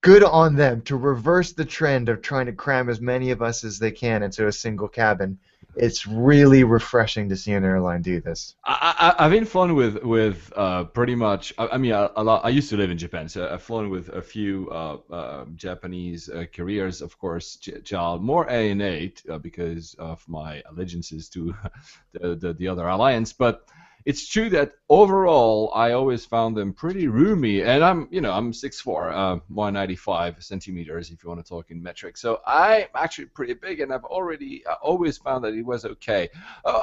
good 0.00 0.24
on 0.24 0.56
them 0.56 0.82
to 0.82 0.96
reverse 0.96 1.52
the 1.52 1.64
trend 1.64 2.08
of 2.08 2.22
trying 2.22 2.46
to 2.46 2.52
cram 2.52 2.88
as 2.88 3.00
many 3.00 3.30
of 3.30 3.40
us 3.40 3.62
as 3.62 3.78
they 3.78 3.92
can 3.92 4.24
into 4.24 4.48
a 4.48 4.52
single 4.52 4.88
cabin 4.88 5.38
it's 5.74 6.06
really 6.06 6.64
refreshing 6.64 7.28
to 7.30 7.36
see 7.36 7.52
an 7.52 7.64
airline 7.64 8.02
do 8.02 8.20
this. 8.20 8.54
I, 8.64 9.14
I, 9.18 9.22
have 9.22 9.32
been 9.32 9.44
flown 9.44 9.74
with 9.74 10.02
with 10.02 10.52
uh, 10.56 10.84
pretty 10.84 11.14
much. 11.14 11.52
I, 11.56 11.68
I 11.68 11.78
mean, 11.78 11.92
a, 11.92 12.10
a, 12.16 12.22
lot. 12.22 12.44
I 12.44 12.50
used 12.50 12.68
to 12.70 12.76
live 12.76 12.90
in 12.90 12.98
Japan, 12.98 13.28
so 13.28 13.48
I've 13.50 13.62
flown 13.62 13.88
with 13.88 14.08
a 14.10 14.20
few 14.20 14.68
uh, 14.70 14.98
uh, 15.10 15.44
Japanese 15.56 16.28
uh, 16.28 16.44
carriers, 16.52 17.00
of 17.00 17.18
course, 17.18 17.56
JAL, 17.56 18.18
more 18.18 18.48
ANA 18.50 19.08
uh, 19.30 19.38
because 19.38 19.94
of 19.94 20.26
my 20.28 20.62
allegiances 20.68 21.28
to 21.30 21.54
the, 22.12 22.34
the, 22.34 22.52
the 22.52 22.68
other 22.68 22.86
alliance, 22.86 23.32
but 23.32 23.68
it's 24.04 24.28
true 24.28 24.50
that 24.50 24.72
overall 24.88 25.72
I 25.74 25.92
always 25.92 26.24
found 26.24 26.56
them 26.56 26.72
pretty 26.72 27.08
roomy, 27.08 27.62
and 27.62 27.84
I'm 27.84 28.08
you 28.10 28.20
know 28.20 28.32
I'm 28.32 28.52
6'4", 28.52 29.12
uh, 29.12 29.40
195 29.48 30.42
centimeters 30.42 31.10
if 31.10 31.22
you 31.22 31.28
want 31.28 31.44
to 31.44 31.48
talk 31.48 31.70
in 31.70 31.82
metric. 31.82 32.16
So 32.16 32.40
I'm 32.46 32.86
actually 32.94 33.26
pretty 33.26 33.54
big, 33.54 33.80
and 33.80 33.92
I've 33.92 34.04
already 34.04 34.64
uh, 34.66 34.74
always 34.82 35.18
found 35.18 35.44
that 35.44 35.54
it 35.54 35.64
was 35.64 35.84
okay. 35.84 36.28
Uh, 36.64 36.82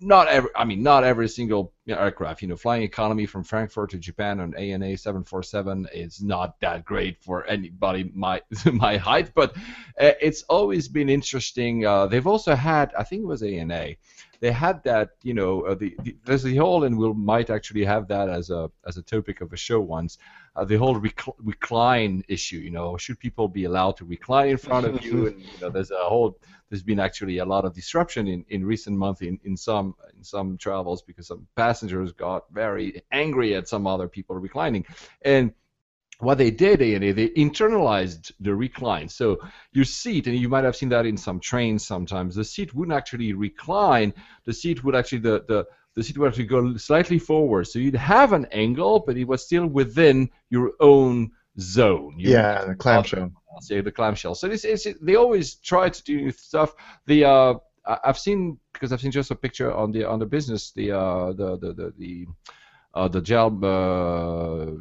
not 0.00 0.28
every, 0.28 0.50
I 0.56 0.64
mean, 0.64 0.82
not 0.82 1.04
every 1.04 1.28
single 1.28 1.72
aircraft. 1.86 2.40
You 2.42 2.48
know, 2.48 2.56
flying 2.56 2.82
economy 2.82 3.26
from 3.26 3.44
Frankfurt 3.44 3.90
to 3.90 3.98
Japan 3.98 4.40
on 4.40 4.54
ANA 4.54 4.96
747 4.96 5.88
is 5.92 6.22
not 6.22 6.58
that 6.60 6.84
great 6.84 7.22
for 7.22 7.46
anybody 7.46 8.10
my 8.14 8.42
my 8.72 8.96
height, 8.96 9.32
but 9.34 9.56
uh, 10.00 10.12
it's 10.20 10.42
always 10.44 10.88
been 10.88 11.08
interesting. 11.08 11.84
Uh, 11.84 12.06
they've 12.06 12.26
also 12.26 12.54
had, 12.54 12.92
I 12.98 13.04
think 13.04 13.22
it 13.22 13.26
was 13.26 13.42
ANA 13.42 13.96
they 14.40 14.50
had 14.50 14.82
that, 14.84 15.10
you 15.22 15.34
know, 15.34 15.62
uh, 15.62 15.74
the, 15.74 15.94
the, 16.02 16.16
there's 16.24 16.42
the 16.42 16.56
whole, 16.56 16.84
and 16.84 16.96
we 16.96 17.12
might 17.12 17.50
actually 17.50 17.84
have 17.84 18.08
that 18.08 18.28
as 18.28 18.48
a 18.50 18.70
as 18.86 18.96
a 18.96 19.02
topic 19.02 19.42
of 19.42 19.52
a 19.52 19.56
show 19.56 19.80
once. 19.80 20.18
Uh, 20.56 20.64
the 20.64 20.76
whole 20.76 20.96
rec- 20.96 21.36
recline 21.38 22.24
issue, 22.26 22.56
you 22.56 22.70
know, 22.70 22.96
should 22.96 23.18
people 23.20 23.48
be 23.48 23.64
allowed 23.64 23.96
to 23.98 24.04
recline 24.04 24.48
in 24.48 24.56
front 24.56 24.86
of 24.86 25.04
you? 25.04 25.26
And 25.26 25.40
you 25.40 25.60
know, 25.60 25.68
there's 25.74 25.90
a 25.90 25.98
whole, 25.98 26.38
there's 26.70 26.82
been 26.82 26.98
actually 26.98 27.38
a 27.38 27.44
lot 27.44 27.64
of 27.64 27.74
disruption 27.74 28.26
in, 28.26 28.44
in 28.48 28.64
recent 28.64 28.96
months 28.96 29.20
in, 29.20 29.38
in 29.44 29.56
some 29.56 29.94
in 30.16 30.24
some 30.24 30.56
travels 30.56 31.02
because 31.02 31.26
some 31.26 31.46
passengers 31.54 32.12
got 32.12 32.44
very 32.50 33.02
angry 33.12 33.54
at 33.54 33.68
some 33.68 33.86
other 33.86 34.08
people 34.08 34.36
reclining, 34.36 34.86
and 35.22 35.52
what 36.20 36.38
they 36.38 36.50
did, 36.50 36.82
ANA, 36.82 37.12
they 37.12 37.28
internalized 37.30 38.32
the 38.40 38.54
recline. 38.54 39.08
So 39.08 39.38
your 39.72 39.84
seat, 39.84 40.26
and 40.26 40.36
you 40.36 40.48
might 40.48 40.64
have 40.64 40.76
seen 40.76 40.90
that 40.90 41.06
in 41.06 41.16
some 41.16 41.40
trains 41.40 41.86
sometimes, 41.86 42.34
the 42.34 42.44
seat 42.44 42.74
wouldn't 42.74 42.96
actually 42.96 43.32
recline. 43.32 44.12
The 44.44 44.52
seat 44.52 44.84
would 44.84 44.94
actually 44.94 45.18
the 45.18 45.44
the 45.48 45.66
the 45.96 46.04
seat 46.04 46.18
would 46.18 46.28
actually 46.28 46.46
go 46.46 46.76
slightly 46.76 47.18
forward. 47.18 47.66
So 47.66 47.78
you'd 47.78 47.96
have 47.96 48.32
an 48.32 48.46
angle, 48.52 49.00
but 49.00 49.16
it 49.16 49.24
was 49.24 49.44
still 49.44 49.66
within 49.66 50.30
your 50.48 50.72
own 50.80 51.30
zone. 51.58 52.14
You 52.18 52.30
yeah, 52.30 52.64
the 52.64 52.74
clamshell. 52.74 53.32
Yeah, 53.68 53.80
the 53.80 53.92
clamshell. 53.92 54.34
So 54.34 54.48
this 54.48 54.64
is 54.64 54.88
they 55.00 55.16
always 55.16 55.56
try 55.56 55.88
to 55.88 56.02
do 56.04 56.30
stuff. 56.32 56.74
The 57.06 57.24
uh, 57.24 57.54
I've 57.86 58.18
seen 58.18 58.58
because 58.72 58.92
I've 58.92 59.00
seen 59.00 59.10
just 59.10 59.30
a 59.30 59.36
picture 59.36 59.72
on 59.72 59.92
the 59.92 60.04
on 60.04 60.18
the 60.18 60.26
business 60.26 60.72
the 60.72 60.92
uh, 60.92 61.32
the 61.32 61.58
the 61.58 61.72
the, 61.72 61.94
the 61.98 62.26
uh, 62.94 63.08
the 63.08 63.20
JAL 63.20 63.64
uh, 63.64 64.80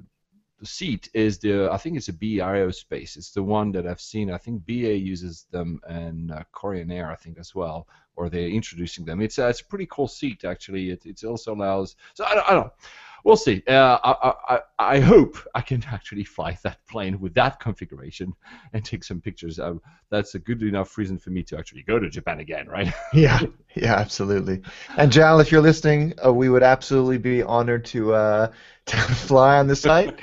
the 0.60 0.66
seat 0.66 1.10
is 1.14 1.40
the 1.40 1.70
I 1.72 1.78
think 1.78 1.98
it's 1.98 2.10
a 2.10 2.14
BA 2.14 2.42
Aerospace. 2.42 3.16
It's 3.18 3.32
the 3.32 3.44
one 3.44 3.72
that 3.72 3.88
I've 3.88 4.02
seen. 4.02 4.32
I 4.32 4.38
think 4.38 4.66
BA 4.66 4.98
uses 4.98 5.46
them 5.52 5.80
and 5.88 6.32
uh, 6.32 6.44
Korean 6.52 6.92
Air 6.92 7.12
I 7.12 7.16
think 7.16 7.38
as 7.40 7.56
well, 7.56 7.88
or 8.16 8.30
they're 8.30 8.50
introducing 8.50 9.06
them. 9.06 9.22
It's 9.22 9.40
uh, 9.40 9.48
it's 9.48 9.62
a 9.62 9.66
pretty 9.66 9.88
cool 9.90 10.08
seat 10.08 10.44
actually. 10.44 10.92
It 10.92 11.06
it 11.06 11.24
also 11.24 11.54
allows. 11.54 11.96
So 12.14 12.26
I 12.26 12.36
don't, 12.36 12.50
I 12.50 12.54
don't 12.54 12.74
we'll 13.24 13.38
see. 13.38 13.64
Uh, 13.68 13.98
I, 14.04 14.34
I, 14.48 14.60
I 14.80 15.00
hope 15.00 15.38
I 15.56 15.62
can 15.62 15.84
actually 15.92 16.24
fly 16.24 16.58
that 16.64 16.80
plane 16.88 17.20
with 17.20 17.34
that 17.36 17.60
configuration 17.60 18.34
and 18.74 18.84
take 18.84 19.04
some 19.04 19.22
pictures. 19.22 19.60
Um, 19.60 19.82
that's 20.10 20.36
a 20.36 20.40
good 20.40 20.64
enough 20.64 20.98
reason 20.98 21.18
for 21.18 21.30
me 21.30 21.44
to 21.44 21.58
actually 21.58 21.84
go 21.84 22.00
to 22.00 22.10
Japan 22.10 22.40
again, 22.40 22.68
right? 22.68 22.94
yeah, 23.14 23.40
yeah, 23.76 23.96
absolutely. 23.96 24.62
And 24.98 25.12
Jal, 25.12 25.40
if 25.40 25.52
you're 25.52 25.62
listening, 25.62 26.14
uh, 26.26 26.34
we 26.34 26.50
would 26.50 26.64
absolutely 26.64 27.18
be 27.18 27.44
honored 27.44 27.86
to 27.86 28.14
uh, 28.14 28.52
to 28.88 28.98
fly 28.98 29.60
on 29.60 29.68
the 29.68 29.76
site. 29.76 30.20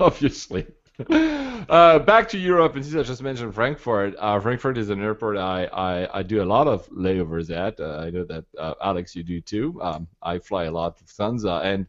Obviously. 0.00 0.66
Uh, 1.68 2.00
back 2.00 2.28
to 2.28 2.38
Europe, 2.38 2.74
and 2.74 2.84
since 2.84 2.96
I 2.96 3.02
just 3.04 3.22
mentioned 3.22 3.54
Frankfurt, 3.54 4.16
uh, 4.18 4.40
Frankfurt 4.40 4.76
is 4.76 4.90
an 4.90 5.00
airport 5.00 5.36
I, 5.36 5.66
I, 5.66 6.18
I 6.18 6.22
do 6.24 6.42
a 6.42 6.44
lot 6.44 6.66
of 6.66 6.88
layovers 6.88 7.48
at. 7.50 7.78
Uh, 7.78 7.98
I 7.98 8.10
know 8.10 8.24
that 8.24 8.44
uh, 8.58 8.74
Alex, 8.82 9.14
you 9.14 9.22
do 9.22 9.40
too. 9.40 9.78
Um, 9.80 10.08
I 10.20 10.40
fly 10.40 10.64
a 10.64 10.72
lot 10.72 10.98
with 10.98 11.08
Lufthansa, 11.08 11.62
and 11.64 11.86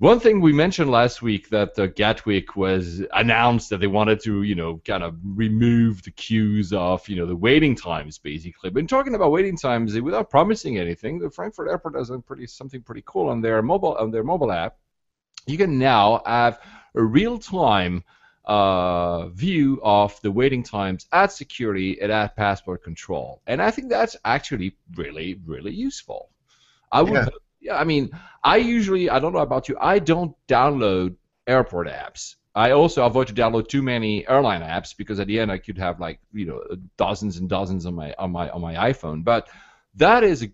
one 0.00 0.18
thing 0.18 0.40
we 0.40 0.52
mentioned 0.52 0.90
last 0.90 1.20
week 1.20 1.50
that 1.50 1.78
uh, 1.78 1.86
Gatwick 1.88 2.56
was 2.56 3.02
announced 3.12 3.68
that 3.68 3.80
they 3.80 3.86
wanted 3.86 4.20
to, 4.20 4.42
you 4.42 4.54
know, 4.54 4.80
kind 4.86 5.02
of 5.02 5.16
remove 5.22 6.02
the 6.02 6.10
queues 6.10 6.72
of, 6.72 7.06
you 7.06 7.16
know, 7.16 7.26
the 7.26 7.36
waiting 7.36 7.74
times 7.74 8.18
basically. 8.18 8.70
But 8.70 8.88
talking 8.88 9.14
about 9.14 9.30
waiting 9.30 9.58
times, 9.58 10.00
without 10.00 10.30
promising 10.30 10.78
anything, 10.78 11.18
the 11.18 11.28
Frankfurt 11.28 11.68
Airport 11.68 11.96
has 11.96 12.10
pretty 12.24 12.46
something 12.46 12.82
pretty 12.82 13.02
cool 13.04 13.28
on 13.28 13.42
their 13.42 13.60
mobile 13.62 13.94
on 13.96 14.10
their 14.10 14.24
mobile 14.24 14.52
app. 14.52 14.76
You 15.46 15.58
can 15.58 15.78
now 15.78 16.22
have 16.24 16.60
a 16.94 17.02
real-time 17.02 18.04
uh, 18.44 19.28
view 19.28 19.80
of 19.82 20.20
the 20.22 20.30
waiting 20.30 20.62
times 20.62 21.06
at 21.12 21.32
security 21.32 22.00
and 22.00 22.10
at 22.10 22.36
passport 22.36 22.82
control, 22.82 23.42
and 23.46 23.62
I 23.62 23.70
think 23.70 23.90
that's 23.90 24.16
actually 24.24 24.76
really 24.96 25.40
really 25.46 25.72
useful. 25.72 26.30
I 26.92 27.02
would. 27.02 27.12
Yeah. 27.12 27.28
Yeah, 27.62 27.76
I 27.76 27.84
mean, 27.84 28.10
I 28.42 28.56
usually, 28.56 29.10
I 29.10 29.18
don't 29.18 29.34
know 29.34 29.40
about 29.40 29.68
you, 29.68 29.76
I 29.78 29.98
don't 29.98 30.34
download 30.48 31.16
airport 31.46 31.88
apps. 31.88 32.36
I 32.54 32.72
also 32.72 33.04
avoid 33.04 33.28
to 33.28 33.34
download 33.34 33.68
too 33.68 33.82
many 33.82 34.26
airline 34.26 34.62
apps 34.62 34.96
because 34.96 35.20
at 35.20 35.26
the 35.28 35.38
end 35.38 35.52
I 35.52 35.58
could 35.58 35.78
have 35.78 36.00
like 36.00 36.18
you 36.32 36.46
know 36.46 36.60
dozens 36.96 37.36
and 37.36 37.48
dozens 37.48 37.86
on 37.86 37.94
my 37.94 38.14
on 38.18 38.32
my 38.32 38.50
on 38.50 38.60
my 38.60 38.74
iPhone. 38.74 39.22
But 39.22 39.48
that 39.94 40.24
is 40.24 40.42
a, 40.42 40.50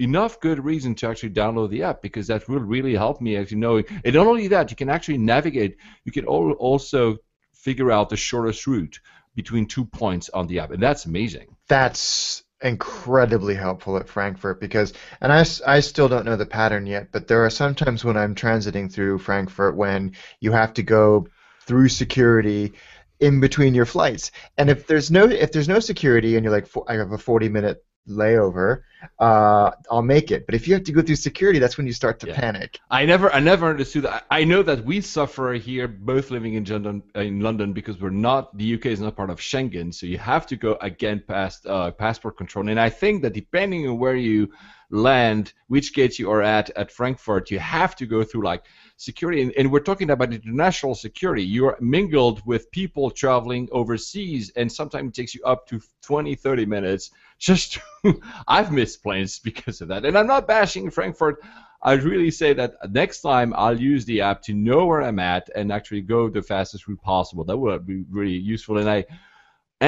enough 0.00 0.40
good 0.40 0.64
reason 0.64 0.94
to 0.96 1.08
actually 1.08 1.30
download 1.30 1.70
the 1.70 1.82
app 1.82 2.02
because 2.02 2.26
that 2.26 2.48
will 2.48 2.60
really 2.60 2.94
help 2.94 3.20
me 3.20 3.36
actually 3.36 3.58
knowing. 3.58 3.84
And 4.04 4.14
not 4.14 4.26
only 4.26 4.48
that, 4.48 4.70
you 4.70 4.76
can 4.76 4.90
actually 4.90 5.18
navigate. 5.18 5.76
You 6.04 6.12
can 6.12 6.26
also 6.26 7.18
figure 7.54 7.90
out 7.90 8.08
the 8.08 8.16
shortest 8.16 8.66
route 8.66 9.00
between 9.34 9.66
two 9.66 9.84
points 9.84 10.30
on 10.30 10.46
the 10.46 10.60
app, 10.60 10.70
and 10.70 10.82
that's 10.82 11.06
amazing. 11.06 11.56
That's 11.68 12.42
incredibly 12.60 13.54
helpful 13.54 13.96
at 13.96 14.08
Frankfurt 14.08 14.60
because, 14.60 14.92
and 15.20 15.32
I, 15.32 15.44
I 15.66 15.80
still 15.80 16.08
don't 16.08 16.24
know 16.24 16.36
the 16.36 16.46
pattern 16.46 16.86
yet, 16.86 17.08
but 17.12 17.26
there 17.26 17.44
are 17.44 17.50
sometimes 17.50 18.04
when 18.04 18.16
I'm 18.16 18.34
transiting 18.34 18.92
through 18.92 19.18
Frankfurt 19.18 19.76
when 19.76 20.14
you 20.40 20.52
have 20.52 20.74
to 20.74 20.82
go 20.82 21.26
through 21.66 21.88
security 21.88 22.72
in 23.20 23.40
between 23.40 23.74
your 23.74 23.86
flights, 23.86 24.30
and 24.58 24.70
if 24.70 24.86
there's 24.86 25.10
no 25.10 25.24
if 25.24 25.52
there's 25.52 25.68
no 25.68 25.80
security 25.80 26.36
and 26.36 26.44
you're 26.44 26.52
like 26.52 26.68
I 26.88 26.94
have 26.94 27.12
a 27.12 27.18
40 27.18 27.48
minute 27.48 27.84
layover, 28.08 28.82
uh, 29.18 29.70
I'll 29.90 30.02
make 30.02 30.30
it. 30.30 30.46
But 30.46 30.54
if 30.54 30.66
you 30.66 30.74
have 30.74 30.84
to 30.84 30.92
go 30.92 31.02
through 31.02 31.16
security, 31.16 31.58
that's 31.58 31.76
when 31.76 31.86
you 31.86 31.92
start 31.92 32.20
to 32.20 32.28
Yeah. 32.28 32.40
panic. 32.40 32.80
I 32.90 33.04
never, 33.06 33.32
I 33.32 33.40
never 33.40 33.68
understood 33.70 34.04
that. 34.04 34.24
I 34.30 34.44
know 34.44 34.62
that 34.62 34.84
we 34.84 35.00
suffer 35.00 35.52
here, 35.54 35.88
both 35.88 36.30
living 36.30 36.54
in 36.54 36.64
London, 36.64 37.02
in 37.14 37.40
London, 37.40 37.72
because 37.72 38.00
we're 38.00 38.10
not. 38.10 38.56
The 38.56 38.74
UK 38.74 38.86
is 38.86 39.00
not 39.00 39.16
part 39.16 39.30
of 39.30 39.40
Schengen, 39.40 39.92
so 39.92 40.06
you 40.06 40.18
have 40.18 40.46
to 40.48 40.56
go 40.56 40.76
again 40.80 41.22
past 41.26 41.66
uh, 41.66 41.90
passport 41.92 42.36
control. 42.36 42.68
And 42.68 42.80
I 42.80 42.90
think 42.90 43.22
that 43.22 43.32
depending 43.32 43.88
on 43.88 43.98
where 43.98 44.16
you 44.16 44.50
land, 44.94 45.52
which 45.68 45.92
gate 45.92 46.18
you 46.18 46.30
are 46.30 46.42
at 46.42 46.70
at 46.70 46.92
Frankfurt, 46.92 47.50
you 47.50 47.58
have 47.58 47.96
to 47.96 48.06
go 48.06 48.22
through 48.22 48.44
like 48.44 48.64
security. 48.96 49.42
And, 49.42 49.52
and 49.58 49.70
we're 49.70 49.80
talking 49.80 50.10
about 50.10 50.32
international 50.32 50.94
security. 50.94 51.42
You 51.42 51.66
are 51.66 51.76
mingled 51.80 52.46
with 52.46 52.70
people 52.70 53.10
traveling 53.10 53.68
overseas, 53.72 54.52
and 54.56 54.70
sometimes 54.70 55.08
it 55.08 55.14
takes 55.14 55.34
you 55.34 55.42
up 55.44 55.66
to 55.68 55.80
20, 56.02 56.34
30 56.34 56.66
minutes 56.66 57.10
just. 57.38 57.78
I've 58.48 58.72
missed 58.72 59.02
planes 59.02 59.38
because 59.38 59.80
of 59.80 59.88
that, 59.88 60.04
and 60.04 60.16
I'm 60.16 60.26
not 60.26 60.46
bashing 60.46 60.90
Frankfurt. 60.90 61.42
I'd 61.82 62.02
really 62.02 62.30
say 62.30 62.54
that 62.54 62.76
next 62.90 63.20
time 63.20 63.52
I'll 63.54 63.78
use 63.78 64.06
the 64.06 64.22
app 64.22 64.40
to 64.42 64.54
know 64.54 64.86
where 64.86 65.02
I'm 65.02 65.18
at 65.18 65.50
and 65.54 65.70
actually 65.70 66.00
go 66.00 66.30
the 66.30 66.40
fastest 66.40 66.88
route 66.88 67.02
possible. 67.02 67.44
That 67.44 67.58
would 67.58 67.86
be 67.86 68.04
really 68.10 68.32
useful, 68.32 68.78
and 68.78 68.88
I 68.88 69.04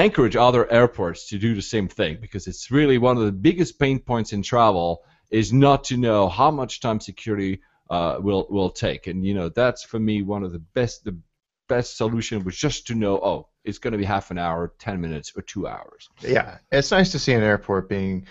encourage 0.03 0.35
other 0.35 0.69
airports 0.71 1.29
to 1.29 1.37
do 1.37 1.55
the 1.55 1.61
same 1.61 1.87
thing 1.87 2.17
because 2.19 2.47
it's 2.47 2.71
really 2.71 2.97
one 2.97 3.17
of 3.17 3.23
the 3.23 3.31
biggest 3.31 3.79
pain 3.79 3.99
points 3.99 4.33
in 4.33 4.41
travel 4.41 5.03
is 5.29 5.53
not 5.53 5.85
to 5.85 5.97
know 5.97 6.29
how 6.29 6.51
much 6.51 6.81
time 6.81 6.99
security 6.99 7.61
uh, 7.89 8.17
will 8.19 8.47
will 8.49 8.69
take, 8.69 9.07
and 9.07 9.25
you 9.25 9.33
know 9.33 9.49
that's 9.49 9.83
for 9.83 9.99
me 9.99 10.21
one 10.21 10.43
of 10.43 10.51
the 10.51 10.59
best 10.59 11.03
the 11.03 11.17
best 11.69 11.97
solution 11.97 12.43
was 12.43 12.55
just 12.55 12.87
to 12.87 12.95
know 12.95 13.15
oh 13.17 13.47
it's 13.67 13.79
going 13.79 13.91
to 13.91 13.97
be 13.97 14.05
half 14.05 14.31
an 14.31 14.37
hour, 14.37 14.73
ten 14.79 15.01
minutes, 15.01 15.33
or 15.35 15.41
two 15.41 15.67
hours. 15.67 16.09
Yeah, 16.21 16.57
it's 16.71 16.91
nice 16.91 17.11
to 17.11 17.19
see 17.19 17.33
an 17.33 17.43
airport 17.43 17.89
being 17.89 18.27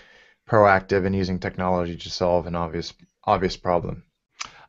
proactive 0.49 1.05
and 1.05 1.15
using 1.15 1.39
technology 1.39 1.95
to 1.95 2.09
solve 2.09 2.47
an 2.47 2.55
obvious 2.55 2.93
obvious 3.23 3.57
problem. 3.57 4.03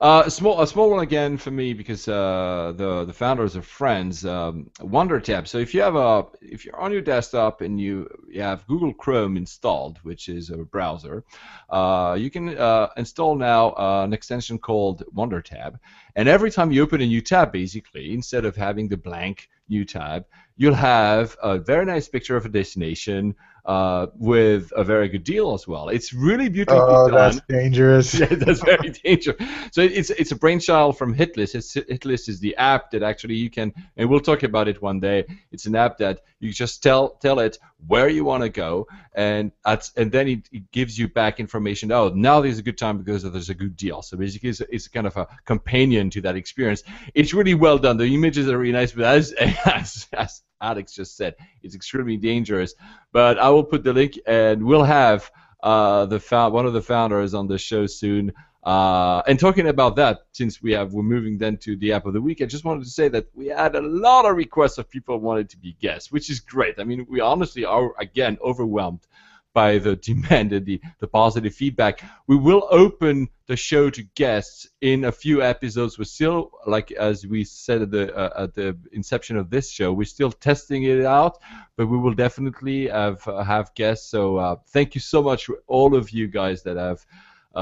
Uh, 0.00 0.22
a 0.26 0.30
small, 0.30 0.62
a 0.62 0.66
small 0.66 0.90
one 0.90 1.02
again 1.02 1.36
for 1.36 1.50
me 1.50 1.72
because 1.72 2.06
uh, 2.06 2.72
the 2.76 3.04
the 3.04 3.12
founders 3.12 3.56
are 3.56 3.62
friends. 3.62 4.24
Um, 4.24 4.70
WonderTab. 4.78 5.48
So 5.48 5.58
if 5.58 5.74
you 5.74 5.80
have 5.80 5.96
a, 5.96 6.24
if 6.40 6.64
you're 6.64 6.78
on 6.78 6.92
your 6.92 7.00
desktop 7.00 7.62
and 7.62 7.80
you, 7.80 8.08
you 8.28 8.40
have 8.40 8.64
Google 8.68 8.94
Chrome 8.94 9.36
installed, 9.36 9.98
which 10.04 10.28
is 10.28 10.50
a 10.50 10.58
browser, 10.58 11.24
uh, 11.68 12.16
you 12.16 12.30
can 12.30 12.56
uh, 12.56 12.90
install 12.96 13.34
now 13.34 13.70
uh, 13.70 14.04
an 14.04 14.12
extension 14.12 14.56
called 14.58 15.02
WonderTab. 15.16 15.80
And 16.14 16.28
every 16.28 16.52
time 16.52 16.70
you 16.70 16.84
open 16.84 17.00
a 17.00 17.06
new 17.06 17.20
tab, 17.20 17.50
basically, 17.50 18.14
instead 18.14 18.44
of 18.44 18.54
having 18.54 18.88
the 18.88 18.96
blank 18.96 19.48
new 19.68 19.84
tab, 19.84 20.26
you'll 20.56 20.74
have 20.74 21.36
a 21.42 21.58
very 21.58 21.84
nice 21.84 22.08
picture 22.08 22.36
of 22.36 22.44
a 22.44 22.48
destination 22.48 23.34
uh, 23.68 24.06
with 24.16 24.72
a 24.74 24.82
very 24.82 25.08
good 25.10 25.24
deal 25.24 25.52
as 25.52 25.68
well. 25.68 25.90
It's 25.90 26.14
really 26.14 26.48
beautifully 26.48 26.80
Oh, 26.80 27.06
done. 27.06 27.14
that's 27.14 27.40
dangerous. 27.50 28.14
yeah, 28.18 28.24
that's 28.26 28.62
very 28.62 28.88
dangerous. 28.90 29.36
So 29.72 29.82
it's 29.82 30.08
it's 30.08 30.32
a 30.32 30.36
brainchild 30.36 30.96
from 30.96 31.14
Hitlist. 31.14 31.54
It's, 31.54 31.74
Hitlist 31.74 32.30
is 32.30 32.40
the 32.40 32.56
app 32.56 32.90
that 32.92 33.02
actually 33.02 33.34
you 33.34 33.50
can, 33.50 33.74
and 33.98 34.08
we'll 34.08 34.20
talk 34.20 34.42
about 34.42 34.68
it 34.68 34.80
one 34.80 35.00
day. 35.00 35.26
It's 35.52 35.66
an 35.66 35.76
app 35.76 35.98
that 35.98 36.22
you 36.40 36.50
just 36.50 36.82
tell 36.82 37.10
tell 37.20 37.40
it 37.40 37.58
where 37.86 38.08
you 38.08 38.24
want 38.24 38.42
to 38.42 38.48
go, 38.48 38.86
and 39.14 39.52
at, 39.66 39.90
and 39.98 40.10
then 40.10 40.28
it, 40.28 40.48
it 40.50 40.72
gives 40.72 40.98
you 40.98 41.06
back 41.06 41.38
information. 41.38 41.92
Oh, 41.92 42.08
now 42.08 42.40
there's 42.40 42.58
a 42.58 42.62
good 42.62 42.78
time 42.78 42.96
because 42.96 43.22
there's 43.22 43.50
a 43.50 43.54
good 43.54 43.76
deal. 43.76 44.00
So 44.00 44.16
basically, 44.16 44.48
it's, 44.48 44.62
it's 44.62 44.88
kind 44.88 45.06
of 45.06 45.14
a 45.18 45.28
companion 45.44 46.08
to 46.10 46.22
that 46.22 46.36
experience. 46.36 46.84
It's 47.14 47.34
really 47.34 47.54
well 47.54 47.76
done. 47.78 47.98
The 47.98 48.06
images 48.06 48.48
are 48.48 48.56
really 48.56 48.72
nice, 48.72 48.92
but 48.92 49.04
as 49.04 49.32
as, 49.66 50.06
as 50.14 50.40
Alex 50.60 50.94
just 50.94 51.16
said, 51.16 51.34
it's 51.62 51.74
extremely 51.74 52.16
dangerous. 52.16 52.74
But 53.12 53.38
I 53.38 53.48
will 53.50 53.64
put 53.64 53.84
the 53.84 53.92
link, 53.92 54.18
and 54.26 54.64
we'll 54.64 54.84
have 54.84 55.30
uh, 55.62 56.06
the 56.06 56.20
found, 56.20 56.54
one 56.54 56.66
of 56.66 56.72
the 56.72 56.82
founders 56.82 57.34
on 57.34 57.46
the 57.46 57.58
show 57.58 57.86
soon. 57.86 58.32
Uh, 58.64 59.22
and 59.26 59.38
talking 59.38 59.68
about 59.68 59.96
that, 59.96 60.20
since 60.32 60.62
we 60.62 60.72
have 60.72 60.92
we're 60.92 61.02
moving 61.02 61.38
then 61.38 61.56
to 61.56 61.76
the 61.76 61.92
app 61.92 62.06
of 62.06 62.12
the 62.12 62.20
week, 62.20 62.42
I 62.42 62.44
just 62.46 62.64
wanted 62.64 62.84
to 62.84 62.90
say 62.90 63.08
that 63.08 63.26
we 63.34 63.46
had 63.46 63.76
a 63.76 63.80
lot 63.80 64.26
of 64.26 64.36
requests 64.36 64.78
of 64.78 64.90
people 64.90 65.18
wanted 65.18 65.48
to 65.50 65.56
be 65.56 65.76
guests, 65.80 66.12
which 66.12 66.28
is 66.28 66.40
great. 66.40 66.78
I 66.78 66.84
mean, 66.84 67.06
we 67.08 67.20
honestly 67.20 67.64
are 67.64 67.94
again 67.98 68.36
overwhelmed 68.42 69.06
by 69.58 69.78
the 69.78 69.96
demand 70.10 70.52
and 70.52 70.64
the, 70.64 70.80
the 71.00 71.08
positive 71.08 71.52
feedback. 71.52 71.94
We 72.28 72.36
will 72.36 72.64
open 72.70 73.28
the 73.48 73.56
show 73.56 73.90
to 73.90 74.02
guests 74.14 74.68
in 74.80 75.04
a 75.04 75.12
few 75.24 75.42
episodes. 75.42 75.98
We're 75.98 76.04
still, 76.18 76.52
like 76.66 76.92
as 76.92 77.26
we 77.26 77.42
said 77.42 77.82
at 77.82 77.90
the 77.90 78.04
uh, 78.22 78.44
at 78.44 78.54
the 78.54 78.68
inception 78.92 79.36
of 79.36 79.50
this 79.50 79.66
show, 79.78 79.88
we're 79.92 80.14
still 80.16 80.30
testing 80.30 80.84
it 80.84 81.04
out, 81.04 81.34
but 81.76 81.86
we 81.92 81.98
will 81.98 82.14
definitely 82.14 82.80
have 82.88 83.24
have 83.24 83.74
guests. 83.74 84.08
So 84.14 84.36
uh, 84.36 84.56
thank 84.74 84.94
you 84.94 85.00
so 85.00 85.22
much 85.22 85.46
for 85.46 85.56
all 85.66 85.96
of 86.00 86.10
you 86.10 86.26
guys 86.40 86.62
that 86.62 86.76
have 86.76 87.00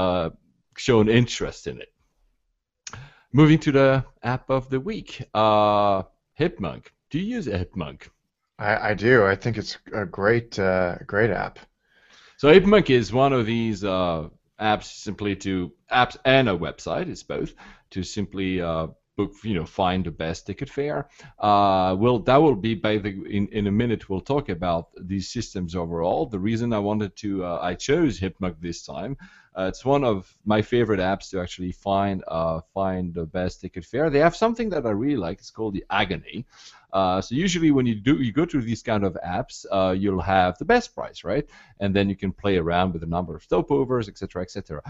uh, 0.01 0.29
shown 0.77 1.09
interest 1.09 1.65
in 1.65 1.81
it. 1.83 1.91
Moving 3.31 3.59
to 3.65 3.71
the 3.71 4.05
app 4.21 4.49
of 4.49 4.69
the 4.69 4.79
week, 4.79 5.23
uh, 5.33 6.03
Hipmunk. 6.39 6.83
Do 7.09 7.17
you 7.19 7.37
use 7.37 7.47
Hipmunk? 7.47 7.99
I, 8.59 8.89
I 8.89 8.93
do. 8.93 9.25
I 9.25 9.35
think 9.35 9.57
it's 9.57 9.77
a 9.93 10.05
great 10.05 10.59
uh, 10.59 10.97
great 11.13 11.31
app. 11.31 11.57
So 12.37 12.53
Hipmunk 12.53 12.91
is 12.91 13.11
one 13.11 13.33
of 13.33 13.47
these 13.47 13.83
uh, 13.83 14.29
apps 14.61 14.83
simply 14.83 15.35
to 15.37 15.71
apps 15.91 16.17
and 16.23 16.47
a 16.47 16.55
website. 16.55 17.09
It's 17.09 17.23
both 17.23 17.55
to 17.89 18.03
simply 18.03 18.61
uh, 18.61 18.87
book, 19.15 19.33
you 19.43 19.55
know, 19.55 19.65
find 19.65 20.05
the 20.05 20.11
best 20.11 20.45
ticket 20.45 20.69
fare. 20.69 21.09
Uh, 21.39 21.95
well, 21.97 22.19
that 22.19 22.37
will 22.37 22.55
be 22.55 22.75
by 22.75 22.97
the 22.97 23.09
in, 23.25 23.47
in 23.47 23.65
a 23.65 23.71
minute. 23.71 24.07
We'll 24.07 24.21
talk 24.21 24.49
about 24.49 24.89
these 25.01 25.31
systems 25.31 25.75
overall. 25.75 26.27
The 26.27 26.37
reason 26.37 26.73
I 26.73 26.79
wanted 26.79 27.15
to 27.17 27.43
uh, 27.43 27.59
I 27.59 27.73
chose 27.73 28.19
Hipmunk 28.19 28.61
this 28.61 28.85
time. 28.85 29.17
Uh, 29.57 29.65
it's 29.67 29.83
one 29.83 30.03
of 30.03 30.37
my 30.45 30.61
favorite 30.61 30.99
apps 30.99 31.31
to 31.31 31.39
actually 31.39 31.71
find 31.71 32.23
uh, 32.27 32.61
find 32.75 33.13
the 33.13 33.25
best 33.25 33.59
ticket 33.59 33.83
fare. 33.83 34.09
They 34.11 34.19
have 34.19 34.35
something 34.35 34.69
that 34.69 34.85
I 34.85 34.91
really 34.91 35.17
like. 35.17 35.39
It's 35.39 35.49
called 35.49 35.73
the 35.73 35.83
Agony. 35.89 36.45
Uh, 36.93 37.21
so 37.21 37.33
usually 37.33 37.71
when 37.71 37.87
you 37.87 37.95
do 37.95 38.21
you 38.21 38.31
go 38.31 38.45
to 38.45 38.61
these 38.61 38.83
kind 38.83 39.03
of 39.03 39.17
apps, 39.25 39.65
uh, 39.71 39.95
you'll 39.97 40.21
have 40.21 40.59
the 40.59 40.65
best 40.65 40.93
price, 40.93 41.23
right? 41.23 41.45
And 41.79 41.95
then 41.95 42.07
you 42.07 42.15
can 42.15 42.31
play 42.31 42.57
around 42.57 42.93
with 42.93 43.01
the 43.01 43.07
number 43.07 43.35
of 43.35 43.47
stopovers, 43.47 44.07
etc., 44.07 44.43
etc. 44.43 44.81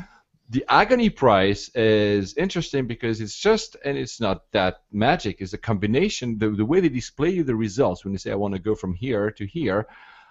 the 0.50 0.66
agony 0.70 1.10
price 1.10 1.70
is 1.76 2.34
interesting 2.36 2.88
because 2.88 3.20
it's 3.20 3.38
just 3.38 3.76
and 3.84 3.98
it's 3.98 4.22
not 4.22 4.50
that 4.52 4.76
magic 4.92 5.42
it's 5.42 5.52
a 5.52 5.58
combination 5.58 6.38
the, 6.38 6.50
the 6.50 6.66
way 6.66 6.80
they 6.80 6.88
display 6.90 7.30
you 7.30 7.44
the 7.44 7.56
results 7.68 8.06
when 8.06 8.14
you 8.14 8.18
say 8.18 8.32
i 8.32 8.36
want 8.44 8.54
to 8.54 8.60
go 8.70 8.74
from 8.74 8.94
here 8.94 9.30
to 9.30 9.46
here 9.46 9.88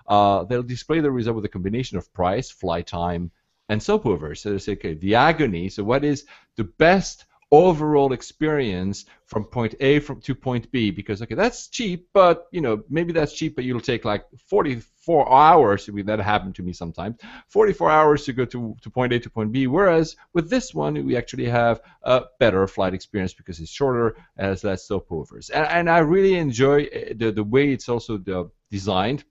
uh, 0.09 0.43
they'll 0.45 0.62
display 0.62 1.01
the 1.01 1.11
result 1.11 1.37
with 1.37 1.45
a 1.45 1.55
combination 1.57 1.99
of 1.99 2.11
price 2.14 2.51
flight 2.51 2.87
time 2.87 3.30
and 3.69 3.83
stopover 3.83 4.35
so 4.35 4.51
they 4.51 4.59
say 4.59 4.73
okay 4.73 4.95
the 4.95 5.14
agony 5.14 5.69
so 5.69 5.83
what 5.83 6.05
is 6.05 6.25
the 6.57 6.64
best 6.64 7.27
overall 7.53 8.12
experience 8.12 9.05
from 9.25 9.45
point 9.45 9.75
A 9.81 10.01
from 10.01 10.21
to 10.23 10.35
point 10.35 10.71
B? 10.73 10.91
Because 10.91 11.23
okay 11.23 11.35
that's 11.35 11.69
cheap 11.69 12.09
but 12.12 12.49
you 12.51 12.61
know 12.61 12.83
maybe 12.91 13.12
that's 13.12 13.33
cheap 13.33 13.55
but 13.55 13.64
you'll 13.64 13.81
take 13.81 14.05
like 14.05 14.25
44 14.49 15.33
hours 15.33 15.87
that 15.87 16.19
happened 16.19 16.57
to 16.57 16.62
me 16.62 16.73
sometimes 16.73 17.17
44 17.49 17.91
hours 17.91 18.25
to 18.25 18.33
go 18.33 18.45
to, 18.47 18.77
to 18.83 18.91
point 18.91 19.12
A 19.12 19.21
to 19.21 19.31
point 19.31 19.53
B 19.53 19.69
whereas 19.69 20.17
with 20.33 20.51
this 20.51 20.75
one 20.75 20.95
we 21.07 21.17
actually 21.17 21.47
have 21.47 21.81
a 22.03 22.25
better 22.41 22.67
flight 22.67 22.95
experience 22.95 23.33
because 23.33 23.61
it's 23.61 23.71
shorter 23.71 24.17
as 24.37 24.64
less 24.64 24.89
stopovers 24.89 25.51
and, 25.51 25.67
and 25.67 25.91
I 25.91 25.99
really 25.99 26.35
enjoy 26.35 26.85
uh, 26.85 27.14
the, 27.14 27.31
the 27.31 27.45
way 27.45 27.73
it's 27.73 27.89
also 27.89 28.19
the, 28.19 28.51
designed 28.71 29.25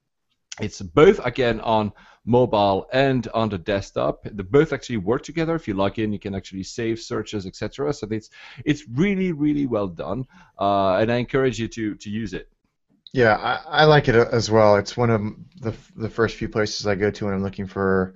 it's 0.59 0.81
both 0.81 1.19
again 1.25 1.59
on 1.61 1.91
mobile 2.25 2.87
and 2.91 3.27
on 3.33 3.49
the 3.49 3.57
desktop. 3.57 4.23
They 4.23 4.43
both 4.43 4.73
actually 4.73 4.97
work 4.97 5.23
together. 5.23 5.55
If 5.55 5.67
you 5.67 5.73
log 5.73 5.99
in, 5.99 6.11
you 6.11 6.19
can 6.19 6.33
actually 6.35 6.63
save 6.63 6.99
searches, 6.99 7.45
etc. 7.45 7.93
So 7.93 8.07
it's 8.11 8.29
it's 8.63 8.83
really 8.91 9.31
really 9.31 9.65
well 9.65 9.87
done, 9.87 10.25
uh, 10.59 10.95
and 10.95 11.11
I 11.11 11.17
encourage 11.17 11.59
you 11.59 11.67
to 11.69 11.95
to 11.95 12.09
use 12.09 12.33
it. 12.33 12.49
Yeah, 13.13 13.35
I, 13.35 13.83
I 13.83 13.85
like 13.85 14.09
it 14.09 14.15
as 14.15 14.51
well. 14.51 14.75
It's 14.77 14.97
one 14.97 15.09
of 15.09 15.21
the 15.61 15.73
the 15.95 16.09
first 16.09 16.35
few 16.35 16.49
places 16.49 16.87
I 16.87 16.95
go 16.95 17.11
to 17.11 17.25
when 17.25 17.33
I'm 17.33 17.43
looking 17.43 17.67
for 17.67 18.15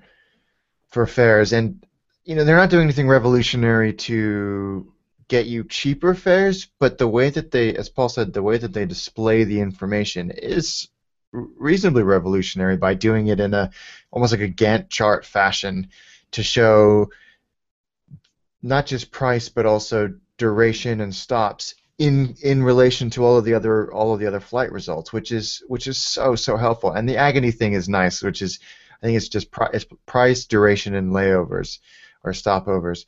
for 0.87 1.05
fares, 1.05 1.53
and 1.53 1.85
you 2.25 2.35
know 2.35 2.43
they're 2.43 2.57
not 2.57 2.69
doing 2.69 2.83
anything 2.83 3.07
revolutionary 3.07 3.93
to 3.93 4.91
get 5.27 5.45
you 5.45 5.63
cheaper 5.63 6.15
fares, 6.15 6.67
but 6.79 6.97
the 6.97 7.07
way 7.07 7.29
that 7.29 7.51
they, 7.51 7.75
as 7.75 7.87
Paul 7.87 8.09
said, 8.09 8.33
the 8.33 8.41
way 8.41 8.57
that 8.57 8.73
they 8.73 8.85
display 8.85 9.43
the 9.43 9.61
information 9.61 10.31
is 10.31 10.89
reasonably 11.31 12.03
revolutionary 12.03 12.77
by 12.77 12.93
doing 12.93 13.27
it 13.27 13.39
in 13.39 13.53
a 13.53 13.71
almost 14.11 14.33
like 14.33 14.41
a 14.41 14.49
Gantt 14.49 14.89
chart 14.89 15.25
fashion 15.25 15.89
to 16.31 16.43
show 16.43 17.09
not 18.61 18.85
just 18.85 19.11
price 19.11 19.49
but 19.49 19.65
also 19.65 20.13
duration 20.37 21.01
and 21.01 21.13
stops 21.13 21.75
in 21.99 22.35
in 22.41 22.63
relation 22.63 23.09
to 23.11 23.25
all 23.25 23.37
of 23.37 23.45
the 23.45 23.53
other 23.53 23.93
all 23.93 24.13
of 24.13 24.19
the 24.19 24.27
other 24.27 24.39
flight 24.39 24.71
results, 24.71 25.13
which 25.13 25.31
is 25.31 25.61
which 25.67 25.85
is 25.85 26.01
so 26.01 26.35
so 26.35 26.57
helpful. 26.57 26.91
And 26.91 27.07
the 27.07 27.17
agony 27.17 27.51
thing 27.51 27.73
is 27.73 27.89
nice, 27.89 28.23
which 28.23 28.41
is 28.41 28.59
I 29.01 29.05
think 29.05 29.17
it's 29.17 29.29
just 29.29 29.49
it's 29.73 29.85
price, 30.05 30.45
duration, 30.45 30.95
and 30.95 31.11
layovers 31.11 31.79
or 32.23 32.31
stopovers. 32.31 33.05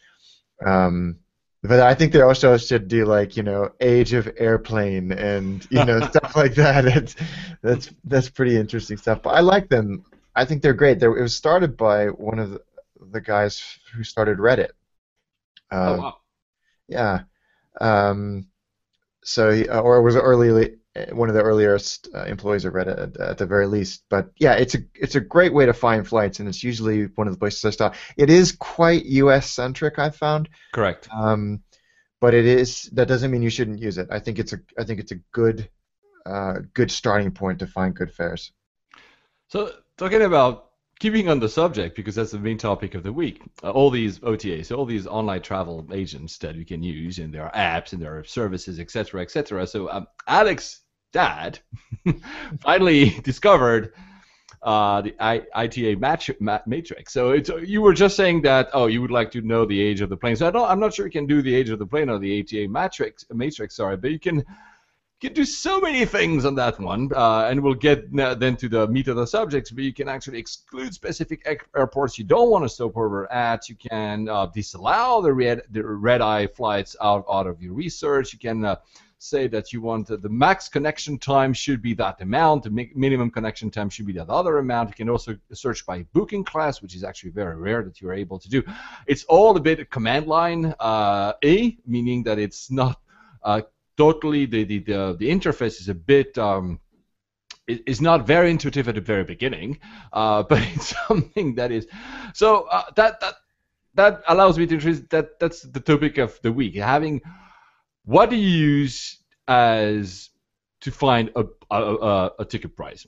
Um, 0.64 1.20
but 1.64 1.80
I 1.80 1.94
think 1.94 2.12
they 2.12 2.22
also 2.22 2.58
should 2.58 2.88
do 2.88 3.06
like 3.06 3.38
you 3.38 3.44
know 3.44 3.72
age 3.80 4.14
of 4.14 4.30
airplane 4.38 5.12
and 5.12 5.66
you 5.70 5.84
know 5.86 6.00
stuff 6.10 6.36
like 6.36 6.56
that. 6.56 6.86
It's, 6.86 7.16
that's 7.62 7.90
that's 8.04 8.30
pretty 8.30 8.58
interesting 8.58 8.98
stuff. 8.98 9.22
But 9.22 9.32
I 9.32 9.42
like 9.42 9.70
them. 9.70 10.04
I 10.36 10.46
think 10.46 10.62
they're 10.62 10.74
great. 10.74 11.00
They're, 11.00 11.16
it 11.16 11.22
was 11.22 11.36
started 11.36 11.78
by 11.78 12.08
one 12.08 12.40
of 12.40 12.52
the, 12.52 12.62
the 13.12 13.22
guys 13.22 13.80
who 13.94 14.04
started 14.04 14.38
Reddit. 14.38 14.72
Uh, 15.72 15.96
oh 15.98 16.02
wow. 16.02 16.18
Yeah. 16.88 17.20
Um, 17.80 18.48
so 19.24 19.52
he, 19.52 19.70
uh, 19.70 19.82
or 19.82 19.98
it 19.98 20.04
was 20.04 20.16
early 20.16 20.78
one 21.12 21.30
of 21.30 21.36
the 21.36 21.42
earliest 21.42 22.10
uh, 22.14 22.24
employees 22.24 22.66
of 22.66 22.74
Reddit 22.74 23.02
at, 23.02 23.18
at, 23.18 23.38
the 23.38 23.46
very 23.46 23.68
least. 23.68 24.04
But 24.10 24.32
yeah, 24.38 24.54
it's 24.54 24.76
a 24.76 24.80
it's 24.94 25.16
a 25.16 25.22
great 25.22 25.54
way 25.54 25.66
to 25.66 25.74
find 25.74 26.08
flights, 26.08 26.40
and 26.40 26.50
it's 26.50 26.64
usually 26.64 27.04
one 27.16 27.28
of 27.28 27.34
the 27.34 27.40
places 27.40 27.64
I 27.64 27.70
stop. 27.70 27.96
It 28.18 28.30
is 28.30 28.52
quite 28.52 29.06
U.S. 29.06 29.50
centric, 29.50 30.00
I've 30.00 30.16
found. 30.16 30.50
Correct. 30.74 31.08
Um, 31.14 31.62
but 32.20 32.34
it 32.34 32.46
is 32.46 32.84
that 32.94 33.08
doesn't 33.08 33.32
mean 33.32 33.42
you 33.42 33.50
shouldn't 33.50 33.80
use 33.80 33.98
it. 33.98 34.08
I 34.12 34.20
think 34.20 34.38
it's 34.38 34.54
a 34.54 34.60
I 34.78 34.84
think 34.84 35.00
it's 35.00 35.12
a 35.12 35.20
good 35.32 35.70
uh, 36.26 36.60
good 36.74 36.92
starting 36.92 37.32
point 37.32 37.60
to 37.60 37.68
find 37.68 37.96
good 37.96 38.14
fares. 38.14 38.52
So 39.48 39.72
talking 39.98 40.22
about 40.22 40.71
keeping 41.02 41.30
on 41.30 41.40
the 41.40 41.50
subject 41.50 41.96
because 41.96 42.14
that's 42.14 42.30
the 42.30 42.38
main 42.38 42.60
topic 42.60 42.94
of 42.94 43.02
the 43.02 43.12
week. 43.12 43.42
Uh, 43.64 43.72
all 43.72 43.90
these 43.90 44.20
OTAs, 44.20 44.76
all 44.76 44.86
these 44.86 45.08
online 45.08 45.42
travel 45.42 45.84
agents 45.92 46.38
that 46.38 46.56
we 46.56 46.64
can 46.64 46.84
use, 46.84 47.18
and 47.18 47.34
there 47.34 47.44
are 47.44 47.52
apps 47.54 47.92
and 47.92 48.00
there 48.00 48.16
are 48.20 48.24
services, 48.24 48.80
etc., 48.80 49.24
etc. 49.24 49.66
So 49.66 49.90
um, 49.90 50.06
Alex 50.28 50.82
dad 51.12 51.58
finally 52.62 53.10
discovered 53.24 53.94
uh, 54.62 55.02
the 55.02 55.16
I, 55.20 55.42
ITA 55.56 55.96
match, 55.96 56.30
matrix. 56.68 57.12
So 57.12 57.32
it's, 57.32 57.50
you 57.50 57.82
were 57.82 57.96
just 57.96 58.16
saying 58.16 58.44
that 58.44 58.70
oh 58.74 58.86
you 58.86 59.02
would 59.02 59.10
like 59.10 59.32
to 59.32 59.42
know 59.42 59.66
the 59.66 59.82
age 59.82 60.02
of 60.02 60.10
the 60.10 60.18
plane. 60.18 60.36
So 60.36 60.48
I 60.48 60.72
am 60.72 60.80
not 60.80 60.94
sure 60.94 61.08
you 61.08 61.12
can 61.12 61.26
do 61.26 61.42
the 61.42 61.56
age 61.56 61.72
of 61.72 61.80
the 61.80 61.88
plane 61.88 62.12
or 62.12 62.20
the 62.20 62.40
ITA 62.42 62.68
matrix 62.68 63.26
matrix. 63.32 63.76
Sorry, 63.76 63.98
but 63.98 64.12
you 64.12 64.20
can 64.20 64.46
can 65.22 65.34
do 65.34 65.46
so 65.46 65.80
many 65.80 66.04
things 66.06 66.46
on 66.46 66.56
that 66.56 66.80
one, 66.80 67.10
uh, 67.16 67.46
and 67.50 67.62
we'll 67.62 67.76
get 67.76 68.12
then 68.12 68.58
to 68.58 68.68
the 68.68 68.88
meat 68.88 69.08
of 69.08 69.16
the 69.16 69.28
subjects. 69.28 69.72
But 69.72 69.84
you 69.84 69.94
can 69.94 70.10
actually 70.10 70.40
exclude 70.40 70.94
specific 70.94 71.46
airports 71.76 72.18
you 72.18 72.26
don't 72.26 72.50
want 72.50 72.66
to 72.66 72.70
stop 72.70 72.98
over 72.98 73.32
at. 73.32 73.70
You 73.70 73.76
can 73.76 74.28
uh, 74.28 74.48
disallow 74.48 75.22
the 75.22 75.34
red 75.34 75.62
the 75.70 75.84
red 75.84 76.22
eye 76.22 76.48
flights 76.48 76.96
out 77.02 77.26
out 77.32 77.48
of 77.48 77.62
your 77.62 77.74
research. 77.74 78.34
You 78.34 78.40
can 78.40 78.66
uh, 78.66 78.76
say 79.22 79.48
that 79.48 79.72
you 79.72 79.82
want 79.82 80.08
the 80.08 80.30
max 80.30 80.68
connection 80.68 81.20
time 81.20 81.54
should 81.54 81.82
be 81.82 81.94
that 81.94 82.20
amount, 82.22 82.64
the 82.64 82.90
minimum 82.96 83.30
connection 83.30 83.70
time 83.70 83.90
should 83.90 84.08
be 84.08 84.14
that 84.14 84.30
other 84.30 84.58
amount. 84.58 84.90
You 84.90 84.96
can 84.96 85.10
also 85.10 85.38
search 85.54 85.86
by 85.86 86.04
booking 86.14 86.44
class, 86.44 86.82
which 86.82 86.96
is 86.96 87.04
actually 87.04 87.30
very 87.30 87.56
rare 87.56 87.84
that 87.84 88.02
you're 88.02 88.14
able 88.14 88.40
to 88.40 88.50
do. 88.50 88.64
It's 89.06 89.24
all 89.26 89.56
a 89.56 89.60
bit 89.60 89.92
command 89.92 90.26
line 90.26 90.74
uh, 90.80 91.34
A, 91.44 91.78
meaning 91.86 92.24
that 92.24 92.40
it's 92.40 92.72
not 92.72 93.00
uh, 93.44 93.62
totally 93.98 94.46
the, 94.46 94.64
the, 94.64 94.80
the, 94.80 95.16
the 95.20 95.30
interface 95.30 95.80
is 95.80 95.90
a 95.90 95.96
bit 95.96 96.38
um, 96.38 96.80
it's 97.68 98.02
not 98.02 98.26
very 98.26 98.52
intuitive 98.52 98.88
at 98.88 98.96
the 98.96 99.02
very 99.02 99.24
beginning, 99.24 99.80
uh, 100.14 100.44
but 100.50 100.62
it's 100.74 100.96
something 101.08 101.56
that 101.56 101.72
is 101.72 101.88
so 102.34 102.64
uh, 102.64 102.84
that 102.96 103.20
that 103.22 103.36
that 103.94 104.24
allows 104.28 104.58
me 104.58 104.66
to 104.66 104.76
introduce 104.76 105.02
that 105.10 105.40
that's 105.40 105.62
the 105.62 105.80
topic 105.80 106.18
of 106.18 106.40
the 106.42 106.52
week 106.52 106.76
having 106.76 107.22
what 108.06 108.30
do 108.30 108.36
you 108.36 108.50
use 108.50 109.20
as 109.48 110.30
to 110.80 110.92
find 110.92 111.30
a, 111.36 111.46
a, 111.70 112.32
a, 112.40 112.46
ticket 112.46 112.76
price? 112.76 113.06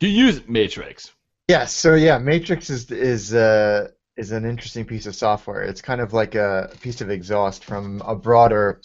Do 0.00 0.06
you 0.06 0.26
use 0.26 0.46
matrix? 0.46 1.12
Yes 1.48 1.72
so 1.72 1.94
yeah 1.94 2.18
matrix 2.18 2.68
is 2.68 2.90
is 2.90 3.32
uh 3.32 3.88
is 4.16 4.32
an 4.32 4.44
interesting 4.44 4.84
piece 4.84 5.06
of 5.06 5.14
software. 5.14 5.62
It's 5.62 5.80
kind 5.80 6.00
of 6.00 6.12
like 6.12 6.34
a 6.34 6.70
piece 6.80 7.00
of 7.00 7.08
exhaust 7.08 7.64
from 7.64 8.02
a 8.04 8.16
broader 8.16 8.80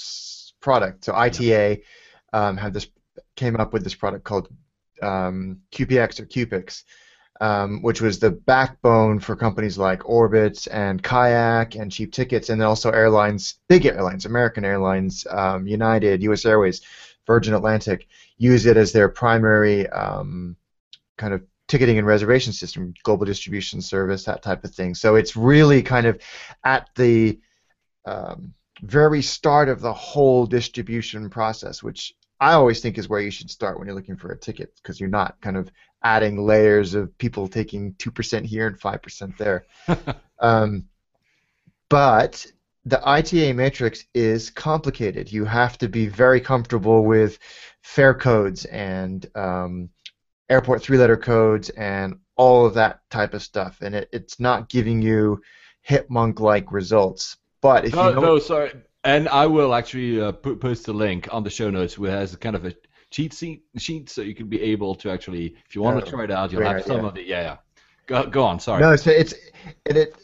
product. 0.64 1.06
So 1.06 1.14
ITA 1.14 1.84
um, 2.32 2.58
had 2.58 2.74
this 2.74 2.88
came 3.36 3.56
up 3.58 3.74
with 3.74 3.84
this 3.84 3.94
product 3.94 4.24
called 4.24 4.48
um, 5.04 5.60
QPX 5.72 6.20
or 6.20 6.26
QPix, 6.26 6.84
um, 7.42 7.82
which 7.82 8.02
was 8.02 8.18
the 8.18 8.32
backbone 8.32 9.20
for 9.20 9.36
companies 9.36 9.78
like 9.78 10.00
Orbitz 10.00 10.68
and 10.72 11.04
Kayak 11.04 11.76
and 11.76 11.92
Cheap 11.92 12.12
Tickets, 12.12 12.50
and 12.50 12.60
then 12.60 12.68
also 12.68 12.90
airlines, 12.90 13.60
big 13.68 13.86
airlines, 13.86 14.26
American 14.26 14.66
Airlines, 14.66 15.28
um, 15.30 15.68
United, 15.68 16.24
U.S. 16.24 16.46
Airways, 16.46 16.82
Virgin 17.28 17.54
Atlantic, 17.54 18.08
use 18.38 18.66
it 18.66 18.78
as 18.78 18.92
their 18.92 19.10
primary 19.10 19.88
um, 19.90 20.56
kind 21.18 21.34
of 21.34 21.44
ticketing 21.68 21.98
and 21.98 22.08
reservation 22.08 22.54
system, 22.54 22.94
global 23.04 23.26
distribution 23.26 23.82
service, 23.82 24.24
that 24.26 24.42
type 24.42 24.64
of 24.64 24.74
thing. 24.74 24.96
So 24.96 25.16
it's 25.16 25.36
really 25.36 25.82
kind 25.82 26.06
of 26.06 26.20
at 26.64 26.90
the 26.96 27.40
um, 28.06 28.54
very 28.82 29.22
start 29.22 29.70
of 29.70 29.82
the 29.82 29.94
whole 29.94 30.46
distribution 30.46 31.30
process, 31.30 31.84
which 31.84 32.14
I 32.40 32.54
always 32.54 32.82
think 32.82 32.98
is 32.98 33.08
where 33.08 33.22
you 33.22 33.32
should 33.32 33.50
start 33.50 33.78
when 33.78 33.88
you're 33.88 33.96
looking 33.96 34.18
for 34.18 34.32
a 34.32 34.38
ticket 34.38 34.76
because 34.76 35.00
you're 35.00 35.10
not 35.10 35.40
kind 35.42 35.56
of 35.56 35.72
adding 36.04 36.46
layers 36.46 36.94
of 36.94 37.18
people 37.18 37.48
taking 37.48 37.94
2% 37.94 38.46
here 38.46 38.68
and 38.68 38.80
5% 38.80 39.38
there. 39.38 39.66
um, 40.40 40.86
but 41.90 42.46
the 42.86 43.02
ITA 43.08 43.54
matrix 43.54 44.06
is 44.14 44.50
complicated. 44.50 45.32
You 45.32 45.46
have 45.46 45.78
to 45.78 45.88
be 45.88 46.08
very 46.08 46.42
comfortable 46.42 47.06
with 47.06 47.40
fare 47.82 48.14
codes 48.14 48.66
and 48.66 49.26
um, 49.36 49.90
airport 50.50 50.82
three 50.82 50.98
letter 50.98 51.18
codes 51.18 51.70
and 51.70 52.16
all 52.36 52.66
of 52.66 52.74
that 52.74 53.00
type 53.10 53.34
of 53.34 53.42
stuff. 53.44 53.78
And 53.82 53.96
it, 53.96 54.10
it's 54.12 54.40
not 54.40 54.70
giving 54.70 55.02
you 55.02 55.42
Hipmunk 55.88 56.40
like 56.40 56.72
results. 56.72 57.38
But 57.64 57.86
if 57.86 57.96
no, 57.96 58.10
you 58.10 58.16
know 58.16 58.22
no, 58.22 58.40
sorry, 58.40 58.74
and 59.06 59.30
I 59.30 59.48
will 59.48 59.74
actually 59.74 60.22
uh, 60.22 60.34
put, 60.34 60.60
post 60.60 60.90
a 60.90 60.94
link 60.94 61.30
on 61.32 61.44
the 61.44 61.50
show 61.50 61.70
notes 61.70 61.98
which 61.98 62.12
has 62.12 62.36
kind 62.36 62.58
of 62.58 62.66
a 62.66 62.76
cheat 63.10 63.34
sheet, 63.34 63.64
sheet 63.78 64.10
so 64.10 64.22
you 64.22 64.36
can 64.36 64.50
be 64.50 64.62
able 64.62 64.96
to 64.96 65.10
actually, 65.10 65.56
if 65.66 65.74
you 65.74 65.82
want 65.82 66.04
to 66.04 66.12
try 66.12 66.26
it 66.26 66.32
out, 66.32 66.52
you'll 66.52 66.62
have 66.62 66.84
some 66.84 67.06
of 67.06 67.16
it. 67.16 67.26
Yeah, 67.26 67.42
yeah. 67.42 67.58
Go, 68.06 68.26
go 68.28 68.44
on. 68.44 68.60
Sorry. 68.60 68.82
No, 68.82 68.92
it's 68.92 69.08
it's 69.08 69.34
it, 69.86 69.96
it 69.96 70.16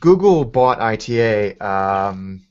Google 0.00 0.44
bought 0.44 0.80
ITA. 0.80 1.56
Um, 1.64 2.44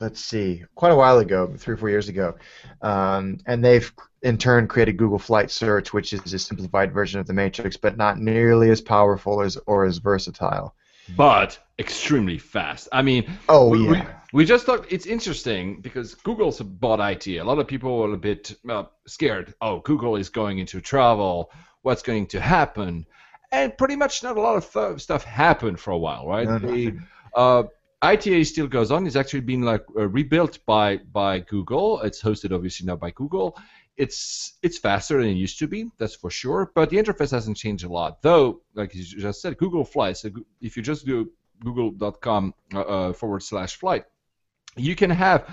let's 0.00 0.20
see, 0.20 0.62
quite 0.74 0.92
a 0.92 0.96
while 0.96 1.18
ago, 1.20 1.54
three 1.56 1.72
or 1.72 1.78
four 1.78 1.88
years 1.88 2.10
ago, 2.10 2.36
um, 2.82 3.38
and 3.46 3.64
they've 3.64 3.90
in 4.20 4.36
turn 4.36 4.68
created 4.68 4.98
Google 4.98 5.18
Flight 5.18 5.50
Search, 5.50 5.94
which 5.94 6.12
is 6.12 6.30
a 6.30 6.38
simplified 6.38 6.92
version 6.92 7.20
of 7.20 7.26
the 7.26 7.32
Matrix, 7.32 7.78
but 7.78 7.96
not 7.96 8.18
nearly 8.18 8.68
as 8.68 8.82
powerful 8.82 9.40
as 9.40 9.56
or 9.66 9.86
as 9.86 9.96
versatile. 9.96 10.74
But 11.16 11.58
extremely 11.78 12.38
fast. 12.38 12.88
I 12.92 13.02
mean, 13.02 13.30
Oh 13.48 13.68
we, 13.68 13.84
yeah. 13.84 13.90
we, 14.32 14.40
we 14.40 14.44
just 14.44 14.66
thought 14.66 14.86
it's 14.90 15.06
interesting 15.06 15.80
because 15.80 16.14
Google's 16.14 16.60
bought 16.60 17.00
IT. 17.00 17.26
A 17.28 17.42
lot 17.42 17.58
of 17.58 17.66
people 17.66 18.02
are 18.04 18.12
a 18.12 18.16
bit 18.16 18.54
uh, 18.68 18.84
scared. 19.06 19.54
Oh, 19.60 19.80
Google 19.80 20.16
is 20.16 20.28
going 20.28 20.58
into 20.58 20.80
trouble. 20.80 21.50
What's 21.82 22.02
going 22.02 22.26
to 22.28 22.40
happen? 22.40 23.06
And 23.52 23.76
pretty 23.76 23.96
much 23.96 24.22
not 24.22 24.36
a 24.36 24.40
lot 24.40 24.56
of 24.56 24.76
uh, 24.76 24.98
stuff 24.98 25.24
happened 25.24 25.78
for 25.78 25.90
a 25.92 25.98
while, 25.98 26.26
right? 26.26 26.46
No, 26.46 26.58
nothing. 26.58 27.02
uh, 27.34 27.64
ITA 28.02 28.44
still 28.44 28.66
goes 28.66 28.90
on. 28.90 29.06
It's 29.06 29.16
actually 29.16 29.40
been 29.40 29.62
like 29.62 29.82
uh, 29.96 30.08
rebuilt 30.08 30.58
by 30.66 30.98
by 31.12 31.40
Google. 31.40 32.00
It's 32.02 32.20
hosted 32.22 32.52
obviously 32.54 32.86
now 32.86 32.96
by 32.96 33.10
Google. 33.12 33.56
It's 33.96 34.54
it's 34.62 34.78
faster 34.78 35.18
than 35.18 35.30
it 35.30 35.34
used 35.34 35.58
to 35.60 35.68
be, 35.68 35.90
that's 35.98 36.16
for 36.16 36.30
sure. 36.30 36.72
But 36.74 36.90
the 36.90 36.96
interface 36.96 37.30
hasn't 37.30 37.56
changed 37.56 37.84
a 37.84 37.88
lot. 37.88 38.22
Though, 38.22 38.62
like 38.74 38.94
you 38.94 39.04
just 39.04 39.40
said, 39.40 39.56
Google 39.56 39.84
Flight. 39.84 40.16
So 40.16 40.30
if 40.60 40.76
you 40.76 40.82
just 40.82 41.06
do 41.06 41.30
google.com 41.60 42.54
uh, 42.74 42.80
uh, 42.80 43.12
forward 43.12 43.42
slash 43.42 43.76
flight, 43.76 44.04
you 44.76 44.96
can 44.96 45.10
have 45.10 45.48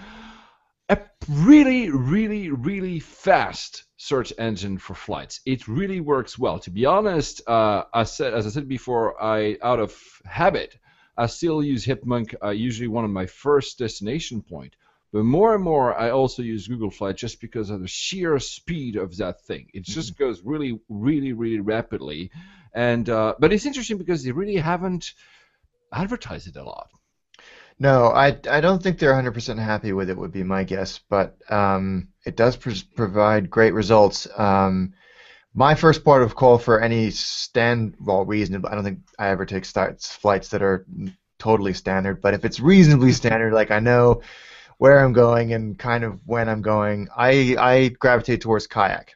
a 0.89 0.99
really, 1.29 1.89
really, 1.89 2.49
really 2.49 2.99
fast 2.99 3.85
search 3.97 4.33
engine 4.37 4.77
for 4.77 4.95
flights. 4.95 5.39
It 5.45 5.67
really 5.67 5.99
works 5.99 6.37
well. 6.37 6.59
To 6.59 6.71
be 6.71 6.85
honest, 6.85 7.47
uh, 7.47 7.83
I 7.93 8.03
said, 8.03 8.33
as 8.33 8.45
I 8.47 8.49
said 8.49 8.67
before, 8.67 9.21
I 9.21 9.57
out 9.61 9.79
of 9.79 9.95
habit, 10.25 10.77
I 11.17 11.27
still 11.27 11.61
use 11.63 11.85
Hipmunk. 11.85 12.33
Uh, 12.43 12.49
usually 12.49 12.87
one 12.87 13.05
of 13.05 13.11
my 13.11 13.27
first 13.27 13.77
destination 13.77 14.41
point. 14.41 14.75
But 15.11 15.23
more 15.23 15.53
and 15.53 15.63
more, 15.63 15.97
I 15.97 16.11
also 16.11 16.41
use 16.41 16.67
Google 16.67 16.89
Flight 16.89 17.17
just 17.17 17.41
because 17.41 17.69
of 17.69 17.81
the 17.81 17.87
sheer 17.87 18.39
speed 18.39 18.95
of 18.95 19.17
that 19.17 19.41
thing. 19.41 19.67
It 19.73 19.83
just 19.83 20.17
goes 20.17 20.41
really, 20.41 20.79
really, 20.87 21.33
really 21.33 21.59
rapidly. 21.59 22.31
And 22.73 23.09
uh, 23.09 23.35
but 23.37 23.51
it's 23.51 23.65
interesting 23.65 23.97
because 23.97 24.23
they 24.23 24.31
really 24.31 24.55
haven't 24.55 25.13
advertised 25.91 26.47
it 26.47 26.55
a 26.55 26.63
lot. 26.63 26.89
No, 27.77 28.07
I, 28.07 28.37
I 28.49 28.61
don't 28.61 28.81
think 28.81 28.99
they're 28.99 29.13
100% 29.13 29.57
happy 29.57 29.91
with 29.91 30.09
it, 30.09 30.17
would 30.17 30.31
be 30.31 30.43
my 30.43 30.63
guess, 30.63 30.99
but 31.09 31.35
um, 31.51 32.09
it 32.25 32.37
does 32.37 32.55
pr- 32.55 32.69
provide 32.95 33.49
great 33.49 33.73
results. 33.73 34.27
Um, 34.37 34.93
my 35.53 35.75
first 35.75 36.03
port 36.03 36.21
of 36.21 36.35
call 36.35 36.57
for 36.59 36.79
any 36.79 37.09
stand, 37.09 37.95
well, 37.99 38.23
reasonable, 38.23 38.69
I 38.69 38.75
don't 38.75 38.83
think 38.83 38.99
I 39.17 39.29
ever 39.29 39.45
take 39.45 39.65
starts, 39.65 40.15
flights 40.15 40.49
that 40.49 40.61
are 40.61 40.85
totally 41.39 41.73
standard, 41.73 42.21
but 42.21 42.35
if 42.35 42.45
it's 42.45 42.59
reasonably 42.59 43.11
standard, 43.13 43.51
like 43.51 43.71
I 43.71 43.79
know 43.79 44.21
where 44.81 44.97
I'm 44.99 45.13
going 45.13 45.53
and 45.53 45.77
kind 45.77 46.03
of 46.03 46.19
when 46.25 46.49
I'm 46.49 46.63
going, 46.63 47.07
I, 47.15 47.55
I 47.59 47.89
gravitate 47.89 48.41
towards 48.41 48.65
kayak. 48.65 49.15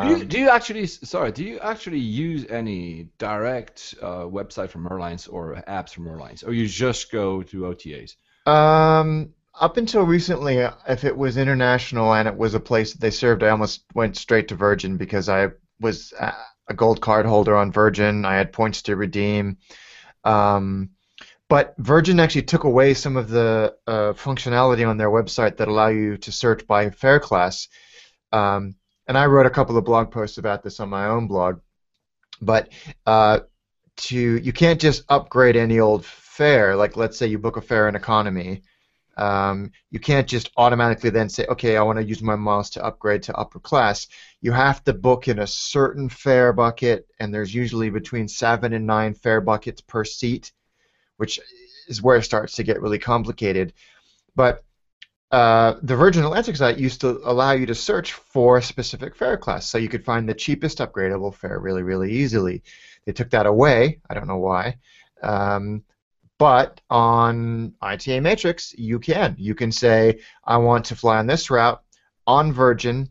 Do 0.00 0.06
you, 0.06 0.16
Um, 0.16 0.28
do 0.28 0.38
you 0.38 0.50
actually, 0.50 0.86
sorry, 0.86 1.32
do 1.32 1.42
you 1.42 1.58
actually 1.60 1.98
use 1.98 2.44
any 2.50 3.08
direct 3.16 3.94
uh, 4.02 4.24
website 4.28 4.68
from 4.68 4.86
airlines 4.90 5.28
or 5.28 5.62
apps 5.66 5.94
from 5.94 6.08
airlines, 6.08 6.42
or 6.42 6.52
you 6.52 6.68
just 6.68 7.10
go 7.10 7.42
to 7.42 7.64
OTAs? 7.64 8.16
Um, 8.44 9.32
up 9.54 9.78
until 9.78 10.02
recently, 10.02 10.58
if 10.86 11.04
it 11.04 11.16
was 11.16 11.36
international 11.38 12.12
and 12.12 12.28
it 12.28 12.36
was 12.36 12.52
a 12.54 12.60
place 12.60 12.92
that 12.92 13.00
they 13.00 13.10
served, 13.10 13.42
I 13.42 13.48
almost 13.48 13.84
went 13.94 14.16
straight 14.18 14.48
to 14.48 14.56
Virgin 14.56 14.98
because 14.98 15.28
I 15.30 15.48
was 15.80 16.12
a 16.20 16.34
a 16.68 16.74
gold 16.74 17.00
card 17.00 17.26
holder 17.26 17.56
on 17.56 17.72
Virgin. 17.72 18.24
I 18.24 18.36
had 18.36 18.52
points 18.52 18.82
to 18.82 18.96
redeem. 18.96 19.58
Um, 20.24 20.90
but 21.52 21.74
Virgin 21.76 22.18
actually 22.18 22.44
took 22.44 22.64
away 22.64 22.94
some 22.94 23.18
of 23.18 23.28
the 23.28 23.76
uh, 23.86 24.14
functionality 24.14 24.88
on 24.88 24.96
their 24.96 25.10
website 25.10 25.58
that 25.58 25.68
allow 25.68 25.88
you 25.88 26.16
to 26.16 26.32
search 26.32 26.66
by 26.66 26.88
fare 26.88 27.20
class. 27.20 27.68
Um, 28.32 28.76
and 29.06 29.18
I 29.18 29.26
wrote 29.26 29.44
a 29.44 29.50
couple 29.50 29.76
of 29.76 29.84
blog 29.84 30.10
posts 30.10 30.38
about 30.38 30.62
this 30.62 30.80
on 30.80 30.88
my 30.88 31.08
own 31.08 31.26
blog. 31.26 31.60
But 32.40 32.70
uh, 33.04 33.40
to 33.96 34.16
you 34.16 34.54
can't 34.54 34.80
just 34.80 35.04
upgrade 35.10 35.56
any 35.56 35.78
old 35.78 36.06
fare. 36.06 36.74
Like 36.74 36.96
let's 36.96 37.18
say 37.18 37.26
you 37.26 37.38
book 37.38 37.58
a 37.58 37.60
fare 37.60 37.86
in 37.86 37.96
economy. 37.96 38.62
Um, 39.18 39.72
you 39.90 40.00
can't 40.00 40.26
just 40.26 40.50
automatically 40.56 41.10
then 41.10 41.28
say, 41.28 41.44
okay, 41.50 41.76
I 41.76 41.82
want 41.82 41.98
to 41.98 42.04
use 42.06 42.22
my 42.22 42.34
miles 42.34 42.70
to 42.70 42.82
upgrade 42.82 43.24
to 43.24 43.36
upper 43.36 43.60
class. 43.60 44.06
You 44.40 44.52
have 44.52 44.82
to 44.84 44.94
book 44.94 45.28
in 45.28 45.38
a 45.38 45.46
certain 45.46 46.08
fare 46.08 46.54
bucket, 46.54 47.08
and 47.20 47.34
there's 47.34 47.54
usually 47.54 47.90
between 47.90 48.26
seven 48.26 48.72
and 48.72 48.86
nine 48.86 49.12
fare 49.12 49.42
buckets 49.42 49.82
per 49.82 50.02
seat, 50.02 50.50
which 51.22 51.38
is 51.86 52.02
where 52.02 52.16
it 52.16 52.24
starts 52.24 52.56
to 52.56 52.64
get 52.64 52.82
really 52.82 52.98
complicated. 52.98 53.72
But 54.34 54.64
uh, 55.30 55.76
the 55.80 55.94
Virgin 55.94 56.24
Atlantic 56.24 56.56
site 56.56 56.78
used 56.78 57.00
to 57.02 57.20
allow 57.22 57.52
you 57.52 57.64
to 57.66 57.76
search 57.76 58.14
for 58.14 58.56
a 58.56 58.62
specific 58.62 59.14
fare 59.14 59.36
class, 59.36 59.68
so 59.68 59.78
you 59.78 59.88
could 59.88 60.04
find 60.04 60.28
the 60.28 60.34
cheapest 60.34 60.78
upgradable 60.78 61.32
fare 61.32 61.60
really, 61.60 61.84
really 61.84 62.10
easily. 62.10 62.64
They 63.06 63.12
took 63.12 63.30
that 63.30 63.46
away. 63.46 64.00
I 64.10 64.14
don't 64.14 64.26
know 64.26 64.38
why. 64.38 64.78
Um, 65.22 65.84
but 66.38 66.80
on 66.90 67.74
ITA 67.80 68.18
Matrix, 68.18 68.74
you 68.76 68.98
can. 68.98 69.36
You 69.38 69.54
can 69.54 69.70
say, 69.70 70.18
I 70.44 70.56
want 70.56 70.86
to 70.86 70.96
fly 70.96 71.18
on 71.18 71.28
this 71.28 71.50
route 71.50 71.80
on 72.26 72.52
Virgin 72.52 73.10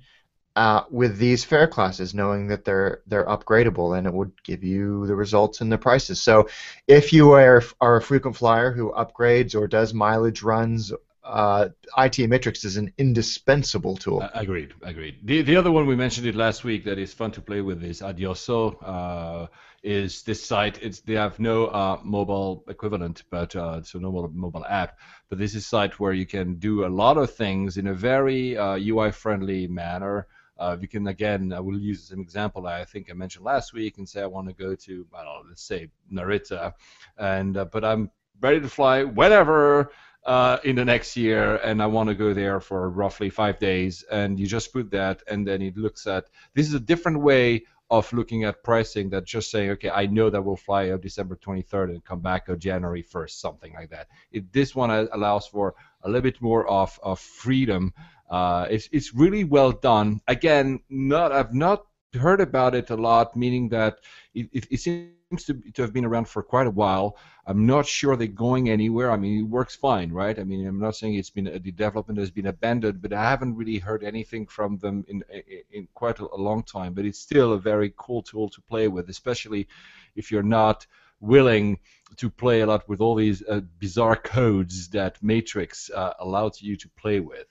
uh, 0.55 0.83
with 0.89 1.17
these 1.17 1.43
fare 1.43 1.67
classes, 1.67 2.13
knowing 2.13 2.47
that 2.47 2.65
they're 2.65 3.01
they're 3.07 3.25
upgradable, 3.25 3.97
and 3.97 4.05
it 4.05 4.13
would 4.13 4.31
give 4.43 4.63
you 4.63 5.07
the 5.07 5.15
results 5.15 5.61
and 5.61 5.71
the 5.71 5.77
prices. 5.77 6.21
So, 6.21 6.49
if 6.87 7.13
you 7.13 7.31
are, 7.31 7.63
are 7.79 7.97
a 7.97 8.01
frequent 8.01 8.35
flyer 8.35 8.71
who 8.71 8.91
upgrades 8.91 9.55
or 9.55 9.67
does 9.67 9.93
mileage 9.93 10.43
runs, 10.43 10.91
uh, 11.23 11.69
ITA 11.95 12.27
Matrix 12.27 12.65
is 12.65 12.77
an 12.77 12.91
indispensable 12.97 13.95
tool. 13.95 14.21
Uh, 14.21 14.29
agreed, 14.33 14.73
agreed. 14.81 15.19
The 15.23 15.41
the 15.41 15.55
other 15.55 15.71
one 15.71 15.85
we 15.85 15.95
mentioned 15.95 16.27
it 16.27 16.35
last 16.35 16.63
week 16.63 16.83
that 16.85 16.97
is 16.97 17.13
fun 17.13 17.31
to 17.31 17.41
play 17.41 17.61
with 17.61 17.83
is 17.83 18.01
Adioso. 18.01 18.77
Uh, 18.81 19.47
is 19.83 20.23
this 20.23 20.43
site? 20.43 20.81
It's 20.81 20.99
they 21.01 21.13
have 21.13 21.39
no 21.39 21.67
uh, 21.67 21.99
mobile 22.03 22.63
equivalent, 22.67 23.23
but 23.29 23.55
uh, 23.55 23.81
so 23.83 23.99
no 23.99 24.11
mobile, 24.33 24.65
app. 24.65 24.97
But 25.29 25.39
this 25.39 25.55
is 25.55 25.63
a 25.63 25.67
site 25.67 25.99
where 25.99 26.13
you 26.13 26.25
can 26.25 26.55
do 26.55 26.85
a 26.85 26.89
lot 26.89 27.17
of 27.17 27.33
things 27.33 27.77
in 27.77 27.87
a 27.87 27.93
very 27.93 28.57
uh, 28.57 28.77
UI 28.77 29.11
friendly 29.11 29.67
manner. 29.67 30.27
Uh, 30.57 30.77
you 30.79 30.87
can 30.87 31.07
again, 31.07 31.53
I 31.53 31.59
will 31.59 31.79
use 31.79 32.11
an 32.11 32.19
example 32.19 32.67
I 32.67 32.85
think 32.85 33.09
I 33.09 33.13
mentioned 33.13 33.45
last 33.45 33.73
week 33.73 33.97
and 33.97 34.07
say 34.07 34.21
I 34.21 34.27
want 34.27 34.47
to 34.47 34.53
go 34.53 34.75
to 34.75 35.07
I 35.13 35.23
don't 35.23 35.25
know, 35.25 35.49
let's 35.49 35.63
say 35.63 35.89
Narita, 36.11 36.73
and 37.17 37.57
uh, 37.57 37.65
but 37.65 37.83
I'm 37.83 38.11
ready 38.39 38.59
to 38.59 38.69
fly 38.69 39.03
whenever 39.03 39.91
uh, 40.25 40.57
in 40.63 40.75
the 40.75 40.85
next 40.85 41.17
year, 41.17 41.55
and 41.57 41.81
I 41.81 41.87
want 41.87 42.09
to 42.09 42.15
go 42.15 42.33
there 42.33 42.59
for 42.59 42.89
roughly 42.89 43.29
five 43.29 43.57
days. 43.59 44.03
And 44.11 44.39
you 44.39 44.45
just 44.47 44.71
put 44.71 44.91
that, 44.91 45.23
and 45.27 45.47
then 45.47 45.61
it 45.61 45.77
looks 45.77 46.05
at 46.07 46.25
this 46.53 46.67
is 46.67 46.73
a 46.73 46.79
different 46.79 47.21
way 47.21 47.65
of 47.91 48.11
looking 48.13 48.45
at 48.45 48.63
pricing 48.63 49.09
that 49.09 49.25
just 49.25 49.51
saying, 49.51 49.69
okay, 49.71 49.89
I 49.89 50.05
know 50.05 50.29
that 50.29 50.41
we'll 50.41 50.55
fly 50.55 50.91
on 50.91 51.01
December 51.01 51.35
23rd 51.35 51.89
and 51.89 52.05
come 52.05 52.21
back 52.21 52.47
on 52.47 52.57
January 52.57 53.03
1st, 53.03 53.31
something 53.31 53.73
like 53.73 53.89
that. 53.89 54.07
It, 54.31 54.51
this 54.53 54.73
one 54.73 54.89
allows 54.89 55.45
for 55.45 55.75
a 56.01 56.07
little 56.07 56.21
bit 56.21 56.41
more 56.41 56.65
of, 56.67 56.97
of 57.03 57.19
freedom. 57.19 57.93
Uh, 58.29 58.65
it's, 58.69 58.87
it's 58.93 59.13
really 59.13 59.43
well 59.43 59.73
done. 59.73 60.21
Again, 60.27 60.79
not 60.89 61.33
I've 61.33 61.53
not 61.53 61.85
heard 62.13 62.41
about 62.41 62.75
it 62.75 62.89
a 62.89 62.95
lot, 62.95 63.35
meaning 63.35 63.69
that 63.69 63.99
it, 64.33 64.49
it, 64.51 64.67
it 64.69 64.79
seems 64.79 65.45
to, 65.45 65.53
to 65.73 65.81
have 65.81 65.93
been 65.93 66.05
around 66.05 66.27
for 66.27 66.43
quite 66.43 66.67
a 66.67 66.71
while. 66.71 67.17
I'm 67.45 67.65
not 67.65 67.85
sure 67.85 68.15
they're 68.15 68.27
going 68.27 68.69
anywhere. 68.69 69.11
I 69.11 69.17
mean, 69.17 69.39
it 69.39 69.47
works 69.49 69.75
fine, 69.75 70.11
right? 70.11 70.37
I 70.37 70.43
mean, 70.43 70.67
I'm 70.67 70.79
not 70.79 70.95
saying 70.95 71.15
it's 71.15 71.29
been 71.29 71.45
the 71.45 71.59
development 71.59 72.19
has 72.19 72.31
been 72.31 72.47
abandoned, 72.47 73.01
but 73.01 73.13
I 73.13 73.29
haven't 73.29 73.55
really 73.55 73.77
heard 73.77 74.03
anything 74.03 74.45
from 74.45 74.77
them 74.77 75.05
in 75.07 75.23
in, 75.71 75.87
quite 75.93 76.19
a, 76.19 76.27
a 76.33 76.37
long 76.37 76.63
time. 76.63 76.93
But 76.93 77.05
it's 77.05 77.19
still 77.19 77.53
a 77.53 77.59
very 77.59 77.93
cool 77.97 78.21
tool 78.21 78.49
to 78.49 78.61
play 78.61 78.87
with, 78.87 79.09
especially 79.09 79.67
if 80.15 80.31
you're 80.31 80.43
not 80.43 80.85
willing 81.19 81.79
to 82.17 82.29
play 82.29 82.61
a 82.61 82.65
lot 82.65 82.87
with 82.89 82.99
all 82.99 83.15
these 83.15 83.43
uh, 83.43 83.61
bizarre 83.79 84.15
codes 84.15 84.89
that 84.89 85.21
Matrix 85.21 85.89
uh, 85.91 86.13
allows 86.19 86.61
you 86.61 86.75
to 86.75 86.89
play 86.89 87.19
with. 87.19 87.45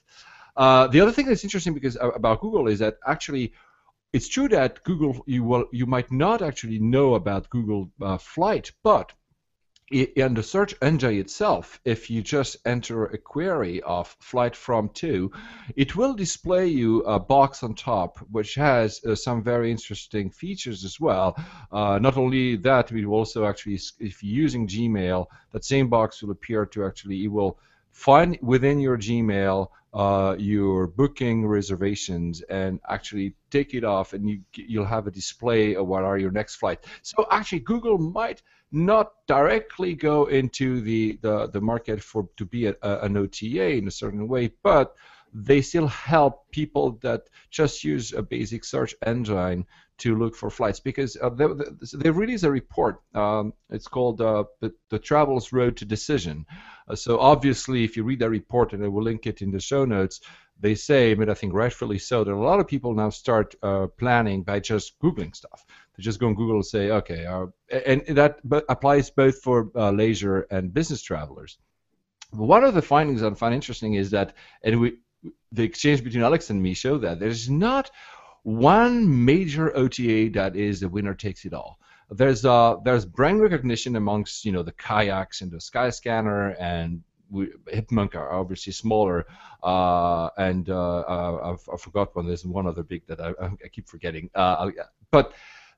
Uh, 0.57 0.89
the 0.89 1.01
other 1.01 1.13
thing 1.13 1.27
that's 1.27 1.45
interesting 1.45 1.73
because 1.73 1.97
uh, 1.97 2.11
about 2.11 2.41
Google 2.41 2.69
is 2.69 2.81
that 2.81 2.97
actually 3.07 3.53
it's 4.13 4.29
true 4.29 4.49
that 4.49 4.83
Google 4.85 5.23
you 5.27 5.45
will 5.45 5.67
you 5.73 5.87
might 5.87 6.11
not 6.11 6.43
actually 6.43 6.79
know 6.79 7.15
about 7.15 7.51
Google 7.51 7.91
uh, 8.01 8.19
Flight, 8.19 8.73
but 8.83 9.13
in 9.91 10.35
the 10.35 10.43
search 10.43 10.73
engine 10.83 11.15
itself, 11.15 11.81
if 11.85 12.09
you 12.11 12.23
just 12.23 12.57
enter 12.65 13.07
a 13.07 13.19
query 13.19 13.83
of 13.83 14.17
flight 14.21 14.55
from 14.55 14.89
to, 14.91 15.33
it 15.75 15.97
will 15.97 16.15
display 16.15 16.69
you 16.69 17.03
a 17.03 17.19
box 17.19 17.65
on 17.65 17.75
top 17.75 18.19
which 18.31 18.55
has 18.55 19.05
uh, 19.05 19.17
some 19.17 19.43
very 19.43 19.69
interesting 19.69 20.31
features 20.31 20.85
as 20.85 21.01
well. 21.01 21.37
Uh, 21.73 21.99
not 22.01 22.17
only 22.17 22.55
that, 22.55 22.93
we 22.93 23.05
also 23.05 23.45
actually, 23.45 23.81
if 23.99 24.23
you're 24.23 24.43
using 24.43 24.69
Gmail, 24.69 25.27
that 25.51 25.65
same 25.65 25.89
box 25.89 26.23
will 26.23 26.31
appear 26.31 26.67
to 26.67 26.85
actually, 26.85 27.25
it 27.25 27.29
will 27.29 27.59
find 27.91 28.39
within 28.43 28.79
your 28.79 28.97
Gmail 28.97 29.71
uh, 29.93 30.37
your 30.39 30.87
booking 30.87 31.47
reservations 31.47 32.43
and 32.43 32.81
actually 32.89 33.35
take 33.51 33.75
it 33.75 33.85
off 33.85 34.13
and 34.13 34.29
you, 34.29 34.41
you'll 34.55 34.85
have 34.85 35.07
a 35.07 35.11
display 35.11 35.75
of 35.75 35.87
what 35.87 36.05
are 36.05 36.19
your 36.19 36.31
next 36.31 36.57
flight. 36.57 36.85
So 37.03 37.27
actually 37.31 37.61
Google 37.61 37.99
might 37.99 38.43
not 38.71 39.13
directly 39.27 39.95
go 39.95 40.27
into 40.27 40.81
the, 40.81 41.19
the, 41.23 41.49
the 41.49 41.61
market 41.61 42.01
for 42.01 42.29
to 42.37 42.45
be 42.45 42.67
a, 42.67 42.77
a, 42.83 43.01
an 43.01 43.17
OTA 43.17 43.71
in 43.77 43.89
a 43.89 43.91
certain 43.91 44.29
way, 44.29 44.53
but 44.63 44.95
they 45.33 45.61
still 45.61 45.87
help 45.87 46.51
people 46.51 46.99
that 47.03 47.23
just 47.51 47.85
use 47.85 48.13
a 48.13 48.23
basic 48.23 48.65
search 48.65 48.95
engine 49.05 49.67
to 50.01 50.17
look 50.17 50.35
for 50.37 50.51
flights 50.51 50.81
because 50.81 51.17
uh, 51.17 51.31
they, 51.31 51.47
they 51.95 52.11
released 52.11 52.45
a 52.45 52.51
report. 52.51 53.01
Um, 53.15 53.53
it's 53.71 53.89
called 53.89 54.21
uh, 54.21 54.45
the, 54.61 54.73
the 54.91 54.99
Travel's 54.99 55.53
Road 55.53 55.77
to 55.79 55.85
Decision. 55.85 56.47
Uh, 56.89 56.97
so 56.97 57.19
obviously, 57.19 57.85
if 57.85 57.97
you 57.97 58.05
read 58.05 58.21
that 58.21 58.31
report, 58.31 58.73
and 58.73 58.85
I 58.85 58.89
will 58.89 59.03
link 59.03 59.27
it 59.27 59.43
in 59.43 59.51
the 59.51 59.61
show 59.61 59.85
notes, 59.85 60.21
they 60.61 60.75
say, 60.75 61.15
but 61.15 61.31
I 61.31 61.35
think 61.35 61.55
rightfully 61.55 61.99
so, 61.99 62.23
that 62.23 62.33
a 62.33 62.37
lot 62.37 62.61
of 62.61 62.69
people 62.69 62.95
now 62.95 63.11
start 63.11 63.55
uh, 63.63 63.87
planning 63.99 64.43
by 64.43 64.61
just 64.61 64.99
googling 65.01 65.35
stuff. 65.35 65.65
They 65.97 66.03
just 66.03 66.21
go 66.21 66.27
on 66.27 66.35
Google 66.35 66.57
and 66.57 66.67
say, 66.67 66.91
okay, 66.91 67.25
uh, 67.25 67.47
and 67.87 68.03
that 68.09 68.41
applies 68.69 69.11
both 69.11 69.43
for 69.43 69.71
uh, 69.75 69.91
leisure 69.91 70.47
and 70.51 70.75
business 70.75 71.03
travelers. 71.03 71.57
One 72.31 72.63
of 72.63 72.75
the 72.75 72.83
findings 72.83 73.23
I 73.23 73.31
find 73.35 73.55
interesting 73.55 73.95
is 73.95 74.11
that, 74.11 74.35
and 74.63 74.81
we, 74.81 74.99
the 75.53 75.65
exchange 75.65 76.05
between 76.05 76.23
Alex 76.23 76.51
and 76.51 76.63
me 76.63 76.75
show 76.75 76.99
that 76.99 77.19
there's 77.21 77.51
not 77.51 77.91
one 78.43 79.25
major 79.25 79.77
OTA 79.77 80.31
that 80.35 80.57
is 80.57 80.81
the 80.81 80.89
winner 80.89 81.15
takes 81.15 81.45
it 81.45 81.53
all. 81.53 81.79
There's 82.11 82.45
uh, 82.45 82.77
there's 82.85 83.05
brand 83.05 83.41
recognition 83.41 83.97
amongst 83.97 84.45
you 84.45 84.53
know 84.53 84.63
the 84.63 84.73
kayaks 84.73 85.43
and 85.43 85.51
the 85.51 85.59
Skyscanner 85.59 86.57
and 86.59 87.03
we, 87.31 87.53
Hipmunk 87.73 88.17
are 88.17 88.33
obviously 88.33 88.73
smaller, 88.73 89.27
uh, 89.63 90.29
and 90.37 90.69
uh, 90.69 91.01
uh, 91.01 91.57
I 91.73 91.77
forgot 91.77 92.15
one. 92.17 92.27
There's 92.27 92.45
one 92.45 92.67
other 92.67 92.83
big 92.83 93.07
that 93.07 93.21
I, 93.21 93.33
I 93.41 93.69
keep 93.71 93.89
forgetting. 93.89 94.31
Uh, 94.35 94.71
but 95.11 95.33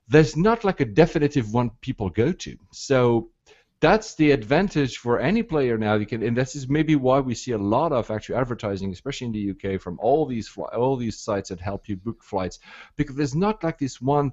there's 0.07 0.35
not 0.35 0.63
like 0.63 0.81
a 0.81 0.85
definitive 0.85 1.53
one 1.53 1.69
people 1.81 2.09
go 2.09 2.31
to. 2.31 2.57
So 2.71 3.29
that's 3.83 4.15
the 4.15 4.31
advantage 4.31 4.97
for 4.97 5.19
any 5.19 5.43
player 5.43 5.77
now. 5.77 5.95
You 5.95 6.05
can, 6.05 6.23
and 6.23 6.37
this 6.37 6.55
is 6.55 6.69
maybe 6.69 6.95
why 6.95 7.19
we 7.19 7.35
see 7.35 7.51
a 7.51 7.57
lot 7.57 7.91
of 7.91 8.09
actual 8.09 8.37
advertising, 8.37 8.93
especially 8.93 9.27
in 9.27 9.33
the 9.33 9.51
UK, 9.51 9.81
from 9.81 9.99
all 10.01 10.25
these 10.25 10.49
all 10.57 10.95
these 10.95 11.19
sites 11.19 11.49
that 11.49 11.59
help 11.59 11.89
you 11.89 11.97
book 11.97 12.23
flights, 12.23 12.59
because 12.95 13.17
there's 13.17 13.35
not 13.35 13.61
like 13.61 13.77
this 13.77 13.99
one 13.99 14.31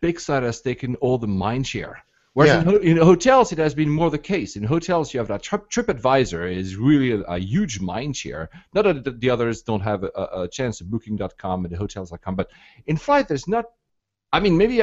big 0.00 0.18
site 0.18 0.42
has 0.42 0.62
taken 0.62 0.94
all 0.96 1.18
the 1.18 1.26
mind 1.26 1.66
share. 1.66 2.02
Whereas 2.32 2.64
yeah. 2.64 2.72
in, 2.72 2.82
in, 2.82 2.96
hotels, 2.96 3.52
it 3.52 3.58
has 3.58 3.74
been 3.74 3.90
more 3.90 4.10
the 4.10 4.18
case. 4.34 4.56
In 4.56 4.62
hotels, 4.62 5.12
you 5.12 5.20
have 5.20 5.28
that 5.28 5.42
Trip, 5.42 5.70
TripAdvisor 5.70 6.50
is 6.54 6.76
really 6.76 7.12
a, 7.12 7.20
a, 7.20 7.38
huge 7.38 7.80
mind 7.80 8.16
share. 8.16 8.48
Not 8.74 8.84
that 9.04 9.20
the 9.20 9.30
others 9.30 9.62
don't 9.62 9.80
have 9.80 10.04
a, 10.04 10.42
a 10.44 10.48
chance, 10.48 10.80
Booking.com 10.80 11.64
and 11.64 11.72
the 11.72 11.78
hotels.com, 11.78 12.34
but 12.34 12.50
in 12.86 12.96
flight, 12.96 13.28
there's 13.28 13.46
not. 13.46 13.66
I 14.32 14.40
mean, 14.40 14.56
maybe 14.56 14.82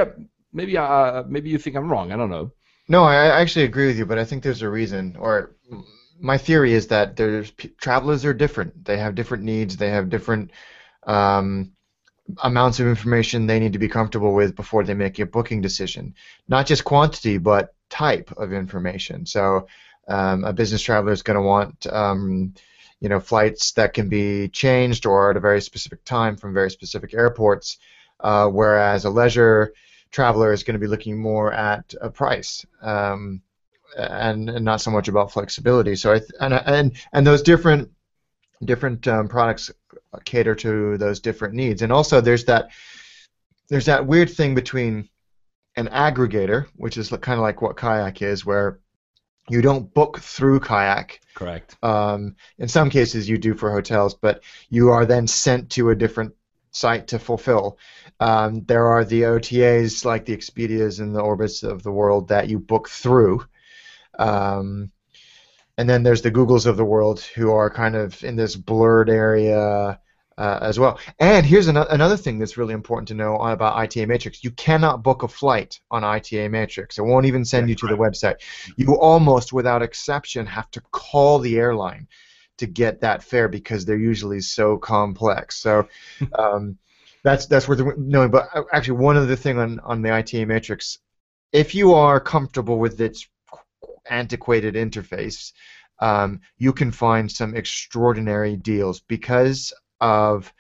maybe 0.52 0.78
uh, 0.78 1.24
maybe 1.28 1.50
you 1.50 1.58
think 1.58 1.76
I'm 1.76 1.92
wrong. 1.92 2.12
I 2.12 2.18
don't 2.18 2.30
know. 2.30 2.52
No, 2.88 3.04
I 3.04 3.42
actually 3.42 3.66
agree 3.66 3.88
with 3.88 3.98
you, 3.98 4.06
but 4.06 4.20
I 4.20 4.26
think 4.26 4.44
there's 4.44 4.62
a 4.62 4.70
reason, 4.70 5.16
or 5.18 5.56
my 6.20 6.38
theory 6.38 6.74
is 6.74 6.88
that 6.88 7.16
there's 7.16 7.52
travelers 7.80 8.26
are 8.26 8.34
different. 8.34 8.86
They 8.86 8.98
have 8.98 9.16
different 9.16 9.44
needs. 9.44 9.78
They 9.78 9.90
have 9.90 10.10
different 10.10 10.52
um, 11.06 11.72
amounts 12.42 12.80
of 12.80 12.88
information 12.88 13.48
they 13.48 13.60
need 13.60 13.74
to 13.74 13.80
be 13.80 13.88
comfortable 13.88 14.34
with 14.34 14.56
before 14.56 14.84
they 14.84 14.94
make 14.94 15.20
a 15.20 15.26
booking 15.26 15.62
decision. 15.62 16.16
Not 16.48 16.66
just 16.66 16.84
quantity, 16.84 17.38
but 17.38 17.74
type 17.90 18.32
of 18.38 18.54
information. 18.54 19.26
So, 19.26 19.68
um, 20.08 20.44
a 20.44 20.54
business 20.54 20.82
traveler 20.82 21.14
is 21.14 21.24
going 21.24 21.36
to 21.36 21.42
want, 21.44 21.88
um, 21.88 22.54
you 23.00 23.10
know, 23.10 23.20
flights 23.20 23.72
that 23.74 23.94
can 23.94 24.10
be 24.10 24.50
changed 24.50 25.06
or 25.06 25.32
at 25.32 25.38
a 25.38 25.42
very 25.42 25.62
specific 25.62 26.04
time 26.04 26.36
from 26.36 26.54
very 26.54 26.72
specific 26.72 27.14
airports, 27.14 27.78
uh, 28.20 28.48
whereas 28.48 29.06
a 29.06 29.10
leisure 29.10 29.74
traveler 30.14 30.54
is 30.54 30.64
going 30.64 30.76
to 30.76 30.80
be 30.80 30.88
looking 30.88 31.20
more 31.20 31.52
at 31.52 31.94
a 32.00 32.10
price 32.10 32.66
um, 32.82 33.42
and, 33.98 34.50
and, 34.50 34.64
not 34.64 34.80
so 34.80 34.92
much 34.92 35.08
about 35.10 35.32
flexibility. 35.32 35.96
So 35.96 36.14
I 36.14 36.20
th- 36.20 36.32
and 36.40 36.54
and 36.54 36.96
and 37.12 37.28
those 37.28 37.42
different 37.42 37.90
different 38.64 39.08
um, 39.08 39.28
products 39.28 39.72
cater 40.24 40.56
to 40.56 40.98
those 40.98 41.20
different 41.20 41.56
needs. 41.56 41.82
And 41.82 41.92
also 41.92 42.22
there's 42.22 42.46
that 42.46 42.70
there's 43.70 43.88
that 43.88 44.06
weird 44.06 44.30
thing 44.30 44.56
between 44.56 45.10
an 45.76 45.88
aggregator, 45.88 46.68
which 46.76 46.98
is 46.98 47.10
kind 47.10 47.40
of 47.40 47.44
like 47.44 47.62
what 47.62 47.76
Kayak 47.76 48.22
is, 48.22 48.46
where 48.46 48.80
you 49.50 49.62
don't 49.62 49.94
book 49.94 50.20
through 50.20 50.60
Kayak. 50.60 51.20
Correct. 51.34 51.76
Um, 51.82 52.36
in 52.60 52.68
some 52.68 52.90
cases, 52.90 53.28
you 53.28 53.38
do 53.38 53.56
for 53.56 53.72
hotels, 53.72 54.14
but 54.14 54.44
you 54.70 54.92
are 54.92 55.06
then 55.06 55.28
sent 55.28 55.72
to 55.72 55.90
a 55.90 55.96
different 55.96 56.34
site 56.74 57.08
to 57.08 57.20
fulfill. 57.20 57.78
Um, 58.20 58.64
there 58.66 58.88
are 58.88 59.06
the 59.06 59.22
OTAs 59.22 60.04
like 60.06 60.26
the 60.26 60.36
Expedias 60.36 61.00
and 61.00 61.16
the 61.16 61.22
Orbitz 61.22 61.64
of 61.64 61.84
the 61.84 61.92
world 61.92 62.28
that 62.28 62.50
you 62.50 62.60
book 62.60 62.90
through. 62.90 63.46
Um, 64.20 64.92
and 65.78 65.90
then 65.90 66.04
there's 66.04 66.22
the 66.22 66.32
Googles 66.32 66.66
of 66.66 66.78
the 66.78 66.86
world 66.86 67.22
who 67.22 67.52
are 67.52 67.70
kind 67.70 67.96
of 67.96 68.24
in 68.24 68.36
this 68.36 68.56
blurred 68.56 69.10
area 69.10 70.00
uh, 70.38 70.60
as 70.62 70.80
well. 70.80 71.00
And 71.20 71.46
here's 71.46 71.68
an- 71.68 71.78
another 71.78 72.18
thing 72.18 72.40
that's 72.40 72.58
really 72.58 72.74
important 72.74 73.08
to 73.10 73.14
know 73.14 73.36
about 73.38 73.76
ITA 73.76 74.06
Matrix. 74.08 74.44
You 74.44 74.52
cannot 74.52 75.04
book 75.04 75.24
a 75.24 75.28
flight 75.28 75.80
on 75.92 76.04
ITA 76.04 76.50
Matrix. 76.50 76.98
It 76.98 77.04
won't 77.04 77.26
even 77.26 77.46
send 77.46 77.70
you 77.70 77.76
to 77.76 77.88
the 77.88 77.98
website. 77.98 78.36
You 78.78 78.98
almost, 79.00 79.54
without 79.54 79.84
exception, 79.84 80.46
have 80.46 80.70
to 80.72 80.82
call 80.92 81.40
the 81.40 81.58
airline 81.58 82.08
to 82.58 82.68
get 82.68 83.02
that 83.02 83.24
fare 83.24 83.48
because 83.48 83.86
they're 83.86 83.98
usually 83.98 84.42
so 84.42 84.78
complex. 84.78 85.58
So 85.58 85.88
um, 86.38 86.78
that's 87.24 87.46
that's 87.48 87.68
worth 87.68 87.98
knowing. 87.98 88.32
But 88.32 88.50
uh, 88.54 88.64
actually, 88.72 89.00
one 89.00 89.18
other 89.18 89.36
thing 89.36 89.58
on 89.58 89.80
on 89.80 90.02
the 90.02 90.12
ITA 90.12 90.46
matrix, 90.46 91.00
if 91.52 91.74
you 91.74 91.94
are 91.94 92.20
comfortable 92.20 92.78
with 92.78 93.00
its 93.00 93.28
antiquated 94.10 94.76
interface, 94.76 95.54
um, 96.00 96.42
you 96.58 96.74
can 96.74 96.92
find 96.92 97.32
some 97.32 97.56
extraordinary 97.56 98.58
deals 98.58 99.00
because 99.00 99.74
of 100.02 100.54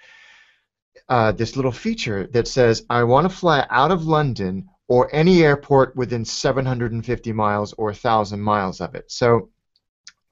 uh, 1.09 1.33
this 1.33 1.55
little 1.55 1.71
feature 1.71 2.27
that 2.27 2.47
says, 2.47 2.85
"I 2.89 3.03
want 3.03 3.29
to 3.29 3.35
fly 3.35 3.65
out 3.69 3.91
of 3.91 4.05
London." 4.05 4.69
Or 4.89 5.09
any 5.15 5.43
airport 5.43 5.95
within 5.95 6.25
750 6.25 7.31
miles 7.31 7.73
or 7.73 7.87
1,000 7.87 8.39
miles 8.41 8.81
of 8.81 8.95
it. 8.95 9.09
So 9.09 9.49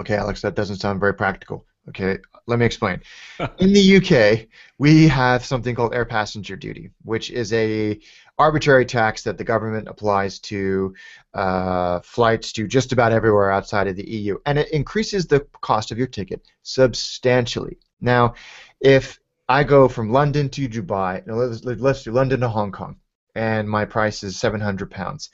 Okay, 0.02 0.16
Alex, 0.16 0.42
that 0.42 0.56
doesn't 0.56 0.78
sound 0.78 1.00
very 1.00 1.14
practical. 1.14 1.64
Okay, 1.90 2.18
let 2.48 2.58
me 2.58 2.66
explain. 2.66 3.02
In 3.60 3.72
the 3.72 3.98
UK, 3.98 4.48
we 4.80 5.08
have 5.08 5.46
something 5.46 5.76
called 5.76 5.94
air 5.94 6.06
passenger 6.06 6.56
duty, 6.56 6.90
which 7.04 7.30
is 7.30 7.54
a 7.54 8.00
arbitrary 8.40 8.86
tax 8.86 9.22
that 9.24 9.38
the 9.38 9.44
government 9.44 9.88
applies 9.88 10.40
to 10.40 10.96
uh, 11.36 12.00
flights 12.00 12.52
to 12.54 12.68
just 12.68 12.92
about 12.92 13.12
everywhere 13.12 13.52
outside 13.52 13.88
of 13.88 13.96
the 13.96 14.10
EU, 14.10 14.38
and 14.48 14.58
it 14.58 14.72
increases 14.72 15.28
the 15.28 15.46
cost 15.62 15.92
of 15.92 16.00
your 16.00 16.08
ticket 16.08 16.42
substantially. 16.64 17.78
Now, 18.00 18.34
if 18.80 19.20
I 19.48 19.64
go 19.64 19.88
from 19.88 20.12
London 20.12 20.50
to 20.50 20.68
Dubai, 20.68 21.22
let's, 21.28 21.64
let's 21.64 22.04
do 22.04 22.12
London 22.12 22.40
to 22.40 22.50
Hong 22.50 22.72
Kong, 22.72 22.96
and 23.36 23.70
my 23.70 23.86
price 23.86 24.24
is 24.24 24.40
700 24.40 24.90
pounds. 24.90 25.30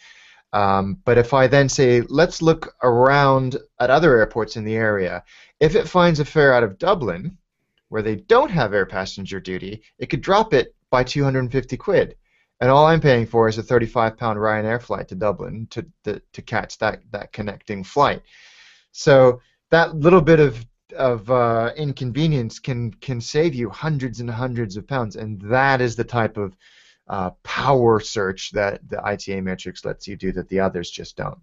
Um, 0.53 0.99
but 1.03 1.17
if 1.17 1.33
I 1.33 1.47
then 1.47 1.69
say, 1.69 2.01
let's 2.01 2.41
look 2.41 2.75
around 2.83 3.57
at 3.79 3.89
other 3.89 4.17
airports 4.17 4.55
in 4.55 4.63
the 4.63 4.75
area, 4.75 5.23
if 5.59 5.75
it 5.75 5.87
finds 5.87 6.19
a 6.19 6.25
fare 6.25 6.53
out 6.53 6.63
of 6.63 6.77
Dublin, 6.77 7.37
where 7.89 8.01
they 8.01 8.15
don't 8.15 8.51
have 8.51 8.73
air 8.73 8.85
passenger 8.85 9.39
duty, 9.39 9.81
it 9.99 10.07
could 10.07 10.21
drop 10.21 10.53
it 10.53 10.75
by 10.89 11.03
250 11.03 11.77
quid. 11.77 12.15
And 12.59 12.71
all 12.71 12.87
I'm 12.87 13.01
paying 13.01 13.25
for 13.27 13.47
is 13.47 13.57
a 13.57 13.63
35 13.63 14.17
pound 14.17 14.39
Ryanair 14.39 14.81
flight 14.81 15.07
to 15.09 15.15
Dublin 15.15 15.67
to, 15.71 15.85
to, 16.05 16.21
to 16.33 16.41
catch 16.41 16.77
that, 16.79 17.01
that 17.11 17.31
connecting 17.31 17.83
flight. 17.83 18.23
So 18.91 19.41
that 19.69 19.95
little 19.95 20.21
bit 20.21 20.39
of 20.39 20.65
of 20.95 21.29
uh, 21.29 21.71
inconvenience 21.75 22.59
can 22.59 22.91
can 22.91 23.19
save 23.19 23.53
you 23.53 23.69
hundreds 23.69 24.19
and 24.19 24.29
hundreds 24.29 24.77
of 24.77 24.87
pounds, 24.87 25.15
and 25.15 25.39
that 25.41 25.81
is 25.81 25.95
the 25.95 26.03
type 26.03 26.37
of 26.37 26.55
uh, 27.09 27.31
power 27.43 27.99
search 27.99 28.51
that 28.51 28.87
the 28.89 29.03
ITA 29.05 29.41
matrix 29.41 29.85
lets 29.85 30.07
you 30.07 30.15
do 30.15 30.31
that 30.33 30.49
the 30.49 30.59
others 30.59 30.89
just 30.89 31.17
don't. 31.17 31.39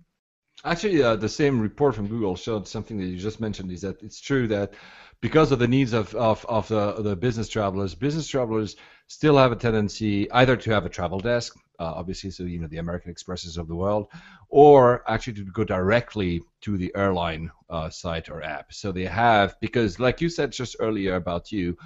Actually, 0.64 1.02
uh, 1.02 1.16
the 1.16 1.28
same 1.28 1.60
report 1.60 1.94
from 1.94 2.06
Google 2.06 2.36
showed 2.36 2.66
something 2.66 2.96
that 2.98 3.04
you 3.04 3.18
just 3.18 3.40
mentioned 3.40 3.70
is 3.70 3.82
that 3.82 4.02
it's 4.02 4.20
true 4.20 4.46
that 4.48 4.72
because 5.20 5.52
of 5.52 5.58
the 5.58 5.68
needs 5.68 5.92
of, 5.92 6.14
of, 6.14 6.44
of 6.48 6.68
the, 6.68 6.92
the 7.02 7.16
business 7.16 7.48
travelers, 7.48 7.94
business 7.94 8.26
travelers 8.26 8.76
still 9.06 9.36
have 9.36 9.52
a 9.52 9.56
tendency 9.56 10.30
either 10.32 10.56
to 10.56 10.70
have 10.70 10.86
a 10.86 10.88
travel 10.88 11.18
desk, 11.18 11.54
uh, 11.78 11.92
obviously, 11.96 12.30
so 12.30 12.44
you 12.44 12.60
know 12.60 12.66
the 12.68 12.78
American 12.78 13.10
Expresses 13.10 13.56
of 13.56 13.68
the 13.68 13.74
world, 13.74 14.06
or 14.48 15.02
actually 15.10 15.34
to 15.34 15.44
go 15.44 15.64
directly 15.64 16.40
to 16.60 16.76
the 16.76 16.92
airline 16.94 17.50
uh, 17.68 17.90
site 17.90 18.28
or 18.28 18.42
app. 18.42 18.72
So 18.72 18.92
they 18.92 19.04
have 19.04 19.56
because, 19.60 19.98
like 19.98 20.20
you 20.20 20.28
said 20.28 20.52
just 20.52 20.76
earlier 20.78 21.16
about 21.16 21.50
you, 21.50 21.76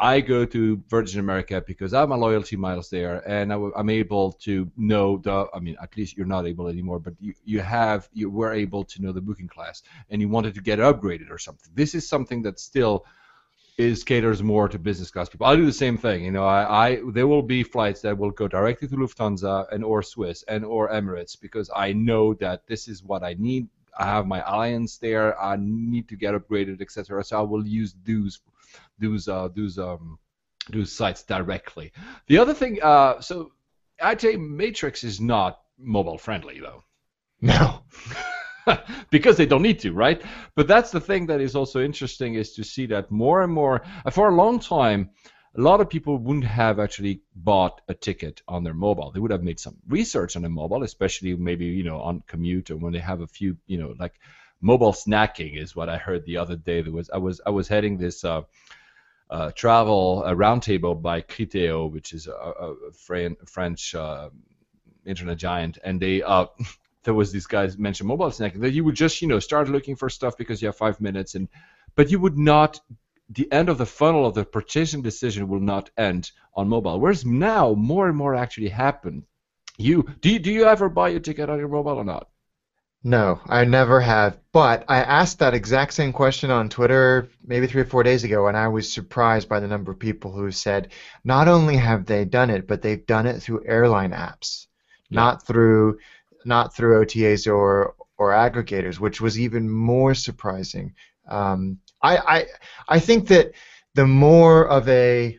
I 0.00 0.20
go 0.20 0.44
to 0.44 0.82
Virgin 0.88 1.20
America 1.20 1.62
because 1.64 1.94
I 1.94 2.00
have 2.00 2.08
my 2.08 2.16
loyalty 2.16 2.56
miles 2.56 2.90
there, 2.90 3.22
and 3.28 3.52
I, 3.52 3.58
am 3.76 3.88
able 3.88 4.32
to 4.42 4.70
know 4.76 5.18
the. 5.18 5.46
I 5.54 5.60
mean, 5.60 5.76
at 5.80 5.96
least 5.96 6.16
you're 6.16 6.26
not 6.26 6.46
able 6.46 6.66
anymore, 6.66 6.98
but 6.98 7.14
you, 7.20 7.32
you 7.44 7.60
have 7.60 8.08
you 8.12 8.28
were 8.28 8.52
able 8.52 8.84
to 8.84 9.02
know 9.02 9.12
the 9.12 9.20
booking 9.20 9.46
class, 9.46 9.82
and 10.10 10.20
you 10.20 10.28
wanted 10.28 10.54
to 10.56 10.60
get 10.60 10.80
upgraded 10.80 11.30
or 11.30 11.38
something. 11.38 11.70
This 11.74 11.94
is 11.94 12.08
something 12.08 12.42
that 12.42 12.58
still 12.58 13.06
is 13.76 14.04
caters 14.04 14.42
more 14.42 14.68
to 14.68 14.78
business 14.78 15.10
class 15.10 15.28
people. 15.28 15.46
I'll 15.46 15.56
do 15.56 15.66
the 15.66 15.72
same 15.72 15.96
thing. 15.96 16.24
You 16.24 16.32
know, 16.32 16.44
I, 16.44 16.88
I 16.88 17.00
there 17.12 17.28
will 17.28 17.42
be 17.42 17.62
flights 17.62 18.00
that 18.02 18.18
will 18.18 18.30
go 18.32 18.48
directly 18.48 18.88
to 18.88 18.96
Lufthansa 18.96 19.66
and 19.72 19.84
or 19.84 20.02
Swiss 20.02 20.42
and 20.48 20.64
or 20.64 20.90
Emirates 20.90 21.40
because 21.40 21.70
I 21.74 21.92
know 21.92 22.34
that 22.34 22.66
this 22.66 22.88
is 22.88 23.04
what 23.04 23.22
I 23.22 23.36
need. 23.38 23.68
I 23.96 24.06
have 24.06 24.26
my 24.26 24.42
alliance 24.42 24.98
there. 24.98 25.40
I 25.40 25.56
need 25.60 26.08
to 26.08 26.16
get 26.16 26.34
upgraded, 26.34 26.80
etc. 26.80 27.22
So 27.22 27.38
I 27.38 27.42
will 27.42 27.64
use 27.64 27.94
those 28.04 28.40
those 28.98 29.28
uh, 29.28 29.48
those 29.54 29.78
um, 29.78 30.18
those 30.70 30.92
sites 30.92 31.22
directly. 31.22 31.92
The 32.26 32.38
other 32.38 32.54
thing, 32.54 32.82
uh, 32.82 33.20
so 33.20 33.52
I'd 34.00 34.20
say 34.20 34.36
Matrix 34.36 35.04
is 35.04 35.20
not 35.20 35.60
mobile 35.78 36.18
friendly 36.18 36.60
though. 36.60 36.84
No. 37.40 37.82
because 39.10 39.36
they 39.36 39.44
don't 39.44 39.60
need 39.60 39.80
to, 39.80 39.92
right? 39.92 40.22
But 40.54 40.66
that's 40.66 40.90
the 40.90 41.00
thing 41.00 41.26
that 41.26 41.42
is 41.42 41.54
also 41.54 41.82
interesting 41.82 42.34
is 42.34 42.54
to 42.54 42.64
see 42.64 42.86
that 42.86 43.10
more 43.10 43.42
and 43.42 43.52
more. 43.52 43.82
For 44.10 44.28
a 44.28 44.34
long 44.34 44.58
time, 44.60 45.10
a 45.56 45.60
lot 45.60 45.80
of 45.80 45.90
people 45.90 46.16
wouldn't 46.16 46.44
have 46.44 46.80
actually 46.80 47.20
bought 47.34 47.80
a 47.88 47.94
ticket 47.94 48.42
on 48.48 48.64
their 48.64 48.74
mobile. 48.74 49.12
They 49.12 49.20
would 49.20 49.30
have 49.30 49.42
made 49.42 49.60
some 49.60 49.76
research 49.88 50.36
on 50.36 50.42
their 50.42 50.50
mobile, 50.50 50.82
especially 50.82 51.36
maybe 51.36 51.66
you 51.66 51.84
know 51.84 52.00
on 52.00 52.22
commute 52.26 52.70
or 52.70 52.76
when 52.76 52.92
they 52.92 53.00
have 53.00 53.20
a 53.20 53.26
few, 53.26 53.56
you 53.66 53.78
know, 53.78 53.94
like 53.98 54.14
mobile 54.60 54.92
snacking 54.92 55.60
is 55.60 55.76
what 55.76 55.88
I 55.88 55.98
heard 55.98 56.24
the 56.24 56.38
other 56.38 56.56
day. 56.56 56.82
There 56.82 56.92
was 56.92 57.10
I 57.10 57.18
was 57.18 57.40
I 57.46 57.50
was 57.50 57.68
heading 57.68 57.98
this. 57.98 58.24
Uh, 58.24 58.42
uh, 59.30 59.50
travel 59.52 60.22
a 60.24 60.34
roundtable 60.34 61.00
by 61.00 61.20
Criteo, 61.22 61.90
which 61.90 62.12
is 62.12 62.26
a, 62.26 62.32
a, 62.32 63.32
French 63.46 63.94
uh, 63.94 64.30
internet 65.06 65.38
giant, 65.38 65.78
and 65.84 66.00
they 66.00 66.22
uh, 66.22 66.46
there 67.04 67.14
was 67.14 67.32
these 67.32 67.46
guys 67.46 67.78
mentioned 67.78 68.08
mobile 68.08 68.30
snacking 68.30 68.60
that 68.60 68.72
you 68.72 68.84
would 68.84 68.94
just 68.94 69.22
you 69.22 69.28
know 69.28 69.38
start 69.38 69.68
looking 69.68 69.96
for 69.96 70.08
stuff 70.08 70.36
because 70.36 70.60
you 70.60 70.66
have 70.66 70.76
five 70.76 71.00
minutes, 71.00 71.34
and 71.34 71.48
but 71.94 72.10
you 72.10 72.18
would 72.18 72.38
not 72.38 72.80
the 73.30 73.50
end 73.50 73.68
of 73.68 73.78
the 73.78 73.86
funnel 73.86 74.26
of 74.26 74.34
the 74.34 74.44
purchasing 74.44 75.02
decision 75.02 75.48
will 75.48 75.60
not 75.60 75.90
end 75.96 76.30
on 76.54 76.68
mobile. 76.68 77.00
Whereas 77.00 77.24
now 77.24 77.72
more 77.74 78.06
and 78.08 78.16
more 78.16 78.34
actually 78.34 78.68
happen. 78.68 79.24
You 79.78 80.06
do 80.20 80.30
you, 80.30 80.38
do 80.38 80.52
you 80.52 80.64
ever 80.66 80.88
buy 80.88 81.10
a 81.10 81.20
ticket 81.20 81.48
on 81.48 81.58
your 81.58 81.68
mobile 81.68 81.96
or 81.96 82.04
not? 82.04 82.28
No, 83.06 83.38
I 83.46 83.66
never 83.66 84.00
have. 84.00 84.38
But 84.50 84.86
I 84.88 85.00
asked 85.02 85.38
that 85.40 85.52
exact 85.52 85.92
same 85.92 86.12
question 86.12 86.50
on 86.50 86.70
Twitter 86.70 87.28
maybe 87.46 87.66
three 87.66 87.82
or 87.82 87.86
four 87.86 88.02
days 88.02 88.24
ago, 88.24 88.48
and 88.48 88.56
I 88.56 88.68
was 88.68 88.90
surprised 88.90 89.46
by 89.46 89.60
the 89.60 89.68
number 89.68 89.92
of 89.92 89.98
people 89.98 90.32
who 90.32 90.50
said 90.50 90.90
not 91.22 91.46
only 91.46 91.76
have 91.76 92.06
they 92.06 92.24
done 92.24 92.48
it, 92.48 92.66
but 92.66 92.80
they've 92.80 93.04
done 93.04 93.26
it 93.26 93.40
through 93.40 93.66
airline 93.66 94.12
apps, 94.12 94.68
yeah. 95.10 95.16
not 95.16 95.46
through 95.46 95.98
not 96.46 96.74
through 96.74 97.04
OTAs 97.04 97.46
or 97.46 97.94
or 98.16 98.30
aggregators, 98.30 98.98
which 98.98 99.20
was 99.20 99.38
even 99.38 99.68
more 99.68 100.14
surprising. 100.14 100.94
Um, 101.28 101.80
I, 102.02 102.16
I 102.16 102.46
I 102.88 102.98
think 103.00 103.28
that 103.28 103.52
the 103.94 104.06
more 104.06 104.66
of 104.66 104.88
a 104.88 105.38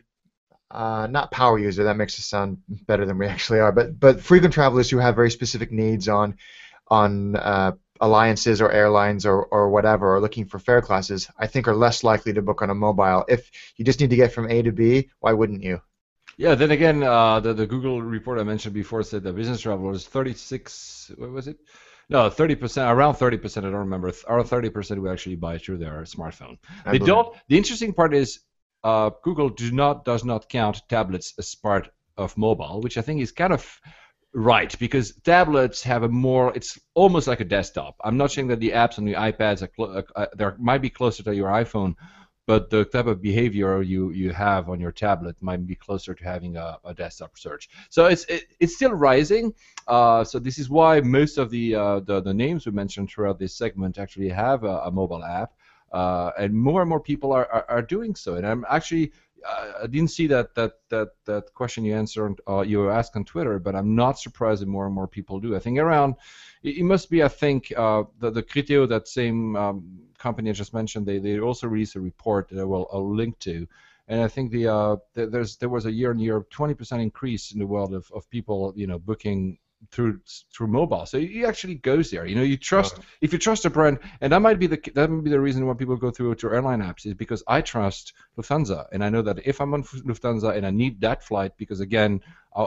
uh, 0.70 1.08
not 1.10 1.32
power 1.32 1.58
user, 1.58 1.84
that 1.84 1.96
makes 1.96 2.18
us 2.18 2.26
sound 2.26 2.58
better 2.86 3.06
than 3.06 3.18
we 3.18 3.26
actually 3.26 3.58
are, 3.58 3.72
but 3.72 3.98
but 3.98 4.20
frequent 4.20 4.54
travelers 4.54 4.88
who 4.88 4.98
have 4.98 5.16
very 5.16 5.32
specific 5.32 5.72
needs 5.72 6.08
on 6.08 6.36
on 6.88 7.36
uh, 7.36 7.72
alliances 8.00 8.60
or 8.60 8.70
airlines 8.70 9.26
or, 9.26 9.46
or 9.46 9.70
whatever 9.70 10.14
or 10.14 10.20
looking 10.20 10.46
for 10.46 10.58
fare 10.58 10.82
classes, 10.82 11.28
I 11.38 11.46
think 11.46 11.68
are 11.68 11.74
less 11.74 12.04
likely 12.04 12.32
to 12.34 12.42
book 12.42 12.62
on 12.62 12.70
a 12.70 12.74
mobile. 12.74 13.24
If 13.28 13.50
you 13.76 13.84
just 13.84 14.00
need 14.00 14.10
to 14.10 14.16
get 14.16 14.32
from 14.32 14.50
A 14.50 14.62
to 14.62 14.72
B, 14.72 15.10
why 15.20 15.32
wouldn't 15.32 15.62
you? 15.62 15.80
Yeah, 16.38 16.54
then 16.54 16.70
again, 16.70 17.02
uh, 17.02 17.40
the, 17.40 17.54
the 17.54 17.66
Google 17.66 18.02
report 18.02 18.38
I 18.38 18.42
mentioned 18.42 18.74
before 18.74 19.02
said 19.02 19.22
that 19.22 19.34
business 19.34 19.62
travelers, 19.62 20.06
36, 20.06 21.12
what 21.16 21.30
was 21.30 21.48
it? 21.48 21.58
No, 22.08 22.28
30%, 22.28 22.90
around 22.90 23.14
30%, 23.14 23.58
I 23.58 23.60
don't 23.62 23.74
remember, 23.74 24.08
or 24.28 24.44
30% 24.44 24.98
will 24.98 25.10
actually 25.10 25.36
buy 25.36 25.58
through 25.58 25.78
their 25.78 26.02
smartphone. 26.02 26.58
I 26.84 26.92
they 26.92 26.98
don't, 26.98 27.34
the 27.48 27.56
interesting 27.56 27.94
part 27.94 28.14
is 28.14 28.40
uh, 28.84 29.10
Google 29.22 29.48
do 29.48 29.72
not 29.72 30.04
does 30.04 30.24
not 30.24 30.48
count 30.48 30.82
tablets 30.88 31.34
as 31.38 31.54
part 31.54 31.90
of 32.16 32.36
mobile, 32.36 32.80
which 32.82 32.98
I 32.98 33.02
think 33.02 33.20
is 33.20 33.32
kind 33.32 33.52
of 33.52 33.80
right 34.36 34.78
because 34.78 35.14
tablets 35.24 35.82
have 35.82 36.02
a 36.02 36.08
more 36.08 36.54
it's 36.54 36.78
almost 36.92 37.26
like 37.26 37.40
a 37.40 37.44
desktop. 37.44 37.96
I'm 38.04 38.18
not 38.18 38.30
saying 38.30 38.48
that 38.48 38.60
the 38.60 38.72
apps 38.72 38.98
on 38.98 39.06
the 39.06 39.14
iPads 39.14 39.62
are 39.62 39.68
clo- 39.68 39.92
uh, 39.94 40.02
uh 40.14 40.26
they 40.36 40.46
might 40.58 40.82
be 40.82 40.90
closer 40.90 41.22
to 41.22 41.34
your 41.34 41.48
iPhone, 41.48 41.94
but 42.46 42.68
the 42.68 42.84
type 42.84 43.06
of 43.06 43.22
behavior 43.22 43.80
you, 43.80 44.10
you 44.10 44.32
have 44.32 44.68
on 44.68 44.78
your 44.78 44.92
tablet 44.92 45.36
might 45.40 45.66
be 45.66 45.74
closer 45.74 46.14
to 46.14 46.22
having 46.22 46.56
a, 46.56 46.78
a 46.84 46.92
desktop 46.92 47.38
search. 47.38 47.70
So 47.88 48.06
it's 48.06 48.26
it, 48.26 48.44
it's 48.60 48.76
still 48.76 48.92
rising. 48.92 49.54
Uh, 49.88 50.22
so 50.22 50.38
this 50.38 50.58
is 50.58 50.68
why 50.68 51.00
most 51.00 51.38
of 51.38 51.48
the, 51.48 51.74
uh, 51.74 52.00
the 52.00 52.20
the 52.20 52.34
names 52.34 52.66
we 52.66 52.72
mentioned 52.72 53.08
throughout 53.08 53.38
this 53.38 53.56
segment 53.56 53.96
actually 53.96 54.28
have 54.28 54.64
a, 54.64 54.80
a 54.80 54.90
mobile 54.90 55.24
app, 55.24 55.54
uh, 55.92 56.32
and 56.38 56.52
more 56.52 56.82
and 56.82 56.90
more 56.90 57.00
people 57.00 57.32
are, 57.32 57.50
are, 57.50 57.64
are 57.70 57.82
doing 57.82 58.14
so. 58.14 58.34
And 58.34 58.46
I'm 58.46 58.66
actually 58.68 59.12
I 59.82 59.86
didn't 59.86 60.10
see 60.10 60.26
that 60.28 60.54
that 60.54 60.74
that 60.88 61.08
that 61.24 61.54
question 61.54 61.84
you 61.84 61.94
answered 61.94 62.40
uh, 62.48 62.60
you 62.60 62.90
asked 62.90 63.16
on 63.16 63.24
Twitter, 63.24 63.58
but 63.58 63.74
I'm 63.74 63.94
not 63.94 64.18
surprised 64.18 64.62
that 64.62 64.68
more 64.68 64.86
and 64.86 64.94
more 64.94 65.08
people 65.08 65.40
do. 65.40 65.54
I 65.56 65.58
think 65.58 65.78
around 65.78 66.16
it, 66.62 66.78
it 66.78 66.84
must 66.84 67.10
be 67.10 67.22
I 67.22 67.28
think 67.28 67.72
uh, 67.76 68.04
the 68.18 68.30
the 68.30 68.42
Criteo 68.42 68.88
that 68.88 69.08
same 69.08 69.56
um, 69.56 69.98
company 70.18 70.50
I 70.50 70.52
just 70.52 70.74
mentioned 70.74 71.06
they, 71.06 71.18
they 71.18 71.38
also 71.38 71.68
released 71.68 71.96
a 71.96 72.00
report 72.00 72.48
that 72.48 72.60
I 72.60 72.64
will 72.64 72.88
I'll 72.92 73.14
link 73.14 73.38
to, 73.40 73.66
and 74.08 74.22
I 74.22 74.28
think 74.28 74.50
the, 74.50 74.68
uh, 74.68 74.96
the 75.14 75.26
there's 75.26 75.56
there 75.56 75.68
was 75.68 75.86
a 75.86 75.92
year 75.92 76.10
on 76.10 76.18
year 76.18 76.40
20% 76.40 77.00
increase 77.00 77.52
in 77.52 77.58
the 77.58 77.66
world 77.66 77.94
of, 77.94 78.10
of 78.14 78.28
people 78.30 78.72
you 78.76 78.86
know 78.86 78.98
booking 78.98 79.58
through 79.90 80.20
through 80.52 80.66
mobile. 80.66 81.06
So 81.06 81.18
he 81.18 81.44
actually 81.44 81.76
goes 81.76 82.10
there. 82.10 82.26
You 82.26 82.36
know, 82.36 82.42
you 82.42 82.56
trust 82.56 82.98
if 83.20 83.32
you 83.32 83.38
trust 83.38 83.64
a 83.64 83.70
brand, 83.70 83.98
and 84.20 84.32
that 84.32 84.40
might 84.40 84.58
be 84.58 84.66
the 84.66 84.80
that 84.94 85.10
might 85.10 85.24
be 85.24 85.30
the 85.30 85.40
reason 85.40 85.66
why 85.66 85.74
people 85.74 85.96
go 85.96 86.10
through 86.10 86.34
to 86.36 86.50
airline 86.50 86.80
apps 86.80 87.06
is 87.06 87.14
because 87.14 87.42
I 87.46 87.60
trust 87.60 88.12
Lufthansa, 88.38 88.86
and 88.92 89.04
I 89.04 89.08
know 89.08 89.22
that 89.22 89.46
if 89.46 89.60
I'm 89.60 89.74
on 89.74 89.84
Lufthansa 89.84 90.56
and 90.56 90.66
I 90.66 90.70
need 90.70 91.00
that 91.02 91.22
flight, 91.22 91.52
because 91.56 91.80
again, 91.80 92.20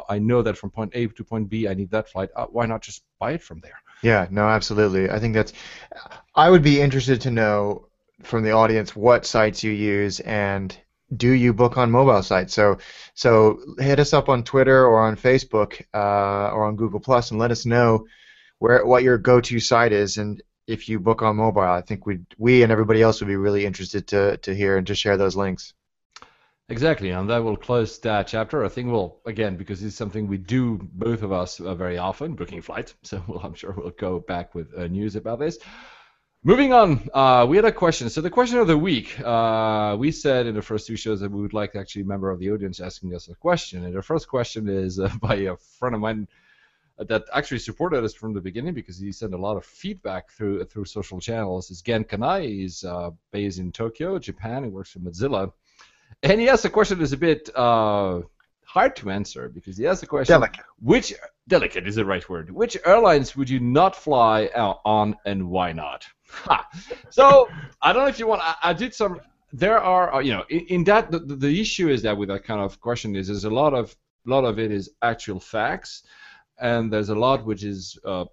I 0.07 0.19
know 0.19 0.41
that 0.41 0.57
from 0.57 0.69
point 0.69 0.91
A 0.95 1.07
to 1.07 1.23
point 1.23 1.49
B 1.49 1.67
I 1.67 1.73
need 1.73 1.91
that 1.91 2.09
flight. 2.09 2.29
Uh, 2.35 2.45
why 2.45 2.65
not 2.65 2.81
just 2.81 3.03
buy 3.19 3.33
it 3.33 3.43
from 3.43 3.59
there? 3.61 3.81
Yeah, 4.01 4.27
no, 4.29 4.47
absolutely. 4.47 5.09
I 5.09 5.19
think 5.19 5.33
that's. 5.33 5.53
I 6.35 6.49
would 6.49 6.63
be 6.63 6.79
interested 6.79 7.21
to 7.21 7.31
know 7.31 7.87
from 8.23 8.43
the 8.43 8.51
audience 8.51 8.95
what 8.95 9.25
sites 9.25 9.63
you 9.63 9.71
use 9.71 10.19
and 10.19 10.77
do 11.15 11.31
you 11.31 11.53
book 11.53 11.77
on 11.77 11.91
mobile 11.91 12.21
sites? 12.23 12.53
So, 12.53 12.77
so 13.13 13.59
hit 13.79 13.99
us 13.99 14.13
up 14.13 14.29
on 14.29 14.43
Twitter 14.43 14.85
or 14.85 15.01
on 15.01 15.15
Facebook 15.15 15.81
uh, 15.93 16.51
or 16.51 16.65
on 16.65 16.75
Google 16.75 16.99
Plus 16.99 17.31
and 17.31 17.39
let 17.39 17.51
us 17.51 17.65
know 17.65 18.05
where 18.59 18.85
what 18.85 19.03
your 19.03 19.17
go-to 19.17 19.59
site 19.59 19.91
is 19.91 20.17
and 20.17 20.41
if 20.67 20.87
you 20.87 20.99
book 20.99 21.21
on 21.23 21.37
mobile. 21.37 21.61
I 21.61 21.81
think 21.81 22.05
we 22.05 22.19
we 22.37 22.63
and 22.63 22.71
everybody 22.71 23.01
else 23.01 23.19
would 23.19 23.27
be 23.27 23.35
really 23.35 23.65
interested 23.65 24.07
to 24.07 24.37
to 24.37 24.55
hear 24.55 24.77
and 24.77 24.87
to 24.87 24.95
share 24.95 25.17
those 25.17 25.35
links. 25.35 25.73
Exactly, 26.71 27.09
and 27.09 27.27
that 27.31 27.43
will 27.43 27.57
close 27.57 27.97
that 27.99 28.27
chapter. 28.27 28.63
I 28.63 28.69
think 28.69 28.91
we'll 28.91 29.17
again 29.25 29.57
because 29.57 29.83
it's 29.83 29.95
something 29.95 30.27
we 30.27 30.37
do 30.37 30.77
both 30.93 31.23
of 31.23 31.31
us 31.31 31.59
uh, 31.59 31.73
very 31.73 31.97
often, 31.97 32.35
booking 32.35 32.61
flights. 32.61 32.93
So 33.03 33.23
we'll, 33.27 33.39
I'm 33.39 33.55
sure 33.55 33.73
we'll 33.75 33.89
go 33.89 34.19
back 34.19 34.53
with 34.53 34.71
uh, 34.77 34.87
news 34.87 35.15
about 35.15 35.39
this. 35.39 35.57
Moving 36.41 36.71
on, 36.71 37.09
uh, 37.13 37.45
we 37.49 37.57
had 37.57 37.65
a 37.65 37.71
question. 37.71 38.09
So 38.09 38.21
the 38.21 38.29
question 38.29 38.59
of 38.59 38.67
the 38.67 38.77
week, 38.77 39.19
uh, 39.19 39.97
we 39.99 40.09
said 40.09 40.47
in 40.47 40.55
the 40.55 40.61
first 40.61 40.87
two 40.87 40.95
shows 40.95 41.19
that 41.19 41.29
we 41.29 41.41
would 41.41 41.51
like 41.51 41.75
actually 41.75 42.03
a 42.03 42.05
member 42.05 42.31
of 42.31 42.39
the 42.39 42.49
audience 42.51 42.79
asking 42.79 43.13
us 43.13 43.27
a 43.27 43.35
question. 43.35 43.83
And 43.83 43.93
the 43.93 44.01
first 44.01 44.29
question 44.29 44.69
is 44.69 45.01
uh, 45.01 45.11
by 45.21 45.35
a 45.35 45.57
friend 45.57 45.95
of 45.95 45.99
mine 45.99 46.29
that 46.97 47.25
actually 47.33 47.59
supported 47.59 48.05
us 48.05 48.13
from 48.13 48.33
the 48.33 48.39
beginning 48.39 48.73
because 48.73 48.97
he 48.97 49.11
sent 49.11 49.33
a 49.33 49.37
lot 49.37 49.57
of 49.57 49.65
feedback 49.65 50.31
through 50.31 50.63
through 50.63 50.85
social 50.85 51.19
channels. 51.19 51.71
Is 51.71 51.81
Gen 51.81 52.05
Kanai. 52.05 52.45
He's 52.45 52.85
uh, 52.85 53.09
based 53.31 53.59
in 53.59 53.73
Tokyo, 53.73 54.17
Japan. 54.17 54.63
He 54.63 54.69
works 54.69 54.91
for 54.91 54.99
Mozilla, 54.99 55.51
and 56.23 56.39
he 56.39 56.47
asked 56.47 56.63
a 56.63 56.69
question 56.69 56.99
that's 56.99 57.11
a 57.11 57.17
bit 57.17 57.49
uh, 57.53 58.21
hard 58.73 58.95
to 58.95 59.09
answer 59.09 59.49
because 59.49 59.77
he 59.77 59.87
asked 59.87 60.01
the 60.01 60.07
question: 60.07 60.33
Delicate. 60.33 60.65
Which 60.79 61.13
delicate 61.47 61.87
is 61.87 61.95
the 61.95 62.05
right 62.05 62.27
word? 62.29 62.51
Which 62.51 62.77
airlines 62.85 63.35
would 63.35 63.49
you 63.49 63.59
not 63.59 63.95
fly 63.95 64.45
on, 64.85 65.15
and 65.25 65.49
why 65.49 65.73
not? 65.73 66.05
Ha. 66.31 66.69
So 67.09 67.49
I 67.81 67.91
don't 67.91 68.03
know 68.03 68.09
if 68.09 68.19
you 68.19 68.27
want. 68.27 68.43
I, 68.43 68.53
I 68.69 68.73
did 68.73 68.93
some. 68.93 69.19
There 69.51 69.79
are, 69.79 70.13
uh, 70.13 70.19
you 70.19 70.31
know, 70.31 70.45
in, 70.49 70.59
in 70.75 70.83
that 70.83 71.09
the, 71.09 71.17
the 71.17 71.59
issue 71.59 71.89
is 71.89 72.03
that 72.03 72.15
with 72.15 72.29
that 72.29 72.43
kind 72.43 72.61
of 72.61 72.79
question 72.79 73.15
is 73.15 73.29
there's 73.29 73.45
a 73.45 73.49
lot 73.49 73.73
of 73.73 73.95
a 74.27 74.29
lot 74.29 74.45
of 74.45 74.59
it 74.59 74.71
is 74.71 74.91
actual 75.01 75.39
facts, 75.39 76.03
and 76.59 76.93
there's 76.93 77.09
a 77.09 77.15
lot 77.15 77.43
which 77.43 77.63
is 77.63 77.97
uh, 78.05 78.25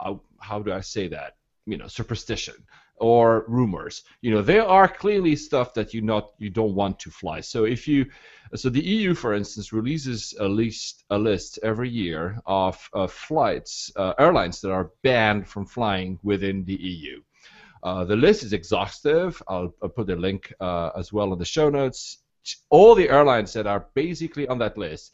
how, 0.00 0.22
how 0.40 0.58
do 0.60 0.72
I 0.72 0.80
say 0.80 1.08
that? 1.08 1.36
You 1.66 1.76
know, 1.76 1.86
superstition 1.86 2.54
or 3.00 3.44
rumors. 3.48 4.02
You 4.20 4.32
know, 4.32 4.42
there 4.42 4.64
are 4.64 4.88
clearly 4.88 5.36
stuff 5.36 5.74
that 5.74 5.94
you 5.94 6.00
not 6.00 6.32
you 6.38 6.50
don't 6.50 6.74
want 6.74 6.98
to 7.00 7.10
fly. 7.10 7.40
So 7.40 7.64
if 7.64 7.88
you 7.88 8.06
so 8.54 8.70
the 8.70 8.80
EU, 8.80 9.14
for 9.14 9.34
instance, 9.34 9.72
releases 9.72 10.34
a 10.38 10.48
list 10.48 11.04
a 11.10 11.18
list 11.18 11.58
every 11.62 11.90
year 11.90 12.38
of 12.46 12.76
flights 13.08 13.92
uh, 13.96 14.14
airlines 14.18 14.60
that 14.60 14.72
are 14.72 14.90
banned 15.02 15.46
from 15.46 15.66
flying 15.66 16.18
within 16.22 16.64
the 16.64 16.76
EU. 16.76 17.22
Uh, 17.82 18.04
the 18.04 18.16
list 18.16 18.42
is 18.42 18.52
exhaustive. 18.52 19.40
I'll, 19.46 19.72
I'll 19.82 19.88
put 19.88 20.10
a 20.10 20.16
link 20.16 20.52
uh, 20.60 20.90
as 20.96 21.12
well 21.12 21.32
in 21.32 21.38
the 21.38 21.44
show 21.44 21.70
notes. 21.70 22.18
All 22.70 22.94
the 22.94 23.08
airlines 23.08 23.52
that 23.52 23.66
are 23.66 23.86
basically 23.94 24.48
on 24.48 24.58
that 24.58 24.78
list, 24.78 25.12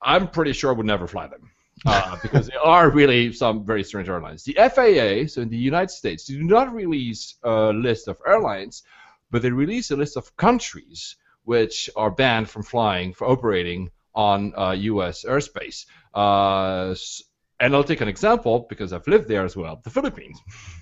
I'm 0.00 0.28
pretty 0.28 0.52
sure 0.52 0.74
would 0.74 0.86
never 0.86 1.06
fly 1.06 1.26
them 1.26 1.50
uh, 1.86 2.16
because 2.22 2.48
there 2.48 2.60
are 2.60 2.90
really 2.90 3.32
some 3.32 3.64
very 3.64 3.84
strange 3.84 4.08
airlines. 4.08 4.44
The 4.44 4.54
FAA, 4.54 5.26
so 5.28 5.42
in 5.42 5.48
the 5.48 5.56
United 5.56 5.90
States, 5.90 6.24
do 6.24 6.42
not 6.42 6.72
release 6.72 7.36
a 7.42 7.72
list 7.72 8.08
of 8.08 8.18
airlines, 8.26 8.82
but 9.30 9.42
they 9.42 9.50
release 9.50 9.90
a 9.90 9.96
list 9.96 10.16
of 10.16 10.36
countries 10.36 11.16
which 11.44 11.90
are 11.96 12.10
banned 12.10 12.48
from 12.48 12.62
flying 12.62 13.12
for 13.12 13.28
operating 13.28 13.90
on 14.14 14.52
uh, 14.56 14.72
U.S. 14.72 15.24
airspace. 15.24 15.86
Uh, 16.14 16.94
and 17.58 17.74
I'll 17.74 17.84
take 17.84 18.00
an 18.00 18.08
example 18.08 18.66
because 18.68 18.92
I've 18.92 19.06
lived 19.06 19.28
there 19.28 19.44
as 19.44 19.56
well. 19.56 19.80
The 19.82 19.90
Philippines. 19.90 20.40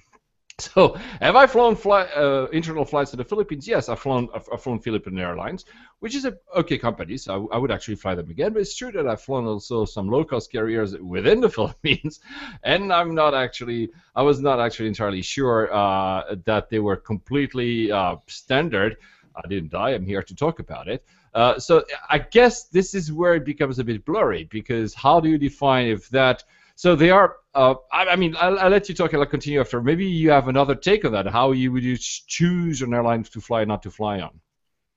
So 0.74 0.94
have 1.20 1.36
I 1.36 1.46
flown 1.46 1.74
fly, 1.74 2.02
uh, 2.02 2.46
internal 2.52 2.84
flights 2.84 3.11
to 3.12 3.16
the 3.16 3.24
Philippines? 3.24 3.66
Yes, 3.66 3.88
I've 3.88 3.98
flown 3.98 4.28
I've, 4.34 4.48
I've 4.52 4.62
flown 4.62 4.78
Philippine 4.78 5.18
Airlines, 5.18 5.64
which 6.00 6.14
is 6.14 6.24
a 6.24 6.36
okay 6.56 6.78
company, 6.78 7.16
so 7.16 7.48
I, 7.50 7.56
I, 7.56 7.58
would 7.58 7.70
actually 7.70 7.96
fly 7.96 8.14
them 8.14 8.30
again. 8.30 8.52
But 8.52 8.62
it's 8.62 8.76
true 8.76 8.92
that 8.92 9.06
I've 9.06 9.22
flown 9.22 9.46
also 9.46 9.84
some 9.84 10.08
low 10.08 10.24
cost 10.24 10.52
carriers 10.52 10.96
within 10.98 11.40
the 11.40 11.48
Philippines, 11.56 12.20
and 12.62 12.92
I'm 12.92 13.14
not 13.14 13.34
actually 13.34 13.90
I 14.14 14.22
was 14.22 14.40
not 14.40 14.61
actually 14.61 14.88
entirely 14.88 15.22
sure 15.22 15.72
uh, 15.72 16.36
that 16.44 16.68
they 16.68 16.78
were 16.78 16.96
completely 16.96 17.90
uh, 17.90 18.16
standard. 18.26 18.96
I 19.34 19.48
didn't 19.48 19.70
die. 19.70 19.90
I'm 19.90 20.04
here 20.04 20.22
to 20.22 20.34
talk 20.34 20.58
about 20.58 20.88
it. 20.88 21.04
Uh, 21.32 21.58
so 21.58 21.84
I 22.08 22.18
guess 22.18 22.64
this 22.64 22.94
is 22.94 23.12
where 23.12 23.34
it 23.34 23.44
becomes 23.44 23.78
a 23.78 23.84
bit 23.84 24.04
blurry 24.04 24.44
because 24.44 24.94
how 24.94 25.20
do 25.20 25.28
you 25.28 25.38
define 25.38 25.86
if 25.86 26.08
that 26.11 26.42
so 26.81 26.97
they 26.97 27.11
are. 27.11 27.37
Uh, 27.55 27.74
I, 27.93 28.07
I, 28.07 28.16
mean, 28.16 28.35
I'll, 28.39 28.59
I'll, 28.59 28.70
let 28.70 28.89
you 28.89 28.95
talk. 28.95 29.12
I'll 29.12 29.26
continue 29.26 29.61
after. 29.61 29.83
Maybe 29.83 30.07
you 30.07 30.31
have 30.31 30.49
another 30.49 30.74
take 30.74 31.05
on 31.05 31.12
that. 31.12 31.26
How 31.26 31.53
you 31.53 31.72
would 31.72 31.85
you 31.85 31.99
choose 31.99 32.81
an 32.81 32.95
airline 32.95 33.22
to 33.22 33.41
fly, 33.43 33.66
not 33.66 33.83
to 33.83 33.91
fly 33.91 34.20
on? 34.20 34.41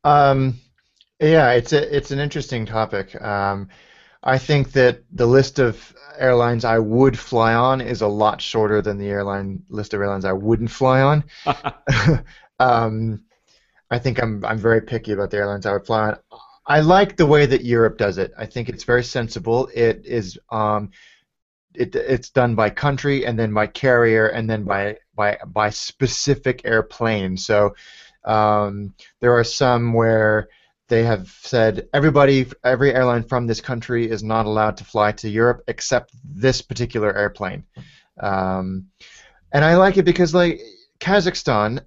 Um, 0.05 0.59
yeah, 1.19 1.51
it's 1.51 1.73
a 1.73 1.93
it's 1.93 2.11
an 2.11 2.19
interesting 2.19 2.65
topic. 2.65 3.21
Um, 3.21 3.67
I 4.23 4.37
think 4.37 4.71
that 4.71 5.03
the 5.11 5.25
list 5.25 5.59
of 5.59 5.93
airlines 6.17 6.63
I 6.63 6.79
would 6.79 7.19
fly 7.19 7.53
on 7.53 7.81
is 7.81 8.01
a 8.01 8.07
lot 8.07 8.41
shorter 8.41 8.81
than 8.81 8.97
the 8.97 9.09
airline 9.09 9.63
list 9.67 9.93
of 9.93 9.99
airlines 9.99 10.23
I 10.23 10.31
wouldn't 10.31 10.71
fly 10.71 11.01
on. 11.01 11.25
um, 12.59 13.23
I 13.91 13.99
think 13.99 14.23
I'm 14.23 14.45
I'm 14.45 14.57
very 14.57 14.79
picky 14.79 15.11
about 15.11 15.31
the 15.31 15.37
airlines 15.37 15.65
I 15.65 15.73
would 15.73 15.85
fly 15.85 16.11
on. 16.11 16.17
I 16.65 16.79
like 16.79 17.17
the 17.17 17.25
way 17.25 17.45
that 17.45 17.65
Europe 17.65 17.97
does 17.97 18.17
it. 18.17 18.31
I 18.37 18.45
think 18.45 18.69
it's 18.69 18.85
very 18.85 19.03
sensible. 19.03 19.69
It 19.75 20.05
is 20.05 20.39
um, 20.49 20.91
it, 21.75 21.95
it's 21.95 22.29
done 22.29 22.55
by 22.55 22.69
country 22.69 23.25
and 23.25 23.37
then 23.37 23.53
by 23.53 23.67
carrier 23.67 24.27
and 24.27 24.49
then 24.49 24.63
by 24.63 24.97
by 25.15 25.37
by 25.45 25.69
specific 25.69 26.61
airplane. 26.65 27.37
So 27.37 27.75
um, 28.23 28.93
there 29.19 29.37
are 29.37 29.43
some 29.43 29.93
where 29.93 30.49
they 30.89 31.03
have 31.03 31.29
said 31.41 31.87
everybody, 31.93 32.45
every 32.63 32.93
airline 32.93 33.23
from 33.23 33.47
this 33.47 33.61
country 33.61 34.09
is 34.09 34.23
not 34.23 34.45
allowed 34.45 34.77
to 34.77 34.83
fly 34.83 35.11
to 35.13 35.29
Europe 35.29 35.63
except 35.67 36.11
this 36.23 36.61
particular 36.61 37.15
airplane. 37.15 37.63
Um, 38.19 38.89
and 39.51 39.63
I 39.63 39.77
like 39.77 39.97
it 39.97 40.03
because 40.03 40.33
like 40.33 40.61
Kazakhstan 40.99 41.81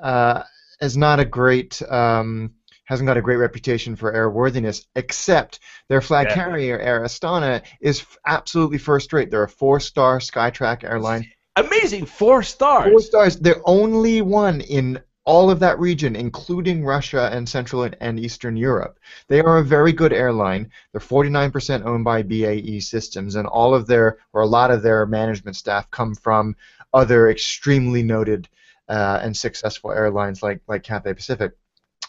uh, 0.00 0.42
is 0.80 0.96
not 0.96 1.20
a 1.20 1.24
great 1.24 1.82
um, 1.90 2.54
hasn't 2.86 3.06
got 3.06 3.16
a 3.16 3.22
great 3.22 3.36
reputation 3.36 3.94
for 3.94 4.12
airworthiness, 4.12 4.86
except 4.94 5.60
their 5.88 6.00
flag 6.00 6.28
yeah. 6.28 6.34
carrier, 6.34 6.78
Air 6.78 7.02
Astana, 7.02 7.62
is 7.80 8.00
f- 8.00 8.16
absolutely 8.26 8.78
first 8.78 9.12
rate. 9.12 9.30
They're 9.30 9.42
a 9.42 9.48
four-star 9.48 10.18
Skytrax 10.18 10.84
airline. 10.84 11.30
Amazing, 11.56 12.06
four 12.06 12.42
stars. 12.42 12.90
Four 12.90 13.00
stars. 13.00 13.36
They're 13.36 13.62
only 13.64 14.22
one 14.22 14.60
in 14.60 15.00
all 15.24 15.50
of 15.50 15.58
that 15.58 15.78
region, 15.80 16.14
including 16.14 16.84
Russia 16.84 17.28
and 17.32 17.48
Central 17.48 17.88
and 18.00 18.20
Eastern 18.20 18.56
Europe. 18.56 18.98
They 19.28 19.40
are 19.40 19.58
a 19.58 19.64
very 19.64 19.92
good 19.92 20.12
airline. 20.12 20.70
They're 20.92 21.00
49% 21.00 21.84
owned 21.84 22.04
by 22.04 22.22
BAE 22.22 22.78
Systems, 22.78 23.34
and 23.34 23.48
all 23.48 23.74
of 23.74 23.88
their, 23.88 24.18
or 24.32 24.42
a 24.42 24.46
lot 24.46 24.70
of 24.70 24.82
their 24.82 25.04
management 25.06 25.56
staff 25.56 25.90
come 25.90 26.14
from 26.14 26.54
other 26.94 27.28
extremely 27.28 28.02
noted 28.04 28.48
uh, 28.88 29.18
and 29.22 29.36
successful 29.36 29.90
airlines 29.90 30.42
like 30.42 30.60
like 30.68 30.84
Cathay 30.84 31.14
Pacific 31.14 31.52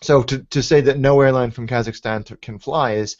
so 0.02 0.24
to, 0.24 0.40
to 0.46 0.64
say 0.64 0.82
that 0.82 1.00
no 1.00 1.20
airline 1.22 1.52
from 1.52 1.68
Kazakhstan 1.68 2.26
to, 2.26 2.38
can 2.38 2.60
fly 2.60 2.94
is 2.94 3.18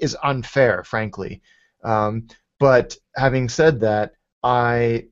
is 0.00 0.16
unfair, 0.22 0.84
frankly. 0.84 1.42
Um, 1.82 2.28
but 2.58 2.96
having 3.16 3.48
said 3.48 3.80
that, 3.80 4.12
I 4.42 5.06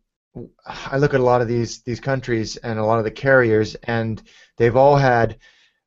I 0.67 0.99
look 0.99 1.14
at 1.14 1.21
a 1.21 1.25
lot 1.25 1.41
of 1.41 1.49
these 1.49 1.83
these 1.83 2.01
countries 2.01 2.57
and 2.57 2.79
a 2.79 2.85
lot 2.85 2.99
of 2.99 3.05
the 3.05 3.11
carriers, 3.11 3.75
and 3.75 4.23
they've 4.57 4.77
all 4.77 4.97
had 4.97 5.39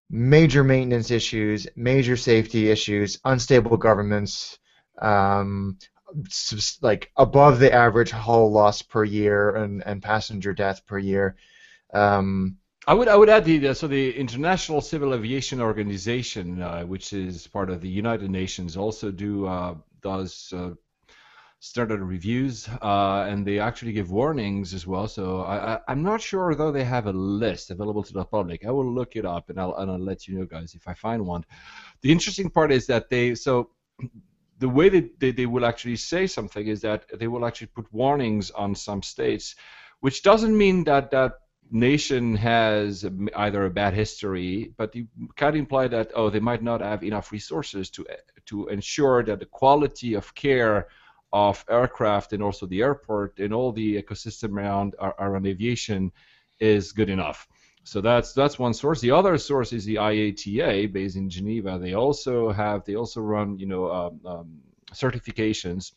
major 0.09 0.63
maintenance 0.63 1.11
issues, 1.11 1.67
major 1.75 2.17
safety 2.17 2.69
issues, 2.69 3.19
unstable 3.25 3.77
governments, 3.77 4.57
um, 5.01 5.77
like 6.81 7.11
above 7.15 7.59
the 7.59 7.71
average 7.71 8.11
hull 8.11 8.51
loss 8.51 8.81
per 8.81 9.03
year 9.03 9.55
and, 9.55 9.83
and 9.85 10.01
passenger 10.01 10.53
death 10.53 10.85
per 10.87 10.97
year. 10.97 11.35
Um, 11.93 12.57
I 12.89 12.93
would 12.95 13.07
I 13.07 13.15
would 13.15 13.29
add 13.29 13.45
the 13.45 13.75
so 13.75 13.87
the 13.87 14.17
International 14.17 14.81
Civil 14.81 15.13
Aviation 15.13 15.61
Organization, 15.61 16.59
uh, 16.59 16.81
which 16.81 17.13
is 17.13 17.45
part 17.45 17.69
of 17.69 17.81
the 17.81 17.87
United 17.87 18.31
Nations, 18.31 18.75
also 18.75 19.11
do 19.11 19.45
uh, 19.45 19.75
does 20.01 20.51
uh, 20.57 20.71
standard 21.59 22.01
reviews, 22.01 22.67
uh, 22.81 23.27
and 23.29 23.45
they 23.45 23.59
actually 23.59 23.91
give 23.91 24.09
warnings 24.09 24.73
as 24.73 24.87
well. 24.87 25.07
So 25.07 25.41
I, 25.41 25.75
I 25.75 25.91
am 25.91 26.01
not 26.01 26.19
sure 26.19 26.55
though 26.55 26.71
they 26.71 26.83
have 26.83 27.05
a 27.05 27.13
list 27.13 27.69
available 27.69 28.01
to 28.01 28.11
the 28.11 28.25
public. 28.25 28.65
I 28.65 28.71
will 28.71 28.91
look 28.91 29.15
it 29.15 29.23
up 29.23 29.51
and 29.51 29.59
I'll 29.59 29.75
and 29.75 29.91
I'll 29.91 29.99
let 29.99 30.27
you 30.27 30.39
know, 30.39 30.45
guys, 30.45 30.73
if 30.73 30.87
I 30.87 30.95
find 30.95 31.27
one. 31.27 31.45
The 32.01 32.11
interesting 32.11 32.49
part 32.49 32.71
is 32.71 32.87
that 32.87 33.11
they 33.11 33.35
so 33.35 33.69
the 34.57 34.69
way 34.69 34.89
that 34.89 35.19
they, 35.19 35.29
they 35.29 35.45
will 35.45 35.63
actually 35.63 35.97
say 35.97 36.25
something 36.25 36.65
is 36.65 36.81
that 36.81 37.05
they 37.19 37.27
will 37.27 37.45
actually 37.45 37.67
put 37.67 37.93
warnings 37.93 38.49
on 38.49 38.73
some 38.73 39.03
states, 39.03 39.55
which 39.99 40.23
doesn't 40.23 40.57
mean 40.57 40.85
that 40.85 41.11
that 41.11 41.33
nation 41.71 42.35
has 42.35 43.05
either 43.35 43.65
a 43.65 43.69
bad 43.69 43.93
history, 43.93 44.73
but 44.77 44.95
you 44.95 45.07
can 45.35 45.55
imply 45.55 45.87
that 45.87 46.11
oh 46.15 46.29
they 46.29 46.39
might 46.39 46.63
not 46.63 46.81
have 46.81 47.03
enough 47.03 47.31
resources 47.31 47.89
to 47.91 48.05
to 48.47 48.67
ensure 48.67 49.23
that 49.23 49.39
the 49.39 49.45
quality 49.45 50.13
of 50.15 50.33
care 50.35 50.87
of 51.31 51.63
aircraft 51.69 52.33
and 52.33 52.41
also 52.41 52.65
the 52.65 52.81
airport 52.81 53.39
and 53.39 53.53
all 53.53 53.71
the 53.71 54.01
ecosystem 54.01 54.57
around 54.57 54.95
around 54.99 55.45
aviation 55.45 56.11
is 56.59 56.91
good 56.91 57.09
enough. 57.09 57.47
So 57.83 58.01
that's 58.01 58.33
that's 58.33 58.59
one 58.59 58.73
source. 58.73 59.01
The 59.01 59.11
other 59.11 59.37
source 59.37 59.73
is 59.73 59.85
the 59.85 59.95
IATA 59.95 60.91
based 60.91 61.15
in 61.15 61.29
Geneva. 61.29 61.79
They 61.79 61.93
also 61.93 62.51
have 62.51 62.83
they 62.85 62.95
also 62.95 63.21
run 63.21 63.57
you 63.57 63.67
know 63.67 63.91
um, 63.91 64.19
um, 64.25 64.59
certifications 64.93 65.93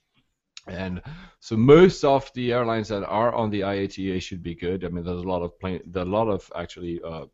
and 0.66 1.02
so 1.40 1.56
most 1.56 2.04
of 2.04 2.30
the 2.34 2.52
airlines 2.52 2.88
that 2.88 3.04
are 3.04 3.34
on 3.34 3.50
the 3.50 3.60
IATA 3.60 4.22
should 4.22 4.42
be 4.42 4.54
good. 4.54 4.84
I 4.84 4.88
mean, 4.88 5.04
there's 5.04 5.22
a 5.22 5.28
lot 5.28 5.42
of 5.42 5.58
plane, 5.58 5.82
a 5.94 6.04
lot 6.04 6.28
of 6.28 6.50
actually, 6.54 7.00
uh, 7.02 7.26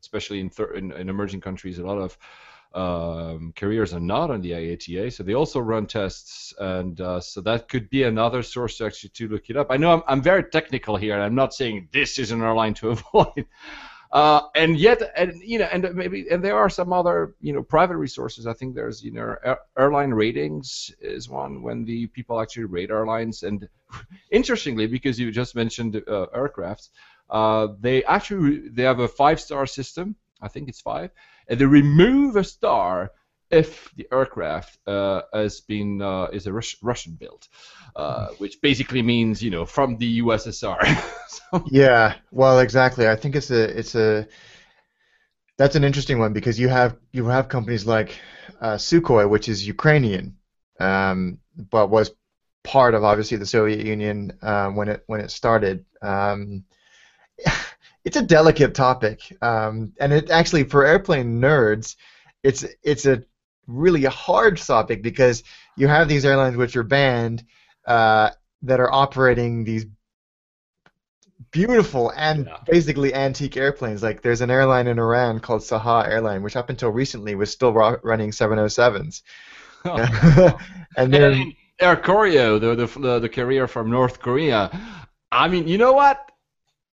especially 0.00 0.40
in, 0.40 0.50
thir- 0.50 0.74
in, 0.74 0.92
in 0.92 1.08
emerging 1.08 1.40
countries, 1.40 1.78
a 1.78 1.86
lot 1.86 1.98
of 1.98 2.18
um, 2.74 3.52
carriers 3.54 3.92
are 3.92 4.00
not 4.00 4.30
on 4.30 4.40
the 4.40 4.52
IATA, 4.52 5.12
so 5.12 5.22
they 5.22 5.34
also 5.34 5.60
run 5.60 5.86
tests, 5.86 6.54
and 6.58 7.00
uh, 7.00 7.20
so 7.20 7.40
that 7.42 7.68
could 7.68 7.90
be 7.90 8.04
another 8.04 8.42
source 8.42 8.78
to 8.78 8.86
actually 8.86 9.10
to 9.10 9.28
look 9.28 9.50
it 9.50 9.56
up. 9.56 9.66
I 9.70 9.76
know 9.76 9.92
I'm, 9.92 10.02
I'm 10.06 10.22
very 10.22 10.44
technical 10.44 10.96
here, 10.96 11.14
and 11.14 11.22
I'm 11.22 11.34
not 11.34 11.54
saying 11.54 11.88
this 11.92 12.18
is 12.18 12.30
an 12.30 12.42
airline 12.42 12.74
to 12.74 12.90
avoid. 12.96 13.46
Uh, 14.12 14.42
and 14.54 14.76
yet, 14.76 15.00
and 15.16 15.40
you 15.42 15.58
know, 15.58 15.68
and 15.72 15.88
maybe, 15.94 16.26
and 16.30 16.44
there 16.44 16.56
are 16.56 16.68
some 16.68 16.92
other, 16.92 17.34
you 17.40 17.50
know, 17.50 17.62
private 17.62 17.96
resources. 17.96 18.46
I 18.46 18.52
think 18.52 18.74
there's, 18.74 19.02
you 19.02 19.10
know, 19.10 19.36
air, 19.42 19.58
airline 19.78 20.10
ratings 20.10 20.90
is 21.00 21.30
one 21.30 21.62
when 21.62 21.86
the 21.86 22.06
people 22.08 22.38
actually 22.38 22.64
rate 22.64 22.90
airlines. 22.90 23.42
And 23.42 23.66
interestingly, 24.30 24.86
because 24.86 25.18
you 25.18 25.32
just 25.32 25.54
mentioned 25.54 25.96
uh, 25.96 26.26
aircrafts, 26.34 26.90
uh, 27.30 27.68
they 27.80 28.04
actually 28.04 28.68
they 28.68 28.82
have 28.82 29.00
a 29.00 29.08
five-star 29.08 29.66
system. 29.66 30.16
I 30.42 30.48
think 30.48 30.68
it's 30.68 30.80
five, 30.80 31.10
and 31.48 31.58
they 31.58 31.64
remove 31.64 32.36
a 32.36 32.44
star 32.44 33.12
if 33.52 33.92
the 33.96 34.08
aircraft 34.10 34.78
uh, 34.88 35.22
has 35.32 35.60
been 35.60 36.00
uh, 36.00 36.24
is 36.32 36.46
a 36.46 36.52
Rus- 36.52 36.82
Russian 36.82 37.14
built, 37.14 37.48
uh, 37.94 38.28
which 38.38 38.60
basically 38.62 39.02
means 39.02 39.42
you 39.42 39.50
know 39.50 39.66
from 39.66 39.98
the 39.98 40.22
USSR. 40.22 40.80
so. 41.28 41.64
Yeah, 41.70 42.14
well, 42.32 42.60
exactly. 42.60 43.06
I 43.08 43.14
think 43.14 43.36
it's 43.36 43.50
a 43.50 43.78
it's 43.78 43.94
a 43.94 44.26
that's 45.58 45.76
an 45.76 45.84
interesting 45.84 46.18
one 46.18 46.32
because 46.32 46.58
you 46.58 46.68
have 46.68 46.96
you 47.12 47.26
have 47.26 47.48
companies 47.48 47.86
like 47.86 48.18
uh, 48.60 48.76
Sukhoi, 48.76 49.28
which 49.28 49.48
is 49.48 49.66
Ukrainian, 49.66 50.36
um, 50.80 51.38
but 51.70 51.90
was 51.90 52.10
part 52.64 52.94
of 52.94 53.04
obviously 53.04 53.36
the 53.36 53.46
Soviet 53.46 53.84
Union 53.84 54.32
uh, 54.40 54.68
when 54.70 54.88
it 54.88 55.04
when 55.06 55.20
it 55.20 55.30
started. 55.30 55.84
Um, 56.00 56.64
it's 58.04 58.16
a 58.16 58.22
delicate 58.22 58.74
topic, 58.74 59.36
um, 59.42 59.92
and 60.00 60.12
it 60.12 60.30
actually 60.30 60.64
for 60.64 60.86
airplane 60.86 61.40
nerds, 61.40 61.96
it's 62.42 62.64
it's 62.82 63.04
a 63.04 63.22
really 63.66 64.04
a 64.04 64.10
hard 64.10 64.58
topic 64.58 65.02
because 65.02 65.42
you 65.76 65.88
have 65.88 66.08
these 66.08 66.24
airlines 66.24 66.56
which 66.56 66.76
are 66.76 66.82
banned 66.82 67.44
uh, 67.86 68.30
that 68.62 68.80
are 68.80 68.92
operating 68.92 69.64
these 69.64 69.86
beautiful 71.50 72.10
and 72.16 72.46
yeah. 72.46 72.56
basically 72.66 73.14
antique 73.14 73.56
airplanes. 73.56 74.02
Like 74.02 74.22
there's 74.22 74.40
an 74.40 74.50
airline 74.50 74.86
in 74.86 74.98
Iran 74.98 75.38
called 75.38 75.60
Saha 75.60 76.08
Airline, 76.08 76.42
which 76.42 76.56
up 76.56 76.70
until 76.70 76.90
recently 76.90 77.34
was 77.34 77.50
still 77.50 77.72
ro- 77.72 77.98
running 78.02 78.30
707s. 78.30 79.22
Oh. 79.84 80.58
and 80.96 81.12
then 81.12 81.52
Air 81.80 81.96
Koryo, 81.96 82.60
the, 82.60 82.86
the 83.00 83.18
the 83.18 83.28
carrier 83.28 83.66
from 83.66 83.90
North 83.90 84.20
Korea. 84.20 84.70
I 85.30 85.48
mean, 85.48 85.66
you 85.66 85.78
know 85.78 85.92
what? 85.92 86.31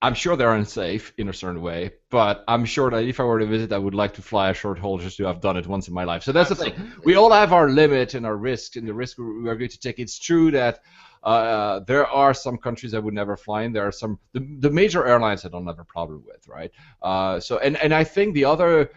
I'm 0.02 0.14
sure 0.14 0.38
they're 0.38 0.54
unsafe 0.54 1.12
in 1.18 1.28
a 1.28 1.34
certain 1.34 1.62
way, 1.62 1.92
but 2.10 2.46
I'm 2.48 2.64
sure 2.64 2.90
that 2.90 3.04
if 3.04 3.20
I 3.20 3.24
were 3.24 3.40
to 3.40 3.46
visit, 3.46 3.74
I 3.74 3.78
would 3.78 3.94
like 3.94 4.14
to 4.14 4.22
fly 4.22 4.50
a 4.50 4.54
short 4.54 4.80
haul 4.80 4.98
just 4.98 5.18
to 5.18 5.26
have 5.26 5.42
done 5.42 5.58
it 5.58 5.68
once 5.68 5.90
in 5.90 5.94
my 5.94 6.06
life. 6.06 6.24
So 6.24 6.32
that's 6.32 6.52
Absolutely. 6.52 6.78
the 6.82 6.90
thing. 6.92 7.02
We 7.04 7.16
all 7.16 7.32
have 7.32 7.52
our 7.52 7.70
limit 7.70 8.14
and 8.14 8.26
our 8.26 8.38
risk, 8.38 8.78
and 8.78 8.88
the 8.88 8.94
risk 8.94 9.18
we 9.18 9.50
are 9.50 9.56
going 9.56 9.70
to 9.70 9.80
take. 9.80 10.00
It's 10.00 10.18
true 10.18 10.52
that 10.52 10.80
uh, 11.22 11.82
there 11.82 12.08
are 12.08 12.34
some 12.34 12.58
countries 12.58 12.94
I 12.94 13.00
would 13.00 13.14
never 13.14 13.36
fly 13.36 13.64
in. 13.64 13.74
There 13.74 13.86
are 13.86 13.92
some 13.92 14.20
the, 14.32 14.48
the 14.60 14.70
major 14.70 15.06
airlines 15.06 15.46
I 15.46 15.50
don't 15.50 15.68
have 15.68 15.80
a 15.80 15.84
problem 15.84 16.24
with, 16.26 16.48
right? 16.48 16.72
Uh, 17.02 17.42
so 17.42 17.58
and 17.58 17.76
and 17.78 17.94
I 17.94 18.06
think 18.06 18.34
the 18.34 18.46
other 18.46 18.92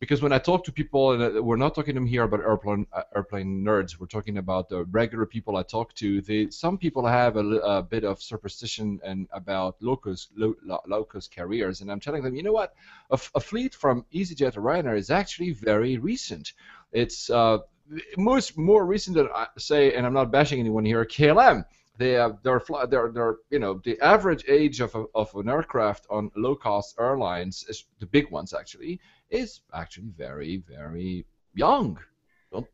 because 0.00 0.22
when 0.22 0.32
I 0.32 0.38
talk 0.38 0.64
to 0.64 0.72
people, 0.72 1.12
and 1.12 1.36
uh, 1.36 1.42
we're 1.42 1.56
not 1.56 1.74
talking 1.74 1.94
to 1.94 2.00
them 2.00 2.06
here 2.06 2.22
about 2.22 2.40
airplane 2.40 2.86
uh, 2.92 3.02
airplane 3.14 3.62
nerds, 3.62 4.00
we're 4.00 4.06
talking 4.06 4.38
about 4.38 4.70
the 4.70 4.84
regular 4.84 5.26
people 5.26 5.58
I 5.58 5.62
talk 5.62 5.94
to. 5.96 6.22
They, 6.22 6.48
some 6.48 6.78
people 6.78 7.06
have 7.06 7.36
a, 7.36 7.44
a 7.76 7.82
bit 7.82 8.04
of 8.04 8.20
superstition 8.20 8.98
and 9.04 9.28
about 9.32 9.76
low 9.80 9.96
cost 9.96 10.30
low, 10.36 10.54
low 10.88 11.04
cost 11.04 11.30
carriers, 11.30 11.82
and 11.82 11.92
I'm 11.92 12.00
telling 12.00 12.22
them, 12.22 12.34
you 12.34 12.42
know 12.42 12.52
what, 12.52 12.74
a, 13.10 13.18
fleet 13.18 13.74
from 13.74 14.06
EasyJet 14.12 14.56
or 14.56 14.62
Ryanair 14.62 14.96
is 14.96 15.10
actually 15.10 15.50
very 15.50 15.98
recent. 15.98 16.54
It's 16.92 17.28
uh, 17.28 17.58
most 18.16 18.56
more 18.56 18.86
recent 18.86 19.16
than 19.16 19.28
I 19.34 19.48
say, 19.58 19.94
and 19.94 20.06
I'm 20.06 20.14
not 20.14 20.32
bashing 20.32 20.60
anyone 20.60 20.86
here. 20.86 21.04
KLM. 21.04 21.64
They 21.98 22.12
have 22.12 22.38
they're, 22.42 22.62
they're, 22.88 23.10
they're 23.12 23.36
you 23.50 23.58
know 23.58 23.82
the 23.84 24.00
average 24.00 24.44
age 24.48 24.80
of, 24.80 24.94
a, 24.94 25.04
of 25.14 25.34
an 25.34 25.50
aircraft 25.50 26.06
on 26.08 26.30
low 26.34 26.56
cost 26.56 26.96
airlines 26.98 27.66
is 27.68 27.84
the 27.98 28.06
big 28.06 28.30
ones 28.30 28.54
actually 28.54 28.98
is 29.30 29.60
actually 29.72 30.10
very, 30.16 30.62
very 30.68 31.24
young. 31.54 31.98
Don't, 32.52 32.66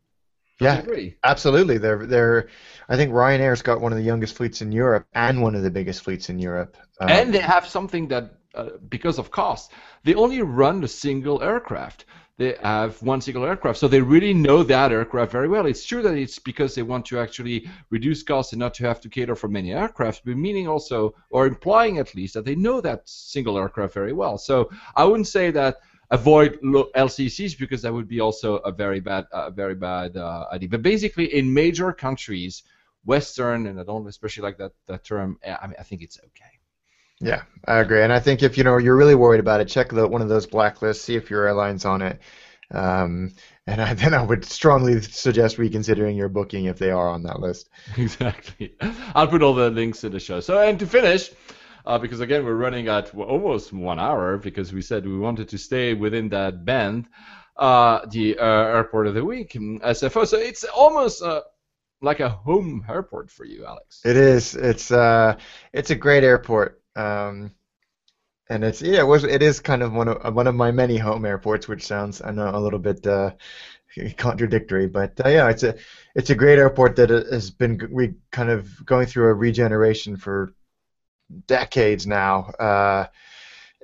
yeah, 0.61 0.83
absolutely. 1.23 1.79
They're 1.79 2.07
they're. 2.07 2.49
I 2.89 2.97
think 2.97 3.13
Ryanair's 3.13 3.63
got 3.63 3.81
one 3.81 3.93
of 3.93 3.99
the 3.99 4.05
youngest 4.05 4.37
fleets 4.37 4.63
in 4.63 4.73
Europe 4.73 5.07
and 5.13 5.43
one 5.43 5.55
of 5.55 5.63
the 5.63 5.71
biggest 5.71 6.03
fleets 6.03 6.31
in 6.31 6.39
Europe. 6.39 6.77
Um, 7.01 7.09
and 7.11 7.35
they 7.35 7.41
have 7.41 7.67
something 7.67 8.09
that, 8.09 8.39
uh, 8.55 8.71
because 8.89 9.19
of 9.19 9.31
cost, 9.31 9.73
they 10.05 10.15
only 10.15 10.41
run 10.43 10.83
a 10.83 10.89
single 10.89 11.43
aircraft. 11.43 12.07
They 12.39 12.55
have 12.63 13.01
one 13.03 13.23
single 13.23 13.47
aircraft, 13.47 13.79
so 13.79 13.89
they 13.89 14.03
really 14.03 14.35
know 14.35 14.63
that 14.63 14.93
aircraft 14.93 15.33
very 15.33 15.49
well. 15.49 15.65
It's 15.65 15.87
true 15.87 16.03
that 16.03 16.15
it's 16.15 16.39
because 16.39 16.75
they 16.75 16.83
want 16.83 17.07
to 17.07 17.19
actually 17.19 17.67
reduce 17.89 18.23
costs 18.23 18.53
and 18.53 18.61
not 18.61 18.75
to 18.75 18.85
have 18.85 19.01
to 19.01 19.09
cater 19.09 19.35
for 19.35 19.49
many 19.49 19.73
aircraft, 19.73 20.21
but 20.27 20.37
meaning 20.37 20.69
also, 20.69 21.15
or 21.31 21.47
implying 21.47 21.97
at 21.97 22.15
least, 22.15 22.35
that 22.35 22.45
they 22.45 22.55
know 22.55 22.83
that 22.83 23.09
single 23.09 23.57
aircraft 23.57 23.95
very 23.95 24.13
well. 24.13 24.37
So 24.37 24.71
I 24.95 25.05
wouldn't 25.05 25.29
say 25.29 25.51
that 25.53 25.77
avoid 26.11 26.59
LCCs 26.63 27.59
because 27.59 27.83
that 27.83 27.93
would 27.93 28.09
be 28.09 28.21
also 28.21 28.57
a 28.57 28.73
very 28.73 29.01
bad, 29.01 29.27
uh, 29.33 29.51
very 29.51 29.75
bad 29.75 30.17
uh, 30.17 30.47
idea. 30.53 30.69
But 30.69 30.83
basically, 30.83 31.35
in 31.35 31.53
major 31.53 31.93
countries, 31.93 32.63
Western, 33.05 33.67
and 33.67 33.81
I 33.81 33.85
don't 33.85 34.07
especially 34.07 34.43
like 34.43 34.59
that 34.59 34.73
that 34.87 35.05
term. 35.05 35.39
I 35.45 35.67
mean, 35.67 35.77
I 35.79 35.83
think 35.83 36.03
it's 36.03 36.19
okay. 36.19 36.53
Yeah, 37.21 37.43
I 37.67 37.79
agree, 37.79 38.03
and 38.03 38.13
I 38.13 38.21
think 38.21 38.43
if 38.43 38.59
you 38.59 38.65
know 38.65 38.77
you're 38.77 38.97
really 38.97 39.15
worried 39.15 39.41
about 39.41 39.61
it, 39.61 39.69
check 39.69 39.89
the, 39.91 40.07
one 40.07 40.23
of 40.23 40.29
those 40.29 40.47
blacklists, 40.47 41.01
see 41.01 41.17
if 41.17 41.31
your 41.31 41.47
airline's 41.47 41.87
on 41.87 42.03
it, 42.03 42.21
um, 42.71 43.33
and 43.67 43.81
I, 43.81 43.95
then 44.03 44.15
I 44.15 44.23
would 44.23 44.45
strongly 44.45 45.01
suggest 45.01 45.59
reconsidering 45.59 46.17
your 46.17 46.29
booking 46.29 46.67
if 46.67 46.79
they 46.79 46.91
are 46.91 47.09
on 47.09 47.23
that 47.25 47.41
list. 47.41 47.69
Exactly. 47.97 48.75
I'll 49.15 49.29
put 49.29 49.43
all 49.43 49.55
the 49.55 49.71
links 49.71 50.05
in 50.05 50.13
the 50.13 50.21
show. 50.21 50.41
So, 50.41 50.61
and 50.61 50.79
to 50.79 50.87
finish, 50.87 51.31
uh, 51.87 51.99
because 51.99 52.21
again 52.21 52.45
we're 52.45 52.55
running 52.55 52.89
at 52.89 53.15
almost 53.15 53.73
one 53.73 53.99
hour 53.99 54.37
because 54.37 54.73
we 54.73 54.83
said 54.83 55.07
we 55.07 55.19
wanted 55.19 55.49
to 55.49 55.59
stay 55.59 55.95
within 55.95 56.29
that 56.31 56.65
band. 56.65 57.09
Uh, 57.57 58.05
the 58.11 58.39
uh, 58.39 58.45
airport 58.45 59.07
of 59.07 59.15
the 59.15 59.25
week, 59.25 59.53
SFO. 59.53 60.27
So 60.27 60.37
it's 60.37 60.65
almost 60.65 61.23
uh, 61.23 61.41
like 62.03 62.21
a 62.21 62.29
home 62.29 62.85
airport 62.87 63.31
for 63.31 63.47
you, 63.47 63.65
Alex. 63.65 64.03
It 64.05 64.17
is. 64.17 64.55
It's 64.55 64.91
uh, 64.91 65.39
it's 65.73 65.91
a 65.91 65.95
great 65.95 66.23
airport. 66.23 66.83
Um, 66.97 67.53
and 68.51 68.63
it's 68.63 68.83
yeah, 68.83 69.01
it 69.01 69.07
was 69.07 69.25
it 69.25 69.43
is 69.43 69.61
kind 69.61 69.83
of 69.83 69.93
one 69.93 70.09
of 70.09 70.35
one 70.35 70.47
of 70.47 70.55
my 70.55 70.71
many 70.71 70.99
home 70.99 71.25
airports, 71.25 71.67
which 71.67 71.87
sounds 71.87 72.21
I 72.23 72.31
know 72.31 72.51
a 72.53 72.61
little 72.61 72.79
bit 72.79 73.07
uh, 73.07 73.33
contradictory, 74.17 74.87
but 74.87 75.19
uh, 75.25 75.29
yeah, 75.29 75.49
it's 75.49 75.63
a 75.63 75.77
it's 76.15 76.31
a 76.31 76.35
great 76.35 76.59
airport 76.59 76.97
that 76.97 77.11
has 77.11 77.51
been 77.51 77.89
we 77.91 78.15
kind 78.31 78.51
of 78.51 78.85
going 78.85 79.07
through 79.07 79.29
a 79.29 79.35
regeneration 79.35 80.17
for 80.17 80.55
decades 81.47 82.07
now. 82.07 82.45
Uh, 82.59 83.07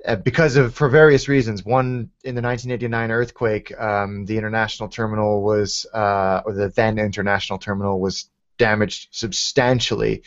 uh, 0.05 0.17
because 0.17 0.57
of 0.57 0.75
for 0.75 0.89
various 0.89 1.29
reasons. 1.29 1.63
One 1.63 2.09
in 2.23 2.35
the 2.35 2.41
1989 2.41 3.11
earthquake, 3.11 3.79
um, 3.79 4.25
the 4.25 4.37
international 4.37 4.89
terminal 4.89 5.41
was, 5.41 5.85
uh, 5.93 6.41
or 6.45 6.53
the 6.53 6.69
then 6.69 6.99
international 6.99 7.57
terminal 7.57 8.01
was 8.01 8.29
damaged 8.57 9.07
substantially. 9.11 10.23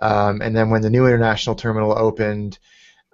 Um, 0.00 0.42
and 0.42 0.56
then 0.56 0.70
when 0.70 0.82
the 0.82 0.90
new 0.90 1.06
international 1.06 1.54
terminal 1.54 1.96
opened 1.96 2.58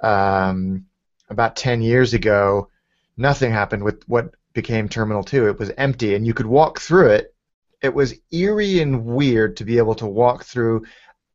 um, 0.03 0.86
about 1.28 1.57
10 1.57 1.82
years 1.82 2.14
ago, 2.14 2.70
nothing 3.18 3.53
happened 3.53 3.84
with 3.84 4.03
what 4.09 4.34
became 4.55 4.88
Terminal 4.88 5.22
2. 5.22 5.49
It 5.49 5.59
was 5.59 5.70
empty, 5.76 6.14
and 6.14 6.26
you 6.26 6.34
could 6.34 6.46
walk 6.46 6.80
through 6.80 7.11
it. 7.11 7.34
It 7.82 7.94
was 7.94 8.14
eerie 8.32 8.80
and 8.80 9.05
weird 9.05 9.59
to 9.59 9.64
be 9.64 9.78
able 9.78 9.94
to 9.96 10.07
walk 10.07 10.44
through 10.44 10.86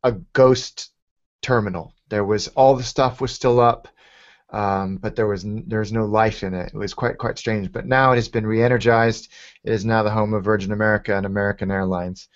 a 0.03 0.11
ghost 0.11 0.91
terminal. 1.41 1.93
There 2.13 2.23
was 2.23 2.47
all 2.49 2.75
the 2.75 2.83
stuff 2.83 3.21
was 3.21 3.31
still 3.31 3.59
up, 3.59 3.87
um, 4.51 4.97
but 4.97 5.15
there 5.15 5.25
was 5.25 5.43
there 5.65 5.79
was 5.79 5.91
no 5.91 6.05
life 6.05 6.43
in 6.43 6.53
it. 6.53 6.67
It 6.71 6.77
was 6.77 6.93
quite 6.93 7.17
quite 7.17 7.39
strange. 7.39 7.71
But 7.71 7.87
now 7.87 8.11
it 8.11 8.17
has 8.17 8.29
been 8.29 8.45
re-energized. 8.45 9.31
It 9.63 9.73
is 9.73 9.83
now 9.83 10.03
the 10.03 10.11
home 10.11 10.35
of 10.35 10.43
Virgin 10.43 10.71
America 10.71 11.17
and 11.17 11.25
American 11.25 11.71
Airlines. 11.71 12.27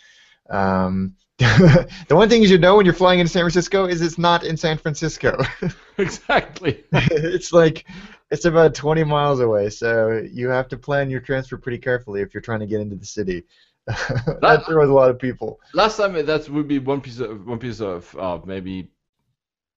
Um, 0.49 1.13
the 1.37 1.87
one 2.09 2.27
thing 2.27 2.41
you 2.41 2.47
should 2.47 2.59
know 2.59 2.75
when 2.75 2.87
you're 2.87 2.95
flying 2.95 3.19
into 3.19 3.31
San 3.31 3.43
Francisco 3.43 3.85
is 3.85 4.01
it's 4.01 4.17
not 4.17 4.43
in 4.43 4.57
San 4.57 4.79
Francisco. 4.79 5.37
exactly. 5.99 6.83
it's 6.91 7.53
like 7.53 7.85
it's 8.31 8.45
about 8.45 8.73
20 8.73 9.03
miles 9.03 9.41
away, 9.41 9.69
so 9.69 10.25
you 10.27 10.49
have 10.49 10.69
to 10.69 10.77
plan 10.77 11.11
your 11.11 11.19
transfer 11.19 11.55
pretty 11.55 11.77
carefully 11.77 12.21
if 12.21 12.33
you're 12.33 12.41
trying 12.41 12.61
to 12.61 12.65
get 12.65 12.81
into 12.81 12.95
the 12.95 13.05
city. 13.05 13.43
that 13.85 14.63
throws 14.65 14.89
a 14.89 14.93
lot 14.93 15.11
of 15.11 15.19
people. 15.19 15.59
Last 15.75 15.97
time 15.97 16.13
that 16.13 16.49
would 16.49 16.67
be 16.67 16.79
one 16.79 16.99
piece 16.99 17.19
of 17.19 17.45
one 17.45 17.59
piece 17.59 17.79
of 17.79 18.15
uh, 18.17 18.39
maybe 18.43 18.89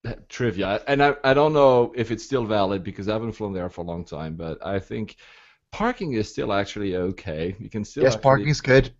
trivia, 0.29 0.83
and 0.87 1.03
I, 1.03 1.15
I 1.25 1.35
don't 1.35 1.53
know 1.53 1.93
if 1.95 2.11
it's 2.11 2.25
still 2.25 2.45
valid 2.45 2.83
because 2.85 3.09
I 3.09 3.13
haven't 3.13 3.33
flown 3.33 3.53
there 3.53 3.71
for 3.71 3.83
a 3.83 3.85
long 3.85 4.05
time, 4.05 4.35
but 4.35 4.65
I 4.65 4.79
think 4.79 5.17
parking 5.73 6.15
is 6.15 6.31
still 6.31 6.53
actually 6.53 6.97
okay. 6.97 7.57
You 7.59 7.71
can 7.71 7.85
still 7.85 8.05
yes, 8.05 8.17
parking 8.17 8.49
is 8.49 8.61
good. 8.61 8.93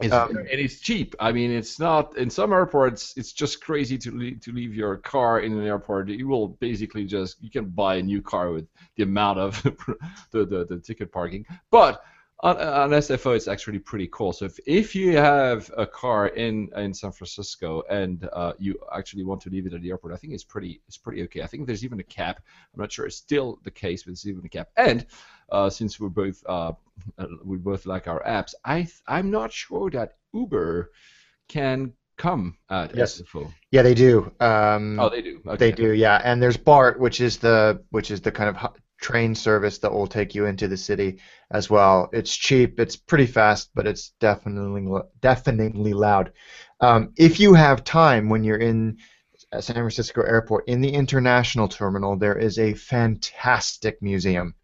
It's, 0.00 0.14
um, 0.14 0.36
and 0.36 0.48
it's 0.48 0.78
cheap. 0.78 1.16
I 1.18 1.32
mean, 1.32 1.50
it's 1.50 1.80
not 1.80 2.16
in 2.16 2.30
some 2.30 2.52
airports. 2.52 3.14
It's 3.16 3.32
just 3.32 3.60
crazy 3.60 3.98
to 3.98 4.12
leave, 4.12 4.40
to 4.42 4.52
leave 4.52 4.72
your 4.72 4.96
car 4.98 5.40
in 5.40 5.52
an 5.52 5.66
airport. 5.66 6.08
You 6.08 6.28
will 6.28 6.48
basically 6.48 7.04
just 7.04 7.42
you 7.42 7.50
can 7.50 7.66
buy 7.66 7.96
a 7.96 8.02
new 8.02 8.22
car 8.22 8.52
with 8.52 8.68
the 8.96 9.02
amount 9.02 9.40
of 9.40 9.60
the, 10.30 10.44
the 10.44 10.66
the 10.68 10.78
ticket 10.78 11.10
parking. 11.10 11.46
But 11.72 12.00
on, 12.40 12.56
on 12.56 12.90
SFO, 12.90 13.34
it's 13.34 13.48
actually 13.48 13.80
pretty 13.80 14.08
cool. 14.12 14.32
So 14.32 14.44
if, 14.44 14.58
if 14.64 14.94
you 14.94 15.16
have 15.16 15.70
a 15.76 15.86
car 15.86 16.28
in 16.28 16.70
in 16.76 16.94
San 16.94 17.10
Francisco 17.10 17.82
and 17.90 18.28
uh, 18.32 18.52
you 18.58 18.78
actually 18.94 19.24
want 19.24 19.40
to 19.42 19.50
leave 19.50 19.66
it 19.66 19.72
at 19.74 19.82
the 19.82 19.90
airport, 19.90 20.12
I 20.12 20.16
think 20.16 20.32
it's 20.32 20.44
pretty 20.44 20.80
it's 20.86 20.96
pretty 20.96 21.22
okay. 21.24 21.42
I 21.42 21.46
think 21.46 21.66
there's 21.66 21.84
even 21.84 21.98
a 21.98 22.04
cap. 22.04 22.40
I'm 22.74 22.80
not 22.80 22.92
sure 22.92 23.06
it's 23.06 23.16
still 23.16 23.58
the 23.64 23.70
case, 23.70 24.04
but 24.04 24.10
there's 24.10 24.28
even 24.28 24.44
a 24.44 24.48
cap. 24.48 24.68
And 24.76 25.06
uh, 25.50 25.68
since 25.68 25.98
we're 25.98 26.10
both 26.10 26.42
uh, 26.46 26.72
we 27.44 27.56
both 27.56 27.86
like 27.86 28.06
our 28.06 28.22
apps, 28.22 28.54
I 28.64 28.86
I'm 29.06 29.30
not 29.30 29.52
sure 29.52 29.90
that 29.90 30.16
Uber 30.32 30.92
can 31.48 31.92
come 32.18 32.56
at 32.70 32.94
yes. 32.94 33.20
SFO. 33.20 33.52
Yeah, 33.70 33.82
they 33.82 33.94
do. 33.94 34.30
Um, 34.38 35.00
oh, 35.00 35.08
they 35.08 35.22
do. 35.22 35.40
Okay. 35.46 35.56
They 35.56 35.72
do. 35.72 35.92
Yeah, 35.92 36.20
and 36.22 36.40
there's 36.42 36.56
BART, 36.56 37.00
which 37.00 37.20
is 37.20 37.38
the 37.38 37.82
which 37.90 38.12
is 38.12 38.20
the 38.20 38.30
kind 38.30 38.48
of 38.48 38.56
train 39.00 39.34
service 39.34 39.78
that 39.78 39.92
will 39.92 40.06
take 40.06 40.34
you 40.34 40.46
into 40.46 40.68
the 40.68 40.76
city 40.76 41.18
as 41.50 41.70
well. 41.70 42.08
It's 42.12 42.34
cheap, 42.34 42.80
it's 42.80 42.96
pretty 42.96 43.26
fast, 43.26 43.70
but 43.74 43.86
it's 43.86 44.12
definitely 44.20 45.00
definitely 45.20 45.92
loud. 45.92 46.32
Um, 46.80 47.12
if 47.16 47.40
you 47.40 47.54
have 47.54 47.84
time 47.84 48.28
when 48.28 48.44
you're 48.44 48.58
in 48.58 48.98
San 49.60 49.76
Francisco 49.76 50.22
Airport 50.22 50.68
in 50.68 50.80
the 50.80 50.90
international 50.90 51.68
terminal, 51.68 52.16
there 52.16 52.38
is 52.38 52.58
a 52.58 52.74
fantastic 52.74 54.00
museum 54.02 54.54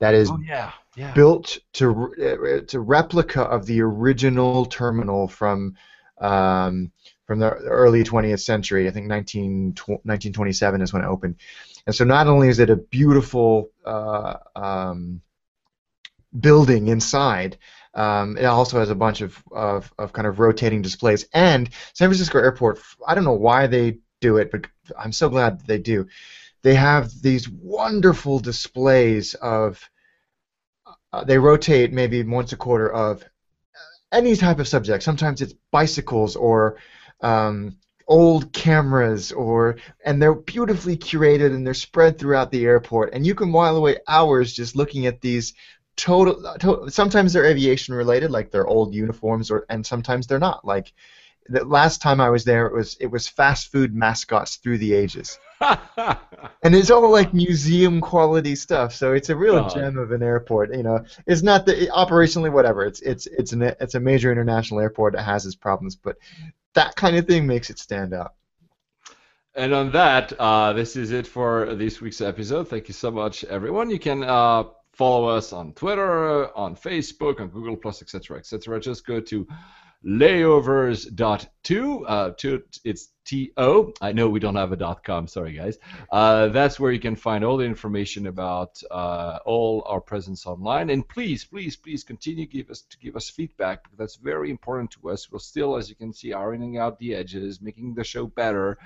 that 0.00 0.14
is 0.14 0.30
oh, 0.30 0.38
yeah. 0.44 0.72
Yeah. 0.96 1.12
built 1.12 1.58
to 1.74 2.12
uh, 2.14 2.60
to 2.66 2.80
replica 2.80 3.42
of 3.42 3.66
the 3.66 3.82
original 3.82 4.66
terminal 4.66 5.28
from 5.28 5.76
um, 6.20 6.90
from 7.26 7.38
the 7.38 7.50
early 7.50 8.04
20th 8.04 8.40
century. 8.40 8.88
I 8.88 8.90
think 8.90 9.06
19, 9.06 9.74
1927 9.74 10.80
is 10.80 10.92
when 10.92 11.02
it 11.02 11.08
opened. 11.08 11.36
And 11.86 11.94
so 11.94 12.04
not 12.04 12.26
only 12.26 12.48
is 12.48 12.58
it 12.58 12.70
a 12.70 12.76
beautiful 12.76 13.70
uh, 13.84 14.34
um, 14.56 15.20
building 16.38 16.88
inside, 16.88 17.58
um, 17.94 18.36
it 18.36 18.44
also 18.44 18.78
has 18.78 18.90
a 18.90 18.94
bunch 18.94 19.20
of, 19.20 19.42
of, 19.52 19.92
of 19.98 20.12
kind 20.12 20.26
of 20.26 20.38
rotating 20.38 20.82
displays. 20.82 21.26
And 21.32 21.70
San 21.94 22.08
Francisco 22.08 22.38
Airport, 22.38 22.80
I 23.06 23.14
don't 23.14 23.24
know 23.24 23.32
why 23.32 23.66
they 23.68 23.98
do 24.20 24.36
it, 24.38 24.50
but 24.50 24.66
I'm 24.98 25.12
so 25.12 25.28
glad 25.28 25.60
that 25.60 25.66
they 25.66 25.78
do. 25.78 26.08
They 26.62 26.74
have 26.74 27.10
these 27.22 27.48
wonderful 27.48 28.40
displays 28.40 29.34
of, 29.34 29.88
uh, 31.12 31.24
they 31.24 31.38
rotate 31.38 31.92
maybe 31.92 32.22
once 32.24 32.52
a 32.52 32.56
quarter 32.56 32.92
of 32.92 33.24
any 34.12 34.36
type 34.36 34.58
of 34.58 34.68
subject. 34.68 35.02
Sometimes 35.02 35.40
it's 35.40 35.54
bicycles 35.70 36.36
or 36.36 36.78
um, 37.20 37.78
old 38.08 38.52
cameras 38.52 39.32
or 39.32 39.76
and 40.04 40.22
they're 40.22 40.34
beautifully 40.34 40.96
curated 40.96 41.54
and 41.54 41.66
they're 41.66 41.74
spread 41.74 42.18
throughout 42.18 42.50
the 42.50 42.64
airport. 42.64 43.12
And 43.12 43.26
you 43.26 43.34
can 43.34 43.52
while 43.52 43.76
away 43.76 43.98
hours 44.06 44.52
just 44.52 44.76
looking 44.76 45.06
at 45.06 45.20
these 45.20 45.54
total, 45.96 46.56
to, 46.60 46.90
sometimes 46.90 47.32
they're 47.32 47.46
aviation 47.46 47.94
related 47.94 48.30
like 48.30 48.50
they're 48.50 48.66
old 48.66 48.94
uniforms 48.94 49.50
or 49.50 49.66
and 49.68 49.84
sometimes 49.84 50.26
they're 50.26 50.38
not. 50.38 50.64
Like 50.64 50.92
the 51.48 51.64
last 51.64 52.00
time 52.02 52.20
I 52.20 52.30
was 52.30 52.44
there 52.44 52.66
it 52.66 52.74
was 52.74 52.96
it 53.00 53.06
was 53.06 53.26
fast 53.28 53.72
food 53.72 53.94
mascots 53.94 54.56
through 54.56 54.78
the 54.78 54.94
ages. 54.94 55.38
And 56.62 56.74
it's 56.74 56.90
all 56.90 57.08
like 57.10 57.32
museum 57.32 58.00
quality 58.00 58.56
stuff. 58.56 58.92
So 58.92 59.12
it's 59.12 59.28
a 59.30 59.36
real 59.36 59.68
gem 59.68 59.98
of 59.98 60.10
an 60.10 60.22
airport 60.22 60.74
you 60.74 60.82
know. 60.82 61.04
It's 61.26 61.42
not 61.42 61.64
the 61.64 61.88
operationally 61.94 62.52
whatever. 62.52 62.84
It's 62.84 63.00
it's 63.00 63.26
it's 63.26 63.52
an 63.52 63.62
it's 63.62 63.94
a 63.94 64.00
major 64.00 64.32
international 64.32 64.80
airport 64.80 65.14
that 65.14 65.22
has 65.22 65.46
its 65.46 65.54
problems 65.54 65.94
but 65.94 66.16
that 66.76 66.94
kind 66.94 67.16
of 67.16 67.26
thing 67.26 67.46
makes 67.46 67.68
it 67.70 67.78
stand 67.78 68.14
out. 68.14 68.34
And 69.54 69.72
on 69.72 69.90
that, 69.92 70.32
uh, 70.38 70.74
this 70.74 70.96
is 70.96 71.10
it 71.12 71.26
for 71.26 71.74
this 71.74 72.00
week's 72.00 72.20
episode. 72.20 72.68
Thank 72.68 72.88
you 72.88 72.94
so 72.94 73.10
much, 73.10 73.42
everyone. 73.44 73.88
You 73.88 73.98
can 73.98 74.22
uh, 74.22 74.64
follow 74.92 75.28
us 75.28 75.52
on 75.52 75.72
Twitter, 75.72 76.56
on 76.56 76.76
Facebook, 76.76 77.40
on 77.40 77.48
Google 77.48 77.76
Plus, 77.76 78.02
etc., 78.02 78.38
etc. 78.38 78.78
Just 78.78 79.06
go 79.06 79.18
to 79.18 79.48
layovers.to. 80.04 82.06
Uh, 82.06 82.30
to 82.38 82.62
it's 82.84 83.08
T-O. 83.24 83.92
I 84.00 84.12
know 84.12 84.28
we 84.28 84.38
don't 84.38 84.54
have 84.54 84.70
a 84.70 84.76
dot 84.76 85.02
.com. 85.02 85.26
Sorry, 85.26 85.52
guys. 85.52 85.78
Uh, 86.12 86.46
that's 86.48 86.78
where 86.78 86.92
you 86.92 87.00
can 87.00 87.16
find 87.16 87.44
all 87.44 87.56
the 87.56 87.64
information 87.64 88.28
about 88.28 88.80
uh, 88.88 89.40
all 89.44 89.82
our 89.86 90.00
presence 90.00 90.46
online. 90.46 90.90
And 90.90 91.06
please, 91.08 91.44
please, 91.44 91.74
please 91.74 92.04
continue 92.04 92.46
give 92.46 92.70
us 92.70 92.82
to 92.82 92.98
give 92.98 93.16
us 93.16 93.28
feedback. 93.28 93.86
That's 93.98 94.14
very 94.14 94.50
important 94.50 94.92
to 94.92 95.10
us. 95.10 95.30
We're 95.30 95.40
still, 95.40 95.76
as 95.76 95.88
you 95.88 95.96
can 95.96 96.12
see, 96.12 96.32
ironing 96.32 96.78
out 96.78 97.00
the 97.00 97.14
edges, 97.14 97.60
making 97.60 97.94
the 97.94 98.04
show 98.04 98.26
better. 98.26 98.78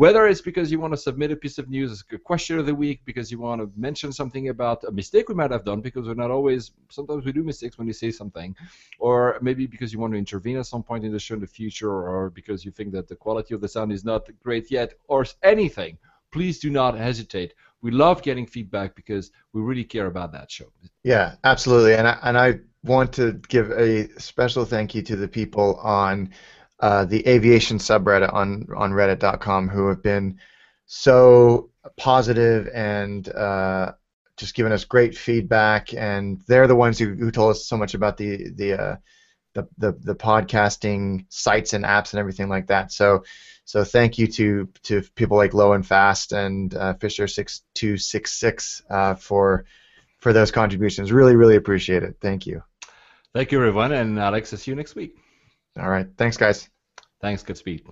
Whether 0.00 0.26
it's 0.28 0.40
because 0.40 0.72
you 0.72 0.80
want 0.80 0.94
to 0.94 0.96
submit 0.96 1.30
a 1.30 1.36
piece 1.36 1.58
of 1.58 1.68
news 1.68 2.02
a 2.10 2.16
question 2.16 2.58
of 2.58 2.64
the 2.64 2.74
week, 2.74 3.02
because 3.04 3.30
you 3.30 3.38
want 3.38 3.60
to 3.60 3.70
mention 3.76 4.12
something 4.12 4.48
about 4.48 4.82
a 4.84 4.90
mistake 4.90 5.28
we 5.28 5.34
might 5.34 5.50
have 5.50 5.62
done, 5.62 5.82
because 5.82 6.06
we're 6.06 6.14
not 6.14 6.30
always, 6.30 6.70
sometimes 6.88 7.26
we 7.26 7.32
do 7.32 7.42
mistakes 7.42 7.76
when 7.76 7.86
we 7.86 7.92
say 7.92 8.10
something, 8.10 8.56
or 8.98 9.38
maybe 9.42 9.66
because 9.66 9.92
you 9.92 9.98
want 9.98 10.14
to 10.14 10.18
intervene 10.18 10.56
at 10.56 10.64
some 10.64 10.82
point 10.82 11.04
in 11.04 11.12
the 11.12 11.18
show 11.18 11.34
in 11.34 11.40
the 11.42 11.46
future, 11.46 11.92
or 11.92 12.30
because 12.30 12.64
you 12.64 12.70
think 12.70 12.92
that 12.92 13.08
the 13.08 13.14
quality 13.14 13.52
of 13.52 13.60
the 13.60 13.68
sound 13.68 13.92
is 13.92 14.02
not 14.02 14.26
great 14.42 14.70
yet, 14.70 14.94
or 15.08 15.26
anything, 15.42 15.98
please 16.32 16.58
do 16.58 16.70
not 16.70 16.96
hesitate. 16.96 17.52
We 17.82 17.90
love 17.90 18.22
getting 18.22 18.46
feedback 18.46 18.94
because 18.94 19.32
we 19.52 19.60
really 19.60 19.84
care 19.84 20.06
about 20.06 20.32
that 20.32 20.50
show. 20.50 20.72
Yeah, 21.02 21.34
absolutely. 21.44 21.94
And 21.96 22.08
I, 22.08 22.18
and 22.22 22.38
I 22.38 22.60
want 22.84 23.12
to 23.20 23.32
give 23.48 23.70
a 23.72 24.08
special 24.18 24.64
thank 24.64 24.94
you 24.94 25.02
to 25.02 25.16
the 25.16 25.28
people 25.28 25.74
on 25.74 26.30
uh, 26.80 27.04
the 27.04 27.26
aviation 27.28 27.78
subreddit 27.78 28.32
on 28.32 28.66
on 28.76 28.92
Reddit.com 28.92 29.68
who 29.68 29.88
have 29.88 30.02
been 30.02 30.38
so 30.86 31.70
positive 31.96 32.68
and 32.74 33.28
uh, 33.28 33.92
just 34.36 34.54
given 34.54 34.72
us 34.72 34.84
great 34.84 35.16
feedback, 35.16 35.94
and 35.94 36.40
they're 36.48 36.66
the 36.66 36.74
ones 36.74 36.98
who, 36.98 37.14
who 37.14 37.30
told 37.30 37.52
us 37.52 37.66
so 37.66 37.76
much 37.76 37.94
about 37.94 38.16
the 38.16 38.50
the, 38.50 38.72
uh, 38.72 38.96
the 39.54 39.68
the 39.78 39.92
the 39.92 40.14
podcasting 40.14 41.26
sites 41.28 41.74
and 41.74 41.84
apps 41.84 42.12
and 42.12 42.20
everything 42.20 42.48
like 42.48 42.68
that. 42.68 42.90
So 42.90 43.24
so 43.64 43.84
thank 43.84 44.18
you 44.18 44.26
to 44.28 44.68
to 44.84 45.02
people 45.14 45.36
like 45.36 45.54
Low 45.54 45.74
and 45.74 45.86
Fast 45.86 46.32
and 46.32 46.74
uh, 46.74 46.94
Fisher 46.94 47.28
six 47.28 47.62
two 47.74 47.98
six 47.98 48.32
six 48.32 48.82
uh, 48.90 49.14
for 49.14 49.66
for 50.18 50.32
those 50.32 50.50
contributions. 50.50 51.12
Really 51.12 51.36
really 51.36 51.56
appreciate 51.56 52.02
it. 52.02 52.16
Thank 52.20 52.46
you. 52.46 52.62
Thank 53.34 53.52
you 53.52 53.58
everyone, 53.58 53.92
and 53.92 54.18
Alex, 54.18 54.50
see 54.50 54.70
you 54.70 54.74
next 54.74 54.96
week. 54.96 55.14
All 55.78 55.88
right. 55.88 56.06
Thanks, 56.16 56.36
guys. 56.36 56.68
Thanks. 57.20 57.42
Godspeed. 57.42 57.82